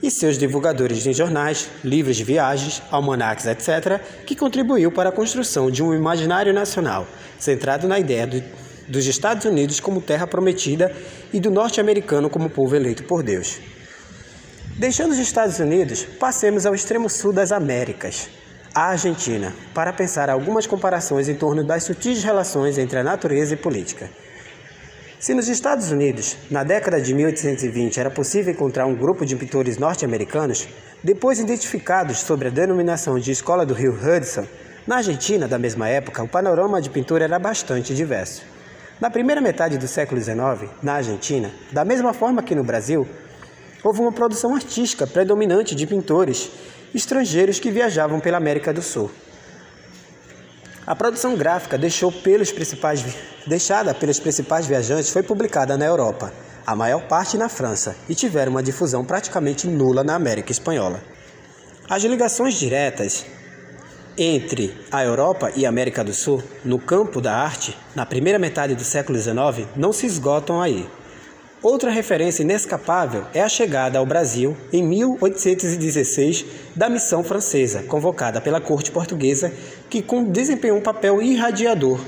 e 0.02 0.10
seus 0.10 0.36
divulgadores 0.36 1.06
em 1.06 1.14
jornais, 1.14 1.70
livros 1.84 2.16
de 2.16 2.24
viagens, 2.24 2.82
almanacs, 2.90 3.46
etc., 3.46 4.00
que 4.26 4.34
contribuiu 4.34 4.90
para 4.90 5.10
a 5.10 5.12
construção 5.12 5.70
de 5.70 5.80
um 5.80 5.94
imaginário 5.94 6.52
nacional 6.52 7.06
centrado 7.38 7.86
na 7.86 8.00
ideia 8.00 8.26
do, 8.26 8.42
dos 8.88 9.06
Estados 9.06 9.44
Unidos 9.44 9.78
como 9.78 10.00
terra 10.00 10.26
prometida 10.26 10.92
e 11.32 11.38
do 11.38 11.52
norte-americano 11.52 12.28
como 12.28 12.50
povo 12.50 12.74
eleito 12.74 13.04
por 13.04 13.22
Deus. 13.22 13.60
Deixando 14.76 15.12
os 15.12 15.18
Estados 15.18 15.60
Unidos, 15.60 16.04
passemos 16.18 16.66
ao 16.66 16.74
extremo 16.74 17.08
sul 17.08 17.32
das 17.32 17.52
Américas 17.52 18.28
a 18.74 18.88
Argentina, 18.88 19.54
para 19.72 19.92
pensar 19.92 20.28
algumas 20.28 20.66
comparações 20.66 21.28
em 21.28 21.34
torno 21.36 21.62
das 21.62 21.84
sutis 21.84 22.24
relações 22.24 22.76
entre 22.76 22.98
a 22.98 23.04
natureza 23.04 23.54
e 23.54 23.56
política. 23.56 24.10
Se 25.20 25.32
nos 25.32 25.48
Estados 25.48 25.92
Unidos, 25.92 26.36
na 26.50 26.64
década 26.64 27.00
de 27.00 27.14
1820, 27.14 28.00
era 28.00 28.10
possível 28.10 28.52
encontrar 28.52 28.86
um 28.86 28.96
grupo 28.96 29.24
de 29.24 29.36
pintores 29.36 29.78
norte-americanos, 29.78 30.66
depois 31.04 31.38
identificados 31.38 32.18
sob 32.18 32.46
a 32.46 32.50
denominação 32.50 33.16
de 33.16 33.30
Escola 33.30 33.64
do 33.64 33.74
Rio 33.74 33.92
Hudson, 33.92 34.44
na 34.86 34.96
Argentina, 34.96 35.46
da 35.46 35.58
mesma 35.58 35.88
época, 35.88 36.22
o 36.22 36.28
panorama 36.28 36.82
de 36.82 36.90
pintura 36.90 37.24
era 37.24 37.38
bastante 37.38 37.94
diverso. 37.94 38.42
Na 39.00 39.08
primeira 39.08 39.40
metade 39.40 39.78
do 39.78 39.86
século 39.86 40.20
XIX, 40.20 40.68
na 40.82 40.94
Argentina, 40.94 41.50
da 41.72 41.84
mesma 41.84 42.12
forma 42.12 42.42
que 42.42 42.54
no 42.54 42.64
Brasil, 42.64 43.08
houve 43.82 44.00
uma 44.00 44.12
produção 44.12 44.54
artística 44.54 45.06
predominante 45.06 45.74
de 45.74 45.86
pintores 45.86 46.50
estrangeiros 46.94 47.58
que 47.58 47.70
viajavam 47.70 48.20
pela 48.20 48.36
América 48.36 48.72
do 48.72 48.80
Sul. 48.80 49.10
A 50.86 50.94
produção 50.94 51.34
gráfica 51.34 51.78
pelos 52.12 52.52
deixada 53.46 53.94
pelos 53.94 54.20
principais 54.20 54.66
viajantes 54.66 55.10
foi 55.10 55.22
publicada 55.22 55.76
na 55.76 55.86
Europa, 55.86 56.32
a 56.66 56.76
maior 56.76 57.02
parte 57.08 57.36
na 57.36 57.48
França, 57.48 57.96
e 58.08 58.14
tiveram 58.14 58.52
uma 58.52 58.62
difusão 58.62 59.04
praticamente 59.04 59.66
nula 59.66 60.04
na 60.04 60.14
América 60.14 60.52
Espanhola. 60.52 61.02
As 61.88 62.02
ligações 62.04 62.54
diretas 62.54 63.24
entre 64.16 64.76
a 64.92 65.02
Europa 65.02 65.50
e 65.56 65.66
a 65.66 65.68
América 65.68 66.04
do 66.04 66.12
Sul 66.12 66.42
no 66.64 66.78
campo 66.78 67.20
da 67.20 67.34
arte, 67.34 67.76
na 67.94 68.06
primeira 68.06 68.38
metade 68.38 68.74
do 68.74 68.84
século 68.84 69.18
XIX, 69.18 69.66
não 69.74 69.92
se 69.92 70.06
esgotam 70.06 70.60
aí. 70.60 70.88
Outra 71.64 71.90
referência 71.90 72.42
inescapável 72.42 73.24
é 73.32 73.40
a 73.40 73.48
chegada 73.48 73.98
ao 73.98 74.04
Brasil, 74.04 74.54
em 74.70 74.82
1816, 74.82 76.44
da 76.76 76.90
missão 76.90 77.24
francesa, 77.24 77.82
convocada 77.84 78.38
pela 78.38 78.60
corte 78.60 78.90
portuguesa, 78.90 79.50
que 79.88 80.04
desempenhou 80.28 80.76
um 80.76 80.82
papel 80.82 81.22
irradiador, 81.22 81.98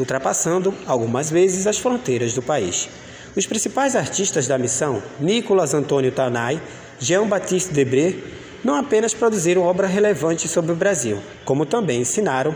ultrapassando 0.00 0.74
algumas 0.84 1.30
vezes 1.30 1.68
as 1.68 1.78
fronteiras 1.78 2.34
do 2.34 2.42
país. 2.42 2.88
Os 3.36 3.46
principais 3.46 3.94
artistas 3.94 4.48
da 4.48 4.58
missão, 4.58 5.00
Nicolas 5.20 5.74
Antônio 5.74 6.10
Tanay, 6.10 6.60
Jean-Baptiste 6.98 7.72
Debré, 7.72 8.16
não 8.64 8.74
apenas 8.74 9.14
produziram 9.14 9.62
obra 9.62 9.86
relevante 9.86 10.48
sobre 10.48 10.72
o 10.72 10.76
Brasil, 10.76 11.20
como 11.44 11.64
também 11.64 12.00
ensinaram, 12.00 12.52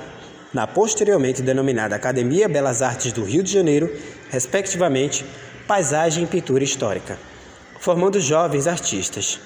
na 0.52 0.66
posteriormente 0.66 1.40
denominada 1.40 1.94
Academia 1.94 2.48
Belas 2.48 2.82
Artes 2.82 3.12
do 3.12 3.22
Rio 3.22 3.44
de 3.44 3.52
Janeiro, 3.52 3.94
respectivamente, 4.28 5.24
paisagem 5.68 6.24
e 6.24 6.26
pintura 6.26 6.64
histórica, 6.64 7.18
formando 7.78 8.18
jovens 8.18 8.66
artistas. 8.66 9.38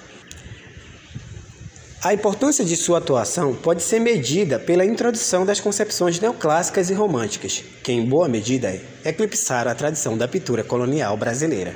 A 2.01 2.15
importância 2.15 2.65
de 2.65 2.77
sua 2.77 2.99
atuação 2.99 3.57
pode 3.57 3.83
ser 3.83 3.99
medida 3.99 4.57
pela 4.59 4.85
introdução 4.85 5.45
das 5.45 5.59
concepções 5.59 6.21
neoclássicas 6.21 6.91
e 6.91 6.95
românticas, 6.95 7.65
que 7.83 7.91
em 7.91 8.05
boa 8.05 8.29
medida 8.29 8.81
eclipsaram 9.05 9.71
a 9.71 9.75
tradição 9.75 10.17
da 10.17 10.29
pintura 10.29 10.63
colonial 10.63 11.17
brasileira. 11.17 11.75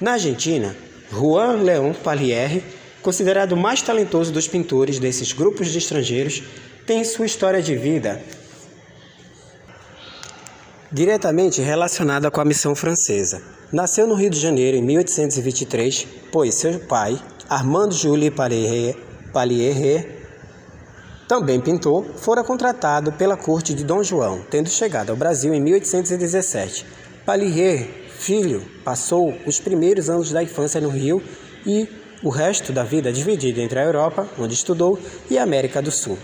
Na 0.00 0.14
Argentina, 0.14 0.76
Juan 1.12 1.62
León 1.62 1.92
Palierre, 1.92 2.64
considerado 3.00 3.52
o 3.52 3.56
mais 3.56 3.80
talentoso 3.80 4.32
dos 4.32 4.48
pintores 4.48 4.98
desses 4.98 5.32
grupos 5.32 5.68
de 5.68 5.78
estrangeiros, 5.78 6.42
tem 6.84 7.04
sua 7.04 7.26
história 7.26 7.62
de 7.62 7.76
vida 7.76 8.20
diretamente 10.92 11.62
relacionada 11.62 12.30
com 12.30 12.40
a 12.40 12.44
missão 12.44 12.74
francesa. 12.74 13.42
Nasceu 13.72 14.06
no 14.06 14.14
Rio 14.14 14.28
de 14.28 14.38
Janeiro 14.38 14.76
em 14.76 14.82
1823, 14.82 16.06
pois 16.30 16.54
seu 16.54 16.78
pai, 16.80 17.18
Armando 17.48 17.94
Julie 17.94 18.30
Palliere, 18.30 20.06
também 21.26 21.58
pintor, 21.58 22.04
fora 22.16 22.44
contratado 22.44 23.12
pela 23.12 23.38
corte 23.38 23.72
de 23.72 23.84
Dom 23.84 24.02
João, 24.02 24.44
tendo 24.50 24.68
chegado 24.68 25.08
ao 25.08 25.16
Brasil 25.16 25.54
em 25.54 25.60
1817. 25.60 26.84
Palliere, 27.24 27.88
filho, 28.10 28.62
passou 28.84 29.34
os 29.46 29.58
primeiros 29.58 30.10
anos 30.10 30.30
da 30.30 30.42
infância 30.42 30.80
no 30.80 30.90
Rio 30.90 31.22
e 31.64 31.88
o 32.22 32.28
resto 32.28 32.70
da 32.72 32.84
vida 32.84 33.10
dividido 33.10 33.60
entre 33.60 33.78
a 33.78 33.84
Europa, 33.84 34.28
onde 34.38 34.52
estudou, 34.52 34.98
e 35.30 35.38
a 35.38 35.42
América 35.42 35.80
do 35.80 35.90
Sul. 35.90 36.18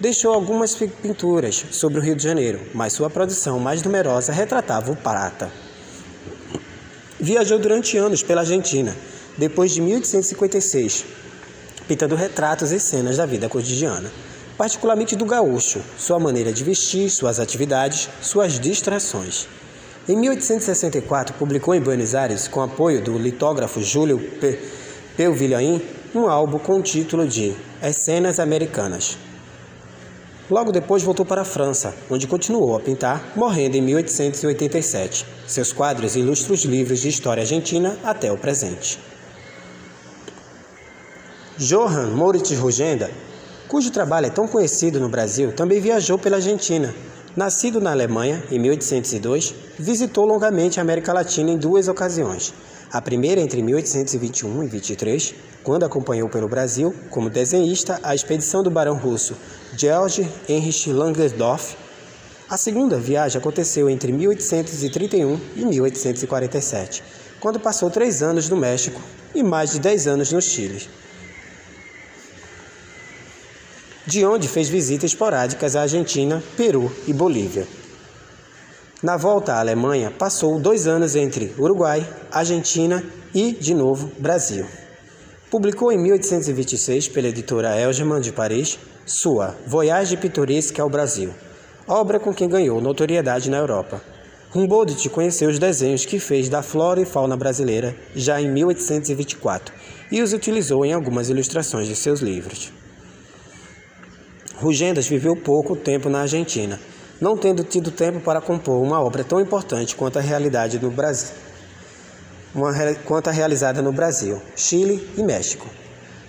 Deixou 0.00 0.32
algumas 0.32 0.76
pinturas 0.76 1.64
sobre 1.72 1.98
o 1.98 2.02
Rio 2.02 2.14
de 2.14 2.22
Janeiro, 2.22 2.60
mas 2.72 2.92
sua 2.92 3.10
produção 3.10 3.58
mais 3.58 3.82
numerosa 3.82 4.32
retratava 4.32 4.92
o 4.92 4.96
prata. 4.96 5.50
Viajou 7.18 7.58
durante 7.58 7.98
anos 7.98 8.22
pela 8.22 8.42
Argentina, 8.42 8.96
depois 9.36 9.72
de 9.72 9.80
1856, 9.80 11.04
pintando 11.88 12.14
retratos 12.14 12.70
e 12.70 12.78
cenas 12.78 13.16
da 13.16 13.26
vida 13.26 13.48
cotidiana, 13.48 14.08
particularmente 14.56 15.16
do 15.16 15.24
gaúcho, 15.24 15.80
sua 15.98 16.20
maneira 16.20 16.52
de 16.52 16.62
vestir, 16.62 17.10
suas 17.10 17.40
atividades, 17.40 18.08
suas 18.22 18.60
distrações. 18.60 19.48
Em 20.08 20.16
1864, 20.16 21.34
publicou 21.34 21.74
em 21.74 21.80
Buenos 21.80 22.14
Aires, 22.14 22.46
com 22.46 22.62
apoio 22.62 23.02
do 23.02 23.18
litógrafo 23.18 23.82
Júlio 23.82 24.20
Pelvilhain, 25.16 25.82
um 26.14 26.28
álbum 26.28 26.60
com 26.60 26.78
o 26.78 26.82
título 26.82 27.26
de 27.26 27.52
As 27.82 27.96
Cenas 27.96 28.38
Americanas. 28.38 29.18
Logo 30.50 30.72
depois 30.72 31.02
voltou 31.02 31.26
para 31.26 31.42
a 31.42 31.44
França, 31.44 31.94
onde 32.10 32.26
continuou 32.26 32.74
a 32.74 32.80
pintar, 32.80 33.32
morrendo 33.36 33.76
em 33.76 33.82
1887. 33.82 35.26
Seus 35.46 35.74
quadros 35.74 36.16
ilustram 36.16 36.54
os 36.54 36.64
livros 36.64 37.00
de 37.00 37.08
história 37.08 37.42
argentina 37.42 37.98
até 38.02 38.32
o 38.32 38.38
presente. 38.38 38.98
Johann 41.58 42.12
Moritz 42.12 42.50
Rugenda, 42.52 43.10
cujo 43.68 43.90
trabalho 43.90 44.26
é 44.26 44.30
tão 44.30 44.48
conhecido 44.48 44.98
no 44.98 45.08
Brasil, 45.08 45.52
também 45.52 45.80
viajou 45.80 46.18
pela 46.18 46.36
Argentina. 46.36 46.94
Nascido 47.36 47.78
na 47.78 47.90
Alemanha 47.90 48.42
em 48.50 48.58
1802, 48.58 49.54
visitou 49.78 50.24
longamente 50.24 50.80
a 50.80 50.82
América 50.82 51.12
Latina 51.12 51.50
em 51.50 51.58
duas 51.58 51.88
ocasiões. 51.88 52.54
A 52.90 53.02
primeira 53.02 53.38
entre 53.42 53.62
1821 53.62 54.64
e 54.64 54.66
23, 54.66 55.34
quando 55.62 55.84
acompanhou 55.84 56.26
pelo 56.30 56.48
Brasil, 56.48 56.94
como 57.10 57.28
desenhista, 57.28 58.00
a 58.02 58.14
expedição 58.14 58.62
do 58.62 58.70
barão 58.70 58.96
russo 58.96 59.36
Georg 59.76 60.26
Heinrich 60.48 60.90
Langendorf. 60.90 61.76
A 62.48 62.56
segunda 62.56 62.98
viagem 62.98 63.38
aconteceu 63.38 63.90
entre 63.90 64.10
1831 64.10 65.38
e 65.54 65.66
1847, 65.66 67.04
quando 67.38 67.60
passou 67.60 67.90
três 67.90 68.22
anos 68.22 68.48
no 68.48 68.56
México 68.56 69.02
e 69.34 69.42
mais 69.42 69.72
de 69.72 69.80
dez 69.80 70.06
anos 70.06 70.32
no 70.32 70.40
Chile, 70.40 70.88
de 74.06 74.24
onde 74.24 74.48
fez 74.48 74.70
visitas 74.70 75.10
esporádicas 75.10 75.76
à 75.76 75.82
Argentina, 75.82 76.42
Peru 76.56 76.90
e 77.06 77.12
Bolívia. 77.12 77.68
Na 79.00 79.16
volta 79.16 79.52
à 79.52 79.60
Alemanha, 79.60 80.10
passou 80.10 80.58
dois 80.58 80.88
anos 80.88 81.14
entre 81.14 81.54
Uruguai, 81.56 82.04
Argentina 82.32 83.00
e, 83.32 83.52
de 83.52 83.72
novo, 83.72 84.10
Brasil. 84.18 84.66
Publicou 85.48 85.92
em 85.92 85.98
1826 85.98 87.06
pela 87.06 87.28
editora 87.28 87.80
Elgeman 87.80 88.20
de 88.20 88.32
Paris 88.32 88.76
sua 89.06 89.54
Voyage 89.64 90.16
Pittoresque 90.16 90.80
ao 90.80 90.90
Brasil, 90.90 91.32
obra 91.86 92.18
com 92.18 92.34
quem 92.34 92.48
ganhou 92.48 92.80
notoriedade 92.80 93.48
na 93.48 93.58
Europa. 93.58 94.02
Humboldt 94.52 95.08
conheceu 95.10 95.48
os 95.48 95.60
desenhos 95.60 96.04
que 96.04 96.18
fez 96.18 96.48
da 96.48 96.60
flora 96.60 97.00
e 97.00 97.06
fauna 97.06 97.36
brasileira 97.36 97.94
já 98.16 98.40
em 98.40 98.50
1824 98.50 99.72
e 100.10 100.20
os 100.20 100.32
utilizou 100.32 100.84
em 100.84 100.92
algumas 100.92 101.30
ilustrações 101.30 101.86
de 101.86 101.94
seus 101.94 102.18
livros. 102.18 102.72
Rugendas 104.56 105.06
viveu 105.06 105.36
pouco 105.36 105.76
tempo 105.76 106.08
na 106.08 106.22
Argentina 106.22 106.80
não 107.20 107.36
tendo 107.36 107.64
tido 107.64 107.90
tempo 107.90 108.20
para 108.20 108.40
compor 108.40 108.82
uma 108.82 109.00
obra 109.00 109.24
tão 109.24 109.40
importante 109.40 109.96
quanto 109.96 110.18
a 110.18 110.22
realidade 110.22 110.78
no 110.78 110.90
Brasil, 110.90 111.34
uma, 112.54 112.72
quanto 113.04 113.28
a 113.28 113.32
realizada 113.32 113.82
no 113.82 113.92
Brasil, 113.92 114.40
Chile 114.54 115.08
e 115.16 115.22
México. 115.22 115.66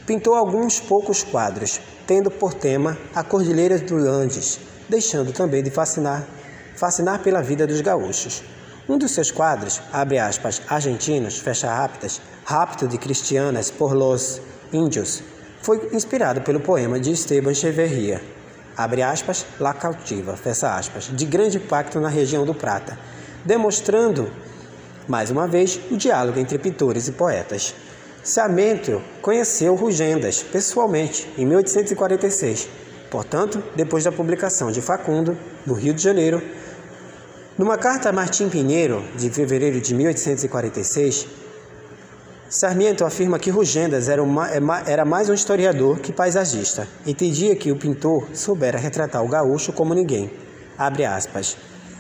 Pintou 0.06 0.34
alguns 0.34 0.80
poucos 0.80 1.24
quadros, 1.24 1.80
tendo 2.08 2.32
por 2.32 2.54
tema 2.54 2.98
a 3.14 3.24
Cordilheira 3.24 3.78
dos 3.78 4.04
Andes, 4.08 4.60
deixando 4.90 5.32
também 5.32 5.62
de 5.62 5.70
fascinar, 5.70 6.28
fascinar 6.76 7.20
pela 7.20 7.42
vida 7.42 7.68
dos 7.68 7.82
gaúchos. 7.82 8.44
Um 8.88 8.98
dos 8.98 9.12
seus 9.12 9.30
quadros, 9.30 9.80
abre 9.94 10.18
aspas, 10.18 10.64
argentinos, 10.68 11.38
fecha 11.38 11.72
rápidas, 11.72 12.20
Rápido 12.44 12.88
de 12.88 12.98
Cristianas 12.98 13.70
por 13.70 13.94
los 13.94 14.42
Índios, 14.74 15.22
foi 15.62 15.90
inspirado 15.94 16.42
pelo 16.42 16.60
poema 16.60 17.00
de 17.00 17.12
Esteban 17.12 17.54
Cheverria, 17.54 18.20
abre 18.80 19.04
aspas, 19.04 19.46
La 19.60 19.74
Cautiva, 19.74 20.38
fecha 20.38 20.74
aspas, 20.74 21.10
de 21.14 21.26
grande 21.26 21.58
impacto 21.58 22.00
na 22.00 22.08
região 22.08 22.46
do 22.46 22.54
Prata, 22.54 22.98
demonstrando, 23.44 24.32
mais 25.06 25.30
uma 25.30 25.46
vez, 25.46 25.78
o 25.92 25.98
diálogo 25.98 26.40
entre 26.40 26.58
pintores 26.58 27.10
e 27.10 27.12
poetas. 27.12 27.76
Sarmento 28.24 29.02
conheceu 29.22 29.76
Rugendas 29.76 30.42
pessoalmente 30.42 31.28
em 31.38 31.46
1846, 31.46 32.70
portanto, 33.12 33.62
depois 33.76 34.06
da 34.06 34.14
publicação 34.14 34.72
de 34.72 34.82
Facundo, 34.82 35.38
no 35.66 35.74
Rio 35.74 35.94
de 35.94 36.02
Janeiro. 36.02 36.42
Numa 37.58 37.78
carta 37.78 38.08
a 38.08 38.14
Martim 38.14 38.48
Pinheiro, 38.48 39.04
de 39.18 39.30
fevereiro 39.30 39.82
de 39.82 39.94
1846, 39.94 41.28
Sarmiento 42.50 43.06
afirma 43.06 43.38
que 43.38 43.52
Rugendas 43.52 44.10
era, 44.10 44.24
uma, 44.24 44.50
é 44.50 44.60
era 44.88 45.06
mais 45.06 45.30
um 45.30 45.36
historiador 45.36 46.00
que 46.00 46.12
paisagista. 46.12 46.88
Entendia 47.06 47.56
que 47.56 47.72
o 47.72 47.76
pintor 47.76 48.28
soubera 48.34 48.80
retratar 48.80 49.24
o 49.24 49.28
gaúcho 49.28 49.72
como 49.72 49.93
ninguém. 49.93 50.32
Abre 50.76 51.06
aspas. 51.06 51.56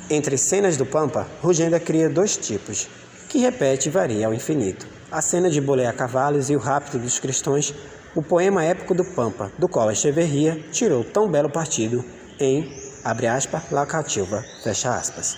Entre 0.09 0.39
cenas 0.39 0.75
do 0.75 0.87
Pampa, 0.87 1.27
Rugenda 1.39 1.79
cria 1.79 2.09
dois 2.09 2.35
tipos, 2.35 2.89
que 3.29 3.37
repete 3.37 3.89
e 3.89 3.91
varia 3.91 4.25
ao 4.25 4.33
infinito. 4.33 4.87
A 5.11 5.21
cena 5.21 5.51
de 5.51 5.61
bolear 5.61 5.93
cavalos 5.93 6.49
e 6.49 6.55
o 6.55 6.59
rapto 6.59 6.97
dos 6.97 7.19
cristões, 7.19 7.71
o 8.15 8.23
poema 8.23 8.63
épico 8.63 8.95
do 8.95 9.05
Pampa, 9.05 9.51
do 9.55 9.69
qual 9.69 9.91
Echeverria 9.91 10.59
tirou 10.71 11.03
tão 11.03 11.29
belo 11.29 11.51
partido 11.51 12.03
em, 12.39 12.75
abre 13.03 13.27
aspas, 13.27 13.69
La 13.69 13.85
Cativa, 13.85 14.43
fecha 14.63 14.95
aspas. 14.95 15.37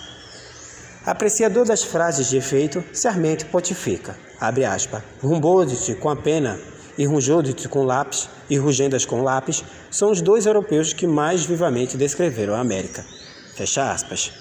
Apreciador 1.04 1.66
das 1.66 1.82
frases 1.82 2.30
de 2.30 2.38
efeito, 2.38 2.82
Sarmento 2.94 3.44
pontifica 3.46 4.16
abre 4.42 4.64
aspas, 4.64 5.02
Rumboldt 5.22 5.94
com 5.94 6.10
a 6.10 6.16
pena 6.16 6.58
e 6.98 7.06
Runjoldt 7.06 7.68
com 7.68 7.84
lápis 7.84 8.28
e 8.50 8.56
Rugendas 8.56 9.04
com 9.04 9.22
lápis 9.22 9.62
são 9.88 10.10
os 10.10 10.20
dois 10.20 10.46
europeus 10.46 10.92
que 10.92 11.06
mais 11.06 11.44
vivamente 11.46 11.96
descreveram 11.96 12.54
a 12.54 12.58
América. 12.58 13.04
Fecha 13.54 13.92
aspas. 13.92 14.32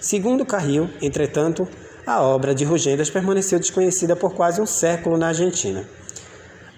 Segundo 0.00 0.46
Carril, 0.46 0.88
entretanto, 1.02 1.66
a 2.06 2.22
obra 2.22 2.54
de 2.54 2.64
Rugendas 2.64 3.10
permaneceu 3.10 3.58
desconhecida 3.58 4.14
por 4.14 4.34
quase 4.34 4.60
um 4.60 4.66
século 4.66 5.18
na 5.18 5.28
Argentina. 5.28 5.84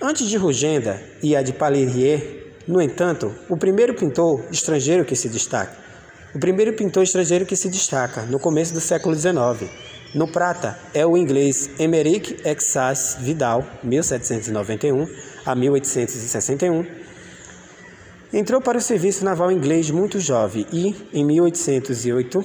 Antes 0.00 0.26
de 0.26 0.38
Rugenda 0.38 0.98
e 1.22 1.36
a 1.36 1.42
de 1.42 1.52
Palirier, 1.52 2.54
no 2.66 2.80
entanto, 2.80 3.34
o 3.50 3.58
primeiro 3.58 3.92
pintor 3.94 4.44
estrangeiro 4.50 5.04
que 5.04 5.14
se 5.14 5.28
destaca, 5.28 5.76
o 6.34 6.38
primeiro 6.38 6.72
pintor 6.72 7.02
estrangeiro 7.02 7.44
que 7.44 7.54
se 7.54 7.68
destaca 7.68 8.22
no 8.22 8.38
começo 8.38 8.72
do 8.72 8.80
século 8.80 9.14
XIX, 9.14 9.70
no 10.16 10.26
prata 10.26 10.78
é 10.94 11.06
o 11.06 11.14
inglês 11.14 11.68
Emerick 11.78 12.38
Exas 12.42 13.18
Vidal, 13.20 13.62
1791 13.82 15.06
a 15.44 15.54
1861. 15.54 16.86
Entrou 18.32 18.62
para 18.62 18.78
o 18.78 18.80
serviço 18.80 19.26
naval 19.26 19.52
inglês 19.52 19.90
muito 19.90 20.18
jovem 20.18 20.66
e, 20.72 20.96
em 21.12 21.22
1808, 21.22 22.42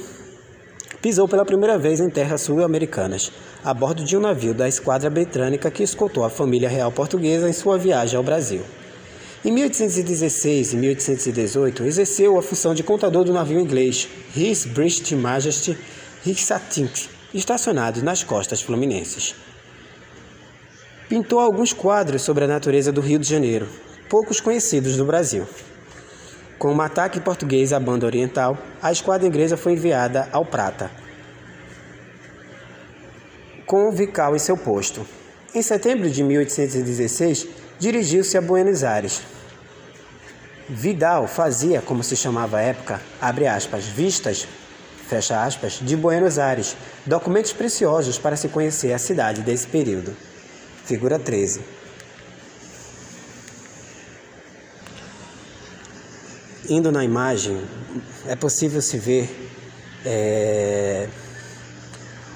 pisou 1.02 1.30
pela 1.30 1.46
primeira 1.46 1.78
vez 1.78 2.02
em 2.02 2.10
terras 2.10 2.42
sul-americanas, 2.42 3.32
a 3.64 3.74
bordo 3.74 4.04
de 4.04 4.18
um 4.18 4.20
navio 4.20 4.54
da 4.54 4.68
esquadra 4.68 5.10
britânica 5.10 5.72
que 5.72 5.82
escoltou 5.82 6.26
a 6.26 6.30
família 6.30 6.68
real 6.68 6.92
portuguesa 6.92 7.48
em 7.48 7.54
sua 7.54 7.78
viagem 7.78 8.18
ao 8.18 8.24
Brasil. 8.24 8.64
Em 9.46 9.52
1816 9.52 10.74
e 10.74 10.76
1818, 10.76 11.86
exerceu 11.86 12.38
a 12.38 12.44
função 12.44 12.74
de 12.74 12.84
contador 12.84 13.24
do 13.24 13.32
navio 13.32 13.62
inglês 13.62 14.10
His 14.36 14.66
British 14.66 15.14
Majesty 15.14 15.78
Hixatink, 16.26 17.21
estacionados 17.34 18.02
nas 18.02 18.24
costas 18.24 18.62
fluminenses. 18.62 19.36
Pintou 21.08 21.40
alguns 21.40 21.74
quadros 21.74 22.22
sobre 22.22 22.46
a 22.46 22.48
natureza 22.48 22.92
do 22.92 23.02
Rio 23.02 23.20
de 23.20 23.28
Janeiro, 23.28 23.68
poucos 24.10 24.40
conhecidos 24.40 24.98
no 24.98 25.06
Brasil. 25.06 25.48
Com 26.58 26.74
um 26.74 26.82
ataque 26.82 27.20
português 27.20 27.74
à 27.74 27.80
banda 27.80 28.06
oriental, 28.06 28.58
a 28.82 28.92
esquadra 28.92 29.28
inglesa 29.28 29.58
foi 29.58 29.74
enviada 29.74 30.30
ao 30.32 30.46
Prata, 30.46 30.92
com 33.66 33.88
o 33.88 33.92
Vical 33.92 34.36
em 34.36 34.40
seu 34.40 34.58
posto. 34.58 35.08
Em 35.56 35.62
setembro 35.62 36.10
de 36.10 36.22
1816, 36.24 37.48
dirigiu-se 37.80 38.38
a 38.38 38.42
Buenos 38.42 38.84
Aires. 38.84 39.22
Vidal 40.68 41.26
fazia, 41.26 41.82
como 41.82 42.04
se 42.04 42.16
chamava 42.16 42.58
à 42.58 42.62
época, 42.62 43.02
aspas, 43.22 43.86
vistas, 43.86 44.48
fecha 45.12 45.44
aspas, 45.44 45.80
de 45.82 45.98
Buenos 45.98 46.40
Aires, 46.40 46.78
documentos 47.06 47.52
preciosos 47.52 48.18
para 48.18 48.38
se 48.38 48.48
conhecer 48.48 48.94
a 48.94 48.98
cidade 48.98 49.42
desse 49.42 49.68
período. 49.68 50.16
Figura 50.86 51.20
13. 51.20 51.60
Indo 56.70 56.94
na 56.94 57.04
imagem, 57.04 57.62
é 58.26 58.38
possível 58.38 58.82
se 58.82 58.98
ver 58.98 59.30
é, 60.06 61.10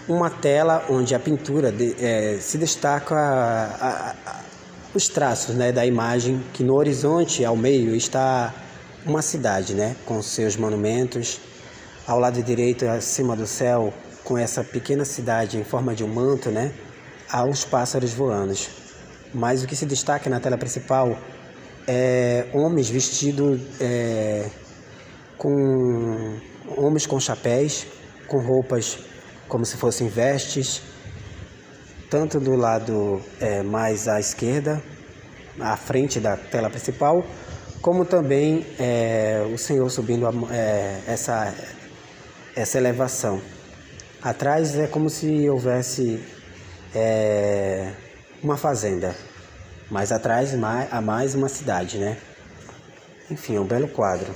uma 0.05 0.29
tela 0.29 0.85
onde 0.89 1.15
a 1.15 1.19
pintura 1.19 1.71
de, 1.71 1.95
é, 1.97 2.39
se 2.41 2.57
destaca 2.57 3.15
a, 3.15 4.15
a, 4.25 4.41
os 4.93 5.07
traços 5.07 5.55
né, 5.55 5.71
da 5.71 5.85
imagem, 5.85 6.43
que 6.51 6.61
no 6.61 6.75
horizonte, 6.75 7.45
ao 7.45 7.55
meio, 7.55 7.95
está 7.95 8.53
uma 9.05 9.21
cidade, 9.21 9.73
né, 9.73 9.95
com 10.05 10.21
seus 10.21 10.57
monumentos. 10.57 11.39
Ao 12.07 12.19
lado 12.19 12.43
direito, 12.43 12.87
acima 12.87 13.35
do 13.35 13.47
céu, 13.47 13.91
com 14.23 14.37
essa 14.37 14.63
pequena 14.63 15.03
cidade 15.03 15.57
em 15.57 15.63
forma 15.63 15.95
de 15.95 16.03
um 16.03 16.07
manto, 16.07 16.51
né, 16.51 16.71
há 17.27 17.43
uns 17.43 17.65
pássaros 17.65 18.13
voando. 18.13 18.53
Mas 19.33 19.63
o 19.63 19.67
que 19.67 19.75
se 19.75 19.87
destaca 19.87 20.29
na 20.29 20.39
tela 20.39 20.55
principal 20.55 21.17
é 21.87 22.45
homens 22.53 22.89
vestidos 22.89 23.59
é, 23.81 24.51
com 25.35 26.37
homens 26.77 27.07
com 27.07 27.19
chapéus, 27.19 27.87
com 28.27 28.37
roupas 28.37 28.99
como 29.47 29.65
se 29.65 29.75
fossem 29.75 30.07
vestes, 30.07 30.83
tanto 32.07 32.39
do 32.39 32.55
lado 32.55 33.19
é, 33.41 33.63
mais 33.63 34.07
à 34.07 34.19
esquerda, 34.19 34.79
à 35.59 35.75
frente 35.75 36.19
da 36.19 36.37
tela 36.37 36.69
principal, 36.69 37.25
como 37.81 38.05
também 38.05 38.65
é, 38.79 39.43
o 39.51 39.57
Senhor 39.57 39.89
subindo 39.89 40.27
a, 40.27 40.31
é, 40.53 41.01
essa, 41.07 41.53
essa 42.55 42.77
elevação. 42.77 43.41
Atrás 44.21 44.75
é 44.77 44.87
como 44.87 45.09
se 45.09 45.49
houvesse 45.49 46.23
é, 46.93 47.91
uma 48.41 48.57
fazenda, 48.57 49.15
mas 49.91 50.11
atrás 50.11 50.51
há 50.89 51.01
mais 51.01 51.35
uma 51.35 51.49
cidade, 51.49 51.97
né? 51.97 52.17
Enfim, 53.29 53.57
é 53.57 53.59
um 53.59 53.65
belo 53.65 53.87
quadro. 53.87 54.33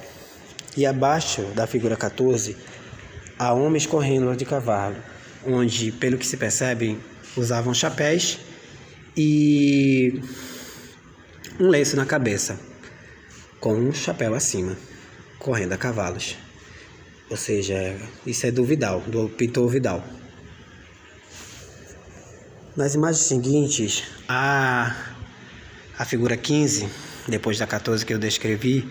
E 0.76 0.86
abaixo 0.86 1.42
da 1.56 1.66
figura 1.66 1.96
14 1.96 2.56
há 3.38 3.54
homens 3.54 3.86
correndo 3.86 4.36
de 4.36 4.46
cavalo, 4.46 4.98
onde, 5.46 5.92
pelo 5.94 6.18
que 6.18 6.28
se 6.28 6.38
percebe, 6.38 7.00
usavam 7.38 7.74
chapéus 7.74 8.40
e 9.16 10.22
um 11.60 11.68
lenço 11.68 11.96
na 11.96 12.06
cabeça, 12.06 12.60
com 13.60 13.74
um 13.74 13.94
chapéu 13.94 14.34
acima, 14.36 14.78
correndo 15.40 15.74
a 15.74 15.78
cavalos. 15.78 16.38
Ou 17.30 17.38
seja, 17.38 17.96
isso 18.26 18.48
é 18.48 18.52
do 18.52 18.64
Vidal, 18.64 19.02
do 19.02 19.30
pintor 19.30 19.70
Vidal. 19.70 20.04
Nas 22.76 22.96
imagens 22.96 23.26
seguintes, 23.26 24.04
a, 24.28 24.96
a 25.98 26.06
figura 26.06 26.36
15, 26.36 26.90
depois 27.28 27.60
da 27.60 27.68
14 27.68 28.06
que 28.06 28.14
eu 28.14 28.18
descrevi, 28.18 28.88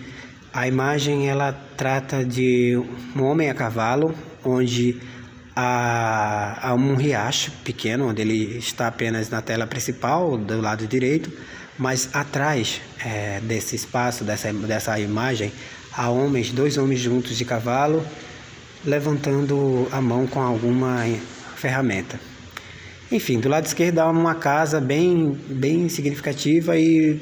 a 0.53 0.69
imagem 0.69 1.29
ela 1.29 1.53
trata 1.77 2.25
de 2.25 2.81
um 3.17 3.23
homem 3.23 3.51
a 3.51 3.55
cavalo 3.55 4.15
onde 4.45 5.01
há, 5.55 6.69
há 6.69 6.75
um 6.75 6.95
riacho 6.95 7.51
pequeno, 7.65 8.09
onde 8.09 8.23
ele 8.23 8.59
está 8.59 8.87
apenas 8.87 9.29
na 9.31 9.43
tela 9.43 9.67
principal, 9.67 10.39
do 10.39 10.61
lado 10.61 10.87
direito, 10.87 11.33
mas 11.77 12.09
atrás 12.13 12.81
é, 13.05 13.41
desse 13.41 13.75
espaço, 13.75 14.23
dessa, 14.23 14.53
dessa 14.53 14.99
imagem, 15.01 15.53
há 15.93 16.09
homens, 16.09 16.51
dois 16.53 16.79
homens 16.79 17.01
juntos 17.01 17.37
de 17.37 17.45
cavalo, 17.45 18.05
levantando 18.85 19.89
a 19.91 20.01
mão 20.01 20.27
com 20.27 20.41
alguma 20.41 21.05
ferramenta. 21.57 22.19
Enfim, 23.11 23.41
do 23.41 23.49
lado 23.49 23.67
esquerdo 23.67 23.99
há 24.01 24.11
uma 24.11 24.35
casa 24.35 24.81
bem, 24.81 25.33
bem 25.49 25.89
significativa 25.89 26.79
e 26.79 27.21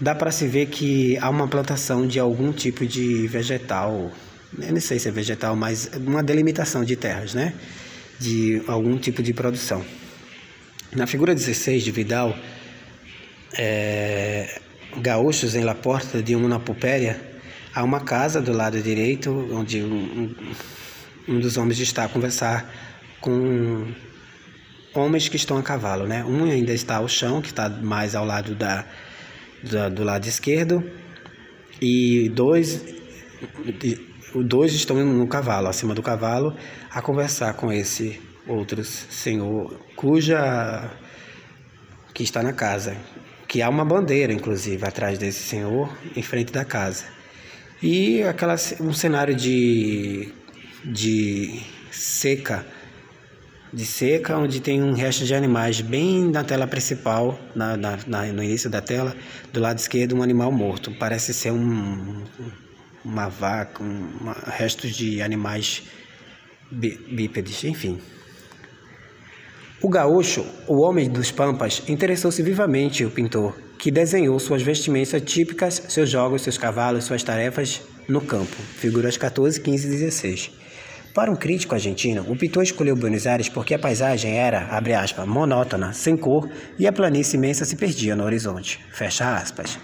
dá 0.00 0.14
para 0.14 0.30
se 0.30 0.46
ver 0.46 0.66
que 0.66 1.16
há 1.18 1.30
uma 1.30 1.48
plantação 1.48 2.06
de 2.06 2.18
algum 2.18 2.52
tipo 2.52 2.86
de 2.86 3.26
vegetal 3.26 4.12
eu 4.60 4.72
não 4.72 4.80
sei 4.80 4.98
se 4.98 5.08
é 5.08 5.10
vegetal, 5.10 5.56
mas 5.56 5.90
uma 5.96 6.22
delimitação 6.22 6.84
de 6.84 6.94
terras, 6.94 7.32
né? 7.32 7.54
De 8.18 8.62
algum 8.66 8.98
tipo 8.98 9.22
de 9.22 9.32
produção. 9.32 9.82
Na 10.94 11.06
figura 11.06 11.34
16 11.34 11.82
de 11.82 11.90
Vidal, 11.90 12.36
é, 13.56 14.60
gaúchos 14.98 15.54
em 15.54 15.64
La 15.64 15.74
Porta 15.74 16.22
de 16.22 16.36
uma 16.36 16.60
pupéria, 16.60 17.18
há 17.74 17.82
uma 17.82 18.00
casa 18.00 18.40
do 18.40 18.52
lado 18.52 18.80
direito, 18.80 19.30
onde 19.52 19.82
um, 19.82 20.34
um 21.28 21.40
dos 21.40 21.56
homens 21.56 21.78
está 21.80 22.04
a 22.04 22.08
conversar 22.08 22.70
com 23.20 23.86
homens 24.94 25.28
que 25.28 25.36
estão 25.36 25.56
a 25.56 25.62
cavalo, 25.62 26.06
né? 26.06 26.24
Um 26.24 26.44
ainda 26.44 26.72
está 26.72 26.96
ao 26.96 27.08
chão, 27.08 27.40
que 27.40 27.48
está 27.48 27.68
mais 27.68 28.14
ao 28.14 28.24
lado 28.24 28.54
da, 28.54 28.84
da 29.62 29.88
do 29.88 30.04
lado 30.04 30.26
esquerdo, 30.26 30.82
e 31.80 32.28
dois 32.30 32.84
dois 34.44 34.72
estão 34.72 34.96
no 35.04 35.26
cavalo, 35.26 35.68
acima 35.68 35.94
do 35.94 36.02
cavalo, 36.02 36.56
a 36.90 37.02
conversar 37.02 37.54
com 37.54 37.72
esse 37.72 38.20
outro 38.46 38.84
senhor, 38.84 39.78
cuja 39.96 40.90
que 42.14 42.22
está 42.22 42.42
na 42.42 42.52
casa, 42.52 42.96
que 43.48 43.62
há 43.62 43.68
uma 43.68 43.84
bandeira, 43.84 44.32
inclusive, 44.32 44.84
atrás 44.86 45.18
desse 45.18 45.42
senhor, 45.42 45.94
em 46.16 46.22
frente 46.22 46.52
da 46.52 46.64
casa. 46.64 47.21
E 47.82 48.22
aquela, 48.22 48.54
um 48.80 48.92
cenário 48.92 49.34
de, 49.34 50.32
de 50.84 51.60
seca, 51.90 52.64
de 53.72 53.84
seca, 53.84 54.38
onde 54.38 54.60
tem 54.60 54.80
um 54.80 54.92
resto 54.92 55.24
de 55.24 55.34
animais 55.34 55.80
bem 55.80 56.30
na 56.30 56.44
tela 56.44 56.64
principal, 56.68 57.36
na, 57.56 57.76
na, 57.76 57.98
na 58.06 58.26
no 58.26 58.40
início 58.40 58.70
da 58.70 58.80
tela, 58.80 59.16
do 59.52 59.58
lado 59.58 59.78
esquerdo, 59.78 60.14
um 60.14 60.22
animal 60.22 60.52
morto. 60.52 60.92
Parece 60.96 61.34
ser 61.34 61.50
um, 61.50 62.22
uma 63.04 63.28
vaca, 63.28 63.82
um, 63.82 64.32
restos 64.46 64.94
de 64.94 65.20
animais 65.20 65.82
bípedes, 66.70 67.64
enfim. 67.64 67.98
O 69.82 69.88
gaúcho, 69.88 70.46
o 70.68 70.80
homem 70.82 71.10
dos 71.10 71.32
pampas, 71.32 71.82
interessou-se 71.88 72.40
vivamente 72.44 73.04
o 73.04 73.10
pintor, 73.10 73.58
que 73.82 73.90
desenhou 73.90 74.38
suas 74.38 74.62
vestimentas 74.62 75.20
típicas, 75.22 75.82
seus 75.88 76.08
jogos, 76.08 76.42
seus 76.42 76.56
cavalos, 76.56 77.02
suas 77.02 77.24
tarefas 77.24 77.82
no 78.08 78.20
campo. 78.20 78.54
Figuras 78.76 79.16
14, 79.16 79.60
15 79.60 79.86
e 79.88 79.90
16. 79.90 80.50
Para 81.12 81.32
um 81.32 81.34
crítico 81.34 81.74
argentino, 81.74 82.24
o 82.28 82.36
pintor 82.36 82.62
escolheu 82.62 82.94
Buenos 82.94 83.26
Aires 83.26 83.48
porque 83.48 83.74
a 83.74 83.78
paisagem 83.80 84.38
era, 84.38 84.68
abre 84.68 84.94
aspas, 84.94 85.26
monótona, 85.26 85.92
sem 85.92 86.16
cor 86.16 86.48
e 86.78 86.86
a 86.86 86.92
planície 86.92 87.36
imensa 87.36 87.64
se 87.64 87.74
perdia 87.74 88.14
no 88.14 88.22
horizonte. 88.22 88.78
Fecha 88.92 89.34
aspas. 89.36 89.76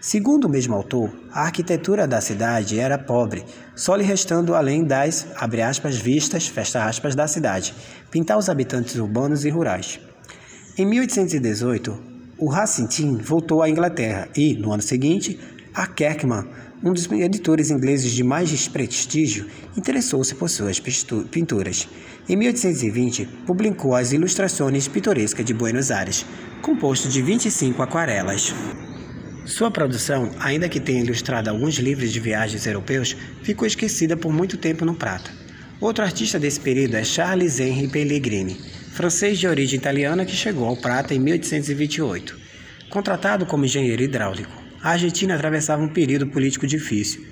Segundo 0.00 0.46
o 0.46 0.50
mesmo 0.50 0.74
autor, 0.74 1.12
a 1.30 1.42
arquitetura 1.42 2.06
da 2.06 2.22
cidade 2.22 2.80
era 2.80 2.96
pobre, 2.96 3.44
só 3.76 3.94
lhe 3.94 4.02
restando 4.02 4.54
além 4.54 4.82
das, 4.82 5.26
abre 5.36 5.60
aspas, 5.60 5.98
vistas, 5.98 6.46
fecha 6.46 6.86
aspas, 6.86 7.14
da 7.14 7.28
cidade, 7.28 7.74
pintar 8.10 8.38
os 8.38 8.48
habitantes 8.48 8.96
urbanos 8.96 9.44
e 9.44 9.50
rurais. 9.50 10.00
Em 10.78 10.86
1818, 10.86 12.11
o 12.42 12.48
Racine 12.48 13.22
voltou 13.22 13.62
à 13.62 13.70
Inglaterra 13.70 14.28
e, 14.36 14.54
no 14.54 14.72
ano 14.72 14.82
seguinte, 14.82 15.38
a 15.72 15.86
Kerkman, 15.86 16.44
um 16.82 16.92
dos 16.92 17.08
editores 17.12 17.70
ingleses 17.70 18.10
de 18.10 18.24
mais 18.24 18.66
prestígio, 18.66 19.46
interessou-se 19.76 20.34
por 20.34 20.50
suas 20.50 20.80
pinturas. 20.80 21.88
Em 22.28 22.34
1820, 22.34 23.26
publicou 23.46 23.94
as 23.94 24.12
Ilustrações 24.12 24.88
Pitorescas 24.88 25.44
de 25.44 25.54
Buenos 25.54 25.92
Aires, 25.92 26.26
composto 26.60 27.08
de 27.08 27.22
25 27.22 27.80
aquarelas. 27.80 28.52
Sua 29.46 29.70
produção, 29.70 30.32
ainda 30.40 30.68
que 30.68 30.80
tenha 30.80 31.04
ilustrado 31.04 31.48
alguns 31.48 31.76
livros 31.76 32.10
de 32.10 32.18
viagens 32.18 32.66
europeus, 32.66 33.16
ficou 33.44 33.68
esquecida 33.68 34.16
por 34.16 34.32
muito 34.32 34.56
tempo 34.56 34.84
no 34.84 34.96
prato. 34.96 35.30
Outro 35.80 36.02
artista 36.02 36.40
desse 36.40 36.58
período 36.58 36.96
é 36.96 37.04
Charles 37.04 37.60
Henri 37.60 37.86
Pellegrini, 37.86 38.81
francês 38.92 39.38
de 39.38 39.48
origem 39.48 39.78
italiana 39.78 40.26
que 40.26 40.36
chegou 40.36 40.68
ao 40.68 40.76
Prata 40.76 41.14
em 41.14 41.18
1828. 41.18 42.38
Contratado 42.90 43.46
como 43.46 43.64
engenheiro 43.64 44.02
hidráulico, 44.02 44.52
a 44.82 44.90
Argentina 44.90 45.34
atravessava 45.34 45.82
um 45.82 45.88
período 45.88 46.26
político 46.26 46.66
difícil 46.66 47.26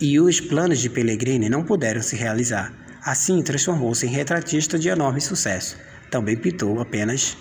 e 0.00 0.20
os 0.20 0.40
planos 0.40 0.78
de 0.78 0.88
Pellegrini 0.88 1.48
não 1.48 1.64
puderam 1.64 2.00
se 2.00 2.14
realizar. 2.14 2.72
Assim, 3.02 3.42
transformou-se 3.42 4.06
em 4.06 4.10
retratista 4.10 4.78
de 4.78 4.88
enorme 4.88 5.20
sucesso. 5.20 5.76
Também 6.10 6.36
pintou 6.36 6.80
apenas 6.80 7.36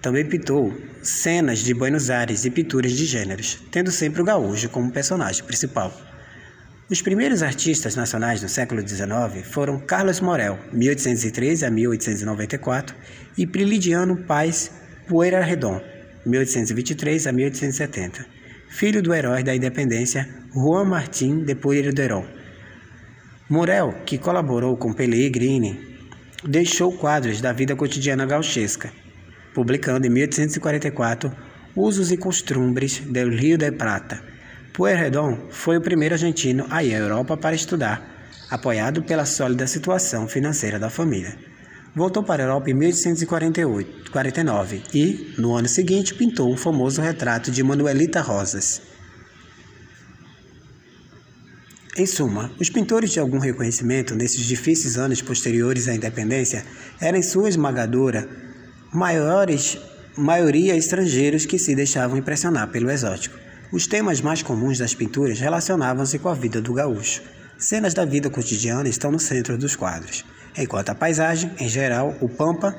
também 0.00 0.24
pintou 0.24 0.72
cenas 1.02 1.58
de 1.58 1.74
Buenos 1.74 2.10
Aires 2.10 2.44
e 2.44 2.50
pinturas 2.50 2.92
de 2.92 3.04
gêneros, 3.04 3.58
tendo 3.72 3.90
sempre 3.90 4.22
o 4.22 4.24
gaúcho 4.24 4.68
como 4.68 4.92
personagem 4.92 5.42
principal. 5.42 5.92
Os 6.88 7.02
primeiros 7.02 7.42
artistas 7.42 7.96
nacionais 7.96 8.40
do 8.40 8.48
século 8.48 8.80
XIX 8.80 9.44
foram 9.44 9.80
Carlos 9.80 10.20
Morel, 10.20 10.56
1813 10.72 11.66
a 11.66 11.70
1894, 11.70 12.94
e 13.36 13.44
Prilidiano 13.44 14.18
Paz 14.18 14.70
Pueyrredon, 15.08 15.82
1823 16.24 17.26
a 17.26 17.32
1870. 17.32 18.24
filho 18.68 19.02
do 19.02 19.12
herói 19.12 19.42
da 19.42 19.56
independência 19.56 20.28
Juan 20.54 20.84
Martín 20.84 21.42
de 21.44 21.56
Pueyrredón. 21.56 22.24
Morel, 23.50 23.92
que 24.06 24.16
colaborou 24.16 24.76
com 24.76 24.92
Pellegrini, 24.92 25.98
deixou 26.44 26.92
quadros 26.92 27.40
da 27.40 27.52
vida 27.52 27.74
cotidiana 27.74 28.24
gauchesca, 28.26 28.92
publicando 29.52 30.06
em 30.06 30.10
1844 30.10 31.32
Usos 31.74 32.12
e 32.12 32.16
Costumbres 32.16 33.00
do 33.00 33.28
Rio 33.28 33.58
de 33.58 33.72
Prata. 33.72 34.35
Pueyrredón 34.76 35.48
foi 35.48 35.78
o 35.78 35.80
primeiro 35.80 36.16
argentino 36.16 36.66
a 36.68 36.84
ir 36.84 36.94
à 36.94 36.98
Europa 36.98 37.34
para 37.34 37.56
estudar, 37.56 38.28
apoiado 38.50 39.02
pela 39.02 39.24
sólida 39.24 39.66
situação 39.66 40.28
financeira 40.28 40.78
da 40.78 40.90
família. 40.90 41.34
Voltou 41.94 42.22
para 42.22 42.42
a 42.42 42.46
Europa 42.46 42.68
em 42.68 42.74
1849 42.74 44.82
e, 44.92 45.34
no 45.38 45.56
ano 45.56 45.66
seguinte, 45.66 46.14
pintou 46.14 46.52
o 46.52 46.58
famoso 46.58 47.00
retrato 47.00 47.50
de 47.50 47.62
Manuelita 47.62 48.20
Rosas. 48.20 48.82
Em 51.96 52.04
suma, 52.04 52.52
os 52.60 52.68
pintores 52.68 53.12
de 53.12 53.18
algum 53.18 53.38
reconhecimento 53.38 54.14
nesses 54.14 54.44
difíceis 54.44 54.98
anos 54.98 55.22
posteriores 55.22 55.88
à 55.88 55.94
independência 55.94 56.66
eram, 57.00 57.18
em 57.18 57.22
sua 57.22 57.48
esmagadora 57.48 58.28
maiores, 58.92 59.78
maioria 60.18 60.76
estrangeiros 60.76 61.46
que 61.46 61.58
se 61.58 61.74
deixavam 61.74 62.18
impressionar 62.18 62.70
pelo 62.70 62.90
exótico. 62.90 63.45
Os 63.72 63.86
temas 63.86 64.20
mais 64.20 64.42
comuns 64.42 64.78
das 64.78 64.94
pinturas 64.94 65.38
relacionavam-se 65.40 66.18
com 66.18 66.28
a 66.28 66.34
vida 66.34 66.60
do 66.60 66.72
gaúcho. 66.72 67.22
Cenas 67.58 67.94
da 67.94 68.04
vida 68.04 68.30
cotidiana 68.30 68.88
estão 68.88 69.10
no 69.10 69.18
centro 69.18 69.56
dos 69.58 69.74
quadros 69.74 70.24
enquanto 70.56 70.90
a 70.90 70.94
paisagem, 70.94 71.52
em 71.58 71.68
geral, 71.68 72.16
o 72.20 72.28
pampa, 72.28 72.74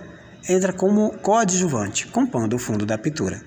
entra 0.47 0.73
como 0.73 1.11
coadjuvante, 1.19 2.07
compondo 2.07 2.55
o 2.55 2.59
fundo 2.59 2.85
da 2.85 2.97
pintura. 2.97 3.41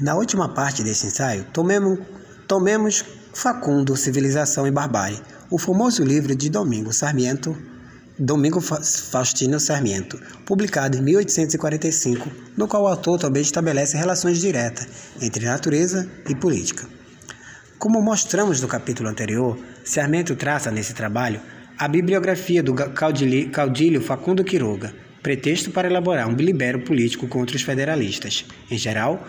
Na 0.00 0.14
última 0.14 0.52
parte 0.52 0.82
desse 0.82 1.06
ensaio, 1.06 1.44
tomemos, 1.52 1.98
tomemos 2.48 3.04
Facundo, 3.32 3.96
Civilização 3.96 4.66
e 4.66 4.70
Barbárie, 4.70 5.20
o 5.50 5.58
famoso 5.58 6.02
livro 6.02 6.34
de 6.34 6.48
Domingo 6.48 6.92
Sarmiento, 6.92 7.56
Domingo 8.16 8.60
Faustino 8.60 9.58
Sarmiento, 9.58 10.20
publicado 10.46 10.96
em 10.96 11.02
1845, 11.02 12.30
no 12.56 12.68
qual 12.68 12.84
o 12.84 12.86
autor 12.86 13.18
também 13.18 13.42
estabelece 13.42 13.96
relações 13.96 14.40
diretas 14.40 14.86
entre 15.20 15.44
natureza 15.44 16.08
e 16.28 16.32
política. 16.32 16.86
Como 17.76 18.00
mostramos 18.00 18.60
no 18.60 18.68
capítulo 18.68 19.08
anterior, 19.08 19.58
Sarmiento 19.84 20.36
traça 20.36 20.70
nesse 20.70 20.94
trabalho 20.94 21.40
a 21.76 21.88
bibliografia 21.88 22.62
do 22.62 22.72
caudilho 22.72 24.00
Facundo 24.00 24.44
Quiroga, 24.44 24.94
pretexto 25.20 25.72
para 25.72 25.88
elaborar 25.88 26.28
um 26.28 26.36
bilibério 26.36 26.84
político 26.84 27.26
contra 27.26 27.56
os 27.56 27.62
federalistas, 27.62 28.44
em 28.70 28.78
geral, 28.78 29.26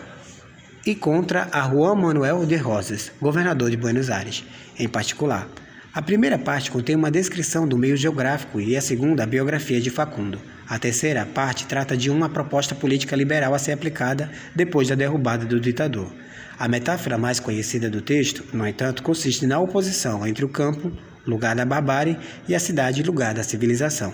e 0.85 0.93
contra 0.93 1.49
a 1.51 1.67
Juan 1.67 1.95
Manuel 1.95 2.45
de 2.45 2.55
Rosas, 2.55 3.11
governador 3.19 3.71
de 3.71 3.77
Buenos 3.77 4.11
Aires, 4.11 4.45
em 4.77 4.87
particular. 4.87 5.49
A 5.95 6.01
primeira 6.01 6.37
parte 6.37 6.69
contém 6.69 6.93
uma 6.93 7.09
descrição 7.09 7.65
do 7.65 7.77
meio 7.77 7.95
geográfico 7.95 8.59
e 8.59 8.75
a 8.75 8.81
segunda 8.81 9.23
a 9.23 9.25
biografia 9.25 9.79
de 9.79 9.89
Facundo. 9.89 10.41
A 10.67 10.77
terceira 10.77 11.25
parte 11.25 11.65
trata 11.65 11.95
de 11.95 12.09
uma 12.09 12.27
proposta 12.27 12.75
política 12.75 13.15
liberal 13.15 13.53
a 13.53 13.57
ser 13.57 13.71
aplicada 13.71 14.29
depois 14.53 14.89
da 14.89 14.95
derrubada 14.95 15.45
do 15.45 15.57
ditador. 15.57 16.13
A 16.59 16.67
metáfora 16.67 17.17
mais 17.17 17.39
conhecida 17.39 17.89
do 17.89 18.01
texto, 18.01 18.43
no 18.51 18.67
entanto, 18.67 19.03
consiste 19.03 19.47
na 19.47 19.57
oposição 19.57 20.27
entre 20.27 20.43
o 20.43 20.49
campo, 20.49 20.91
lugar 21.25 21.55
da 21.55 21.63
barbárie, 21.63 22.19
e 22.45 22.53
a 22.53 22.59
cidade, 22.59 23.01
lugar 23.01 23.33
da 23.33 23.41
civilização. 23.41 24.13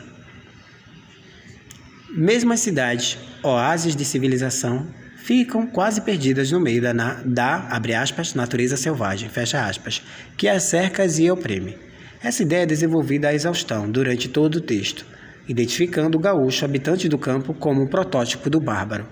Mesmo 2.16 2.54
as 2.54 2.60
cidades, 2.60 3.18
oásis 3.42 3.96
de 3.96 4.06
civilização, 4.06 4.86
ficam 5.24 5.68
quase 5.68 6.02
perdidas 6.02 6.52
no 6.52 6.60
meio 6.60 6.82
da, 6.82 6.94
da 7.24 8.02
aspas, 8.02 8.34
natureza 8.34 8.76
selvagem, 8.76 9.30
fecha 9.30 9.66
aspas, 9.66 10.02
que 10.36 10.48
as 10.48 10.64
cerca 10.64 11.06
e 11.06 11.30
oprime. 11.30 11.78
Essa 12.24 12.44
ideia 12.44 12.64
é 12.64 12.66
desenvolvida 12.66 13.30
à 13.30 13.34
exaustão 13.34 13.90
durante 13.90 14.30
todo 14.30 14.56
o 14.56 14.62
texto, 14.62 15.06
identificando 15.48 16.18
o 16.18 16.22
gaúcho 16.22 16.66
habitante 16.66 17.08
do 17.08 17.18
campo 17.18 17.54
como 17.54 17.84
um 17.84 17.88
protótipo 17.88 18.50
do 18.50 18.60
bárbaro. 18.60 19.06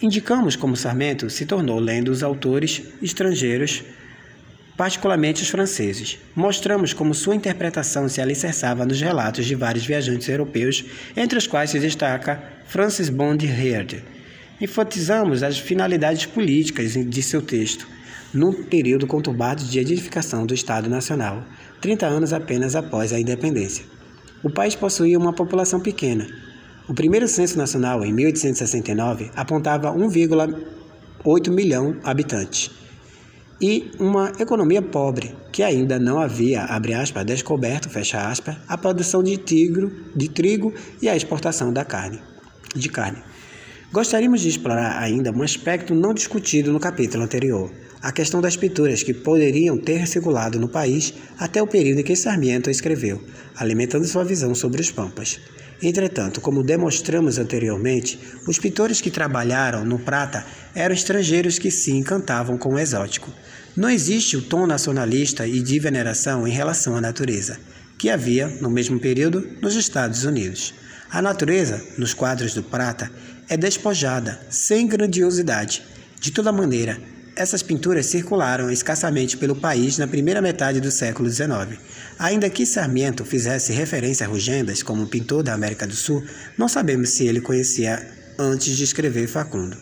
Indicamos 0.00 0.56
como 0.56 0.76
Sarmento 0.76 1.28
se 1.30 1.46
tornou 1.46 1.78
lendo 1.78 2.08
os 2.08 2.22
autores 2.22 2.82
estrangeiros 3.02 3.84
particularmente 4.76 5.42
os 5.42 5.48
franceses. 5.48 6.18
Mostramos 6.34 6.92
como 6.92 7.14
sua 7.14 7.34
interpretação 7.34 8.08
se 8.08 8.20
alicerçava 8.20 8.84
nos 8.84 9.00
relatos 9.00 9.46
de 9.46 9.54
vários 9.54 9.86
viajantes 9.86 10.28
europeus, 10.28 10.84
entre 11.16 11.38
os 11.38 11.46
quais 11.46 11.70
se 11.70 11.80
destaca 11.80 12.42
Francis 12.66 13.08
Bond 13.08 13.46
Heard. 13.46 14.04
Enfatizamos 14.58 15.42
as 15.42 15.58
finalidades 15.58 16.24
políticas 16.24 16.92
de 16.92 17.22
seu 17.22 17.42
texto, 17.42 17.86
num 18.32 18.64
período 18.64 19.06
conturbado 19.06 19.62
de 19.62 19.78
edificação 19.78 20.46
do 20.46 20.54
Estado 20.54 20.88
Nacional, 20.88 21.44
30 21.80 22.06
anos 22.06 22.32
apenas 22.32 22.74
após 22.74 23.12
a 23.12 23.20
independência. 23.20 23.84
O 24.42 24.48
país 24.48 24.74
possuía 24.74 25.18
uma 25.18 25.34
população 25.34 25.78
pequena. 25.78 26.26
O 26.88 26.94
primeiro 26.94 27.28
censo 27.28 27.58
nacional, 27.58 28.02
em 28.02 28.12
1869, 28.14 29.30
apontava 29.36 29.92
1,8 29.92 31.50
milhão 31.50 31.98
habitantes 32.02 32.70
e 33.60 33.90
uma 33.98 34.32
economia 34.38 34.80
pobre, 34.80 35.34
que 35.52 35.62
ainda 35.62 35.98
não 35.98 36.18
havia, 36.18 36.62
abre 36.64 36.94
aspas, 36.94 37.24
descoberto, 37.24 37.88
fecha 37.88 38.28
aspas, 38.28 38.56
a 38.68 38.76
produção 38.78 39.22
de, 39.22 39.36
tigro, 39.36 39.90
de 40.14 40.28
trigo 40.28 40.72
e 41.00 41.08
a 41.08 41.16
exportação 41.16 41.72
da 41.72 41.84
carne, 41.84 42.20
de 42.74 42.88
carne. 42.88 43.22
Gostaríamos 43.92 44.40
de 44.40 44.48
explorar 44.48 45.00
ainda 45.00 45.30
um 45.30 45.42
aspecto 45.42 45.94
não 45.94 46.12
discutido 46.12 46.72
no 46.72 46.80
capítulo 46.80 47.22
anterior, 47.22 47.70
a 48.02 48.10
questão 48.10 48.40
das 48.40 48.56
pinturas 48.56 49.02
que 49.02 49.14
poderiam 49.14 49.78
ter 49.78 50.06
circulado 50.08 50.58
no 50.58 50.68
país 50.68 51.14
até 51.38 51.62
o 51.62 51.66
período 51.66 52.00
em 52.00 52.04
que 52.04 52.16
Sarmiento 52.16 52.68
escreveu, 52.68 53.22
alimentando 53.54 54.06
sua 54.06 54.24
visão 54.24 54.54
sobre 54.54 54.80
os 54.80 54.90
pampas. 54.90 55.40
Entretanto, 55.80 56.40
como 56.40 56.64
demonstramos 56.64 57.38
anteriormente, 57.38 58.18
os 58.46 58.58
pintores 58.58 59.00
que 59.00 59.10
trabalharam 59.10 59.84
no 59.84 59.98
prata 59.98 60.44
eram 60.74 60.94
estrangeiros 60.94 61.58
que 61.58 61.70
se 61.70 61.92
encantavam 61.92 62.58
com 62.58 62.74
o 62.74 62.78
exótico. 62.78 63.30
Não 63.76 63.88
existe 63.88 64.36
o 64.36 64.42
tom 64.42 64.66
nacionalista 64.66 65.46
e 65.46 65.60
de 65.60 65.78
veneração 65.78 66.46
em 66.46 66.50
relação 66.50 66.96
à 66.96 67.00
natureza, 67.00 67.58
que 67.98 68.10
havia, 68.10 68.48
no 68.60 68.70
mesmo 68.70 68.98
período, 68.98 69.46
nos 69.62 69.74
Estados 69.74 70.24
Unidos. 70.24 70.74
A 71.10 71.22
natureza, 71.22 71.82
nos 71.96 72.12
quadros 72.12 72.52
do 72.52 72.62
prata, 72.62 73.10
é 73.48 73.56
despojada, 73.56 74.40
sem 74.50 74.86
grandiosidade. 74.86 75.82
De 76.20 76.30
toda 76.30 76.52
maneira, 76.52 76.98
essas 77.36 77.62
pinturas 77.62 78.06
circularam 78.06 78.70
escassamente 78.70 79.36
pelo 79.36 79.54
país 79.54 79.98
na 79.98 80.06
primeira 80.06 80.40
metade 80.40 80.80
do 80.80 80.90
século 80.90 81.30
XIX. 81.30 81.78
Ainda 82.18 82.48
que 82.48 82.64
Sarmiento 82.64 83.24
fizesse 83.24 83.72
referência 83.72 84.26
a 84.26 84.28
Rugendas 84.28 84.82
como 84.82 85.06
pintor 85.06 85.42
da 85.42 85.52
América 85.52 85.86
do 85.86 85.94
Sul, 85.94 86.24
não 86.56 86.66
sabemos 86.66 87.10
se 87.10 87.26
ele 87.26 87.40
conhecia 87.40 88.04
antes 88.38 88.76
de 88.76 88.84
escrever 88.84 89.26
Facundo. 89.26 89.76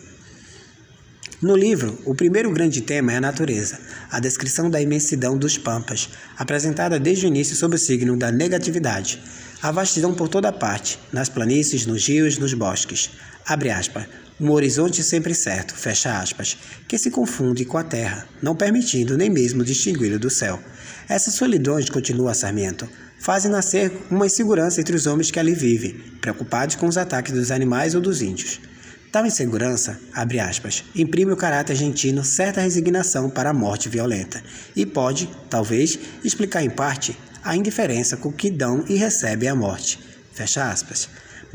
No 1.41 1.55
livro, 1.55 1.97
o 2.05 2.15
primeiro 2.15 2.51
grande 2.51 2.81
tema 2.81 3.13
é 3.13 3.17
a 3.17 3.21
natureza, 3.21 3.79
a 4.09 4.19
descrição 4.19 4.69
da 4.69 4.81
imensidão 4.81 5.37
dos 5.37 5.57
pampas, 5.57 6.09
apresentada 6.37 6.99
desde 6.99 7.25
o 7.25 7.27
início 7.27 7.55
sob 7.55 7.75
o 7.75 7.79
signo 7.79 8.17
da 8.17 8.31
negatividade. 8.31 9.21
A 9.61 9.71
vastidão 9.71 10.13
por 10.13 10.27
toda 10.27 10.51
parte, 10.51 10.99
nas 11.11 11.29
planícies, 11.29 11.85
nos 11.85 12.07
rios, 12.07 12.37
nos 12.37 12.53
bosques. 12.53 13.11
Abre 13.45 13.69
aspas 13.69 14.07
um 14.39 14.51
horizonte 14.51 15.01
sempre 15.01 15.33
certo, 15.33 15.73
fecha 15.73 16.19
aspas, 16.19 16.57
que 16.89 16.97
se 16.97 17.09
confunde 17.09 17.63
com 17.63 17.77
a 17.77 17.83
terra, 17.83 18.27
não 18.41 18.53
permitindo 18.53 19.17
nem 19.17 19.29
mesmo 19.29 19.63
distingui-lo 19.63 20.19
do 20.19 20.29
céu. 20.29 20.59
Essas 21.07 21.35
solidões, 21.35 21.89
continua 21.89 22.33
Sarmiento, 22.33 22.89
fazem 23.17 23.49
nascer 23.49 23.91
uma 24.11 24.25
insegurança 24.25 24.81
entre 24.81 24.93
os 24.93 25.07
homens 25.07 25.31
que 25.31 25.39
ali 25.39 25.53
vivem, 25.53 25.93
preocupados 26.19 26.75
com 26.75 26.85
os 26.85 26.97
ataques 26.97 27.31
dos 27.31 27.49
animais 27.49 27.95
ou 27.95 28.01
dos 28.01 28.21
índios. 28.21 28.59
Tal 29.09 29.25
insegurança, 29.25 29.97
abre 30.13 30.41
aspas, 30.41 30.83
imprime 30.93 31.31
o 31.31 31.37
caráter 31.37 31.71
argentino 31.71 32.25
certa 32.25 32.59
resignação 32.59 33.29
para 33.29 33.51
a 33.51 33.53
morte 33.53 33.87
violenta 33.87 34.43
e 34.75 34.85
pode, 34.85 35.29
talvez, 35.49 35.97
explicar 36.25 36.61
em 36.61 36.69
parte 36.69 37.17
a 37.41 37.55
indiferença 37.55 38.17
com 38.17 38.33
que 38.33 38.51
dão 38.51 38.83
e 38.89 38.95
recebem 38.95 39.47
a 39.47 39.55
morte. 39.55 39.97
Fecha 40.33 40.69
aspas. 40.69 41.07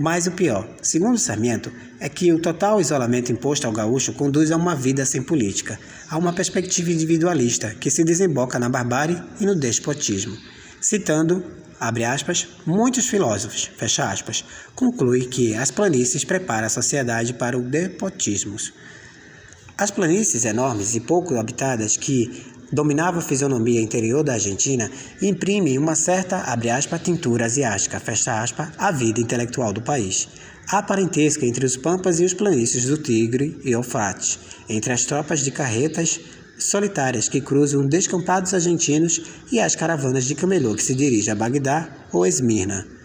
Mas 0.02 0.26
o 0.26 0.30
pior, 0.30 0.66
segundo 0.80 1.18
Sarmiento, 1.18 1.70
é 2.00 2.08
que 2.08 2.32
o 2.32 2.40
total 2.40 2.80
isolamento 2.80 3.30
imposto 3.30 3.66
ao 3.66 3.72
gaúcho 3.74 4.14
conduz 4.14 4.50
a 4.50 4.56
uma 4.56 4.74
vida 4.74 5.04
sem 5.04 5.22
política, 5.22 5.78
a 6.08 6.16
uma 6.16 6.32
perspectiva 6.32 6.90
individualista 6.90 7.74
que 7.74 7.90
se 7.90 8.02
desemboca 8.02 8.58
na 8.58 8.70
barbárie 8.70 9.22
e 9.38 9.44
no 9.44 9.54
despotismo. 9.54 10.34
Citando, 10.80 11.44
abre 11.78 12.06
aspas, 12.06 12.48
muitos 12.64 13.08
filósofos, 13.08 13.70
fecha 13.76 14.10
aspas, 14.10 14.42
conclui 14.74 15.26
que 15.26 15.54
as 15.54 15.70
planícies 15.70 16.24
preparam 16.24 16.66
a 16.66 16.70
sociedade 16.70 17.34
para 17.34 17.58
o 17.58 17.60
despotismo. 17.60 18.56
As 19.76 19.90
planícies 19.90 20.46
enormes 20.46 20.94
e 20.94 21.00
pouco 21.00 21.38
habitadas 21.38 21.98
que 21.98 22.46
dominavam 22.72 23.20
a 23.20 23.22
fisionomia 23.22 23.80
interior 23.80 24.22
da 24.22 24.34
Argentina 24.34 24.90
imprimem 25.20 25.78
uma 25.78 25.94
certa, 25.94 26.38
abre 26.38 26.70
aspas, 26.70 27.02
tintura 27.02 27.46
asiática, 27.46 28.00
fecha 28.00 28.42
aspas, 28.42 28.68
à 28.78 28.90
vida 28.90 29.20
intelectual 29.20 29.72
do 29.72 29.82
país. 29.82 30.28
Há 30.68 30.82
parentesco 30.82 31.44
entre 31.44 31.66
os 31.66 31.76
pampas 31.76 32.20
e 32.20 32.24
os 32.24 32.34
planícies 32.34 32.86
do 32.86 32.96
Tigre 32.96 33.58
e 33.64 33.72
Eufrates, 33.72 34.38
entre 34.68 34.92
as 34.92 35.04
tropas 35.04 35.40
de 35.40 35.50
carretas 35.50 36.20
solitárias 36.58 37.28
que 37.28 37.40
cruzam 37.40 37.86
descampados 37.86 38.54
argentinos 38.54 39.20
e 39.50 39.58
as 39.58 39.74
caravanas 39.74 40.24
de 40.24 40.34
camelô 40.34 40.74
que 40.74 40.82
se 40.82 40.94
dirigem 40.94 41.32
a 41.32 41.36
Bagdá 41.36 41.88
ou 42.12 42.26
Esmirna. 42.26 42.99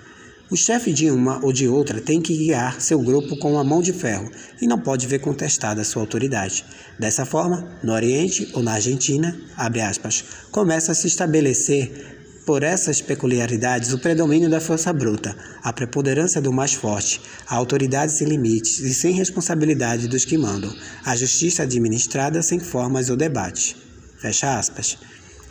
O 0.47 0.55
chefe 0.55 0.93
de 0.93 1.09
uma 1.09 1.43
ou 1.43 1.51
de 1.51 1.67
outra 1.67 1.99
tem 1.99 2.21
que 2.21 2.37
guiar 2.37 2.79
seu 2.79 2.99
grupo 2.99 3.35
com 3.37 3.53
uma 3.53 3.63
mão 3.63 3.81
de 3.81 3.91
ferro 3.91 4.29
e 4.61 4.67
não 4.67 4.79
pode 4.79 5.07
ver 5.07 5.17
contestada 5.17 5.83
sua 5.83 6.03
autoridade. 6.03 6.63
Dessa 6.99 7.25
forma, 7.25 7.67
no 7.81 7.91
Oriente 7.91 8.51
ou 8.53 8.61
na 8.61 8.73
Argentina, 8.73 9.35
aspas, 9.57 10.23
começa 10.51 10.91
a 10.91 10.95
se 10.95 11.07
estabelecer 11.07 12.15
por 12.45 12.61
essas 12.61 13.01
peculiaridades 13.01 13.91
o 13.91 13.97
predomínio 13.97 14.47
da 14.47 14.61
força 14.61 14.93
bruta, 14.93 15.35
a 15.63 15.73
preponderância 15.73 16.39
do 16.39 16.53
mais 16.53 16.75
forte, 16.75 17.19
a 17.47 17.55
autoridade 17.55 18.11
sem 18.11 18.27
limites 18.27 18.79
e 18.81 18.93
sem 18.93 19.13
responsabilidade 19.13 20.07
dos 20.07 20.25
que 20.25 20.37
mandam, 20.37 20.71
a 21.03 21.15
justiça 21.15 21.63
administrada 21.63 22.43
sem 22.43 22.59
formas 22.59 23.09
ou 23.09 23.17
debate. 23.17 23.75
Fecha 24.19 24.59
aspas. 24.59 24.95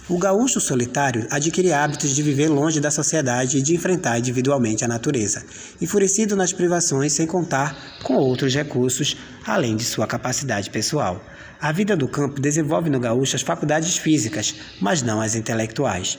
O 0.07 0.19
gaúcho 0.19 0.61
solitário 0.61 1.27
adquire 1.31 1.73
hábitos 1.73 2.15
de 2.15 2.23
viver 2.23 2.49
longe 2.49 2.79
da 2.79 2.91
sociedade 2.91 3.57
e 3.57 3.63
de 3.63 3.75
enfrentar 3.75 4.19
individualmente 4.19 4.85
a 4.85 4.89
natureza, 4.89 5.43
enfurecido 5.81 6.37
nas 6.37 6.53
privações 6.53 7.15
sem 7.15 7.27
contar 7.27 7.75
com 8.03 8.13
outros 8.17 8.55
recursos 8.55 9.17
além 9.47 9.75
de 9.75 9.85
sua 9.85 10.07
capacidade 10.07 10.69
pessoal. 10.69 11.25
A 11.59 11.73
vida 11.73 11.97
do 11.97 12.07
campo 12.07 12.39
desenvolve 12.39 12.91
no 12.91 13.01
gaúcho 13.01 13.35
as 13.35 13.41
faculdades 13.41 13.97
físicas, 13.97 14.55
mas 14.79 15.01
não 15.01 15.23
as 15.23 15.35
intelectuais. 15.35 16.19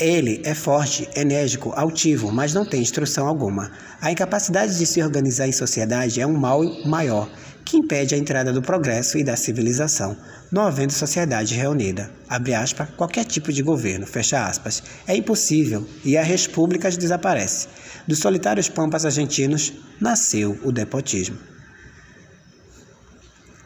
Ele 0.00 0.42
é 0.44 0.52
forte, 0.52 1.08
enérgico, 1.14 1.72
altivo, 1.76 2.32
mas 2.32 2.52
não 2.52 2.64
tem 2.64 2.82
instrução 2.82 3.28
alguma. 3.28 3.70
A 4.00 4.10
incapacidade 4.10 4.76
de 4.76 4.84
se 4.84 5.00
organizar 5.00 5.46
em 5.46 5.52
sociedade 5.52 6.20
é 6.20 6.26
um 6.26 6.36
mal 6.36 6.60
maior 6.84 7.30
que 7.64 7.76
impede 7.76 8.14
a 8.14 8.18
entrada 8.18 8.52
do 8.52 8.62
progresso 8.62 9.18
e 9.18 9.24
da 9.24 9.36
civilização, 9.36 10.16
não 10.50 10.62
havendo 10.62 10.92
sociedade 10.92 11.54
reunida. 11.54 12.10
Abre 12.28 12.54
aspas, 12.54 12.88
qualquer 12.96 13.24
tipo 13.24 13.52
de 13.52 13.62
governo, 13.62 14.06
fecha 14.06 14.44
aspas, 14.46 14.82
é 15.06 15.16
impossível 15.16 15.86
e 16.04 16.16
as 16.16 16.26
repúblicas 16.26 16.96
desaparecem. 16.96 17.70
Dos 18.06 18.18
solitários 18.18 18.68
pampas 18.68 19.04
argentinos 19.04 19.72
nasceu 20.00 20.58
o 20.62 20.72
depotismo. 20.72 21.38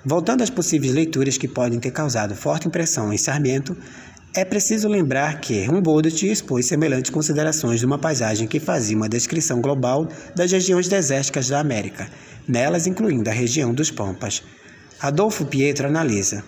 Voltando 0.04 0.42
às 0.42 0.50
possíveis 0.50 0.94
leituras 0.94 1.36
que 1.36 1.48
podem 1.48 1.80
ter 1.80 1.90
causado 1.90 2.36
forte 2.36 2.68
impressão 2.68 3.12
em 3.12 3.18
Sarmiento, 3.18 3.76
é 4.36 4.44
preciso 4.44 4.86
lembrar 4.86 5.40
que 5.40 5.66
Humboldt 5.66 6.28
expôs 6.30 6.66
semelhantes 6.66 7.10
considerações 7.10 7.80
de 7.80 7.86
uma 7.86 7.96
paisagem 7.96 8.46
que 8.46 8.60
fazia 8.60 8.94
uma 8.94 9.08
descrição 9.08 9.62
global 9.62 10.06
das 10.34 10.52
regiões 10.52 10.88
desérticas 10.88 11.48
da 11.48 11.58
América, 11.58 12.06
nelas 12.46 12.86
incluindo 12.86 13.30
a 13.30 13.32
região 13.32 13.72
dos 13.72 13.90
Pampas. 13.90 14.42
Adolfo 15.00 15.46
Pietro 15.46 15.86
analisa. 15.86 16.44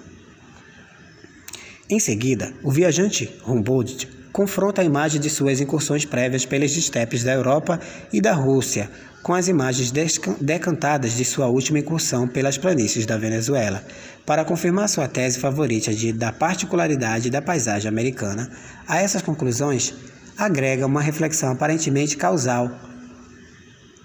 Em 1.89 1.98
seguida, 1.98 2.52
o 2.62 2.70
viajante 2.70 3.35
Humboldt 3.47 4.06
confronta 4.32 4.82
a 4.82 4.85
imagem 4.85 5.19
de 5.19 5.31
suas 5.31 5.59
incursões 5.59 6.05
prévias 6.05 6.44
pelas 6.44 6.77
estepes 6.77 7.24
da 7.24 7.32
Europa 7.32 7.81
e 8.12 8.20
da 8.20 8.35
Rússia 8.35 8.90
com 9.23 9.35
as 9.35 9.49
imagens 9.49 9.93
decantadas 10.40 11.12
de 11.12 11.24
sua 11.24 11.47
última 11.47 11.78
incursão 11.78 12.27
pelas 12.27 12.57
planícies 12.57 13.05
da 13.05 13.16
Venezuela, 13.16 13.85
para 14.24 14.45
confirmar 14.45 14.89
sua 14.89 15.09
tese 15.09 15.39
favorita 15.39 15.93
de, 15.93 16.12
da 16.12 16.32
particularidade 16.32 17.31
da 17.31 17.43
paisagem 17.43 17.89
americana. 17.89 18.51
A 18.86 19.01
essas 19.03 19.23
conclusões, 19.23 19.95
agrega 20.36 20.86
uma 20.86 21.03
reflexão 21.03 21.51
aparentemente 21.51 22.16
causal 22.16 22.70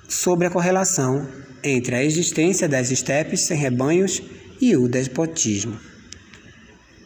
sobre 0.09 0.47
a 0.47 0.49
correlação 0.49 1.27
entre 1.63 1.95
a 1.95 2.03
existência 2.03 2.67
das 2.67 2.89
estepes 2.89 3.41
sem 3.41 3.57
rebanhos 3.57 4.21
e 4.59 4.75
o 4.75 4.87
despotismo. 4.87 5.77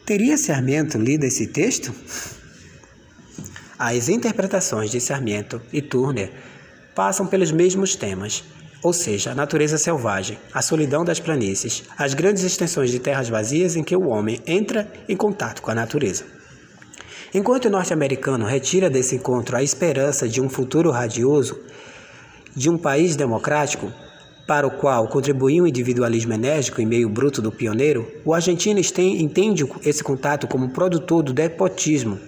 Teria 0.06 0.38
Sarmiento 0.38 0.98
lido 0.98 1.26
esse 1.26 1.48
texto? 1.48 1.94
As 3.78 4.10
interpretações 4.10 4.90
de 4.90 5.02
Sarmiento 5.02 5.62
e 5.72 5.82
Turner 5.82 6.32
passam 6.98 7.28
pelos 7.28 7.52
mesmos 7.52 7.95
temas, 7.95 8.44
ou 8.82 8.91
seja, 8.91 9.30
a 9.30 9.36
natureza 9.36 9.78
selvagem, 9.78 10.40
a 10.52 10.64
solidão 10.64 11.06
das 11.06 11.19
planícies, 11.19 11.84
as 11.95 12.15
grandes 12.15 12.41
extensões 12.44 12.90
de 12.90 12.98
terras 12.98 13.30
vazias 13.30 13.76
em 13.76 13.84
que 13.84 13.95
o 13.95 14.07
homem 14.07 14.41
entra 14.48 14.91
em 15.07 15.15
contato 15.15 15.61
com 15.61 15.69
a 15.69 15.76
natureza. 15.76 16.26
Enquanto 17.32 17.65
o 17.65 17.69
norte-americano 17.69 18.48
retira 18.48 18.90
desse 18.90 19.15
encontro 19.15 19.56
a 19.56 19.61
esperança 19.61 20.28
de 20.28 20.41
um 20.41 20.49
futuro 20.49 20.90
radioso, 20.90 21.60
de 22.56 22.68
um 22.68 22.80
país 22.80 23.15
democrático, 23.15 23.94
para 24.48 24.65
o 24.65 24.72
qual 24.72 25.07
contribuiu 25.07 25.65
o 25.65 25.68
individualismo 25.68 26.34
enérgico 26.34 26.82
e 26.82 26.86
meio 26.88 27.07
bruto 27.10 27.44
do 27.44 27.52
pioneiro, 27.52 28.11
o 28.26 28.34
argentino 28.34 28.80
entende 28.80 29.64
esse 29.86 30.03
contato 30.03 30.48
como 30.48 30.69
produtor 30.69 31.22
do 31.22 31.32
despotismo 31.32 32.19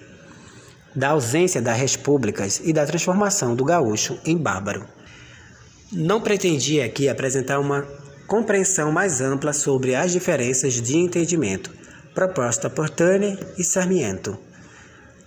da 0.94 1.10
ausência 1.10 1.62
das 1.62 1.78
repúblicas 1.78 2.60
e 2.64 2.72
da 2.72 2.86
transformação 2.86 3.54
do 3.54 3.64
gaúcho 3.64 4.18
em 4.24 4.36
bárbaro. 4.36 4.84
Não 5.92 6.20
pretendia 6.20 6.84
aqui 6.84 7.08
apresentar 7.08 7.58
uma 7.58 7.86
compreensão 8.26 8.92
mais 8.92 9.20
ampla 9.20 9.52
sobre 9.52 9.94
as 9.94 10.12
diferenças 10.12 10.74
de 10.74 10.96
entendimento 10.96 11.70
proposta 12.14 12.68
por 12.68 12.90
Turner 12.90 13.38
e 13.58 13.64
Sarmiento 13.64 14.38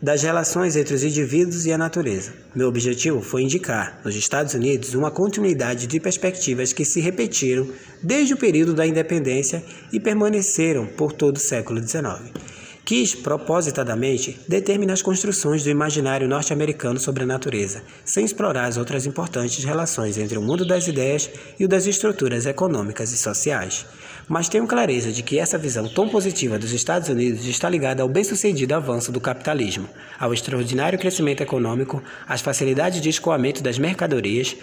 das 0.01 0.21
relações 0.21 0.75
entre 0.75 0.93
os 0.93 1.01
indivíduos 1.01 1.65
e 1.65 1.71
a 1.71 1.77
natureza. 1.77 2.33
Meu 2.53 2.67
objetivo 2.67 3.21
foi 3.21 3.41
indicar, 3.41 4.01
nos 4.03 4.13
Estados 4.17 4.53
Unidos, 4.53 4.93
uma 4.93 5.09
continuidade 5.09 5.87
de 5.87 5.97
perspectivas 5.97 6.73
que 6.73 6.83
se 6.83 6.99
repetiram 6.99 7.69
desde 8.01 8.33
o 8.33 8.37
período 8.37 8.73
da 8.73 8.85
independência 8.85 9.63
e 9.93 10.01
permaneceram 10.01 10.85
por 10.85 11.13
todo 11.13 11.37
o 11.37 11.39
século 11.39 11.81
XIX 11.81 12.52
quis, 12.85 13.15
propositadamente, 13.15 14.37
determinar 14.47 14.93
as 14.93 15.01
construções 15.01 15.63
do 15.63 15.69
imaginário 15.69 16.27
norte-americano 16.27 16.99
sobre 16.99 17.23
a 17.23 17.25
natureza, 17.25 17.81
sem 18.03 18.25
explorar 18.25 18.65
as 18.65 18.77
outras 18.77 19.05
importantes 19.05 19.63
relações 19.63 20.17
entre 20.17 20.37
o 20.37 20.41
mundo 20.41 20.65
das 20.65 20.87
ideias 20.87 21.29
e 21.59 21.63
o 21.63 21.67
das 21.67 21.87
estruturas 21.87 22.45
econômicas 22.45 23.11
e 23.11 23.17
sociais. 23.17 23.85
Mas 24.27 24.47
tenho 24.47 24.67
clareza 24.67 25.11
de 25.11 25.21
que 25.21 25.39
essa 25.39 25.57
visão 25.57 25.87
tão 25.87 26.07
positiva 26.07 26.57
dos 26.57 26.71
Estados 26.71 27.09
Unidos 27.09 27.45
está 27.45 27.69
ligada 27.69 28.01
ao 28.01 28.09
bem-sucedido 28.09 28.73
avanço 28.73 29.11
do 29.11 29.19
capitalismo, 29.19 29.87
ao 30.19 30.33
extraordinário 30.33 30.99
crescimento 30.99 31.41
econômico, 31.41 32.01
às 32.27 32.41
facilidades 32.41 33.01
de 33.01 33.09
escoamento 33.09 33.61
das 33.61 33.77
mercadorias, 33.77 34.55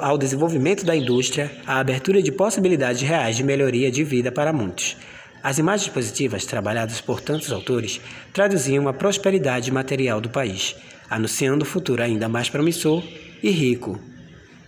ao 0.00 0.16
desenvolvimento 0.16 0.84
da 0.84 0.96
indústria, 0.96 1.50
à 1.66 1.78
abertura 1.78 2.22
de 2.22 2.32
possibilidades 2.32 3.02
reais 3.02 3.36
de 3.36 3.44
melhoria 3.44 3.90
de 3.90 4.04
vida 4.04 4.32
para 4.32 4.52
muitos. 4.52 4.96
As 5.42 5.58
imagens 5.58 5.88
positivas, 5.88 6.44
trabalhadas 6.44 7.00
por 7.00 7.20
tantos 7.20 7.52
autores, 7.52 8.00
traduziam 8.32 8.88
a 8.88 8.92
prosperidade 8.92 9.70
material 9.70 10.20
do 10.20 10.28
país, 10.28 10.74
anunciando 11.08 11.64
o 11.64 11.68
futuro 11.68 12.02
ainda 12.02 12.28
mais 12.28 12.50
promissor 12.50 13.02
e 13.42 13.50
rico, 13.50 13.98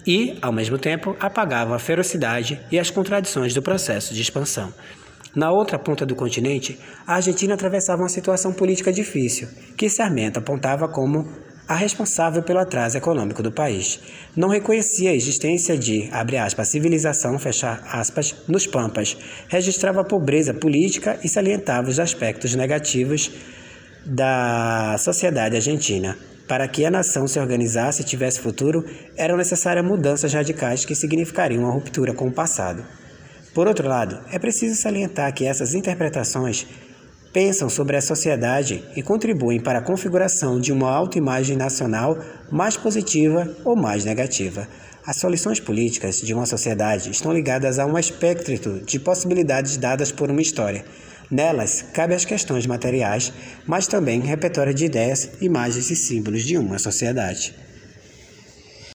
e, 0.07 0.39
ao 0.41 0.53
mesmo 0.53 0.79
tempo, 0.79 1.17
apagavam 1.21 1.75
a 1.75 1.79
ferocidade 1.79 2.61
e 2.71 2.79
as 2.79 2.91
contradições 2.91 3.53
do 3.53 3.63
processo 3.63 4.15
de 4.15 4.23
expansão. 4.23 4.73
Na 5.35 5.53
outra 5.53 5.79
ponta 5.79 6.05
do 6.05 6.17
continente, 6.17 6.79
a 7.07 7.15
Argentina 7.15 7.55
atravessava 7.55 8.03
uma 8.03 8.09
situação 8.09 8.53
política 8.53 8.93
difícil, 8.93 9.49
que 9.77 9.89
Sarmento 9.89 10.39
apontava 10.39 10.89
como 10.89 11.29
a 11.71 11.77
responsável 11.77 12.43
pelo 12.43 12.59
atraso 12.59 12.99
econômico 12.99 13.45
do 13.45 13.53
país. 13.53 14.01
Não 14.35 14.49
reconhecia 14.49 15.11
a 15.11 15.15
existência 15.15 15.79
de, 15.79 16.09
abre 16.11 16.37
aspas, 16.37 16.67
civilização, 16.67 17.39
fecha 17.39 17.81
aspas, 17.93 18.35
nos 18.49 18.67
Pampas. 18.67 19.17
Registrava 19.47 20.01
a 20.01 20.05
pobreza 20.05 20.53
política 20.53 21.17
e 21.23 21.29
salientava 21.29 21.89
os 21.89 22.01
aspectos 22.01 22.57
negativos 22.57 23.31
da 24.05 24.97
sociedade 24.99 25.55
argentina. 25.55 26.19
Para 26.49 26.67
que 26.67 26.85
a 26.85 26.91
nação 26.91 27.29
se 27.29 27.39
organizasse 27.39 28.03
e 28.03 28.05
tivesse 28.05 28.41
futuro, 28.41 28.85
eram 29.17 29.37
necessárias 29.37 29.87
mudanças 29.87 30.33
radicais 30.33 30.85
que 30.85 30.97
significariam 30.97 31.63
uma 31.63 31.73
ruptura 31.73 32.13
com 32.13 32.27
o 32.27 32.33
passado. 32.33 32.85
Por 33.55 33.69
outro 33.69 33.87
lado, 33.87 34.19
é 34.33 34.41
preciso 34.41 34.75
salientar 34.75 35.33
que 35.33 35.47
essas 35.47 35.73
interpretações 35.73 36.67
pensam 37.33 37.69
sobre 37.69 37.97
a 37.97 38.01
sociedade 38.01 38.83
e 38.97 39.03
contribuem 39.03 39.61
para 39.61 39.79
a 39.79 39.83
configuração 39.83 40.61
de 40.61 40.73
uma 40.73 40.91
autoimagem 40.91 41.57
nacional 41.57 42.19
mais 42.51 42.77
positiva 42.77 43.49
ou 43.65 43.77
mais 43.77 44.05
negativa. 44.05 44.67
As 45.07 45.17
soluções 45.17 45.61
políticas 45.61 46.21
de 46.21 46.35
uma 46.35 46.45
sociedade 46.45 47.11
estão 47.11 47.33
ligadas 47.33 47.79
a 47.79 47.87
um 47.87 47.99
espectro 47.99 48.81
de 48.81 48.99
possibilidades 48.99 49.77
dadas 49.77 50.13
por 50.13 50.31
uma 50.31 50.43
história. 50.43 50.85
Nelas, 51.31 51.85
cabe 51.95 52.15
as 52.15 52.25
questões 52.25 52.67
materiais, 52.67 53.33
mas 53.67 53.87
também 53.87 54.21
repertório 54.21 54.75
de 54.75 54.87
ideias, 54.87 55.31
imagens 55.41 55.89
e 55.91 55.97
símbolos 55.97 56.43
de 56.43 56.59
uma 56.59 56.79
sociedade. 56.79 57.55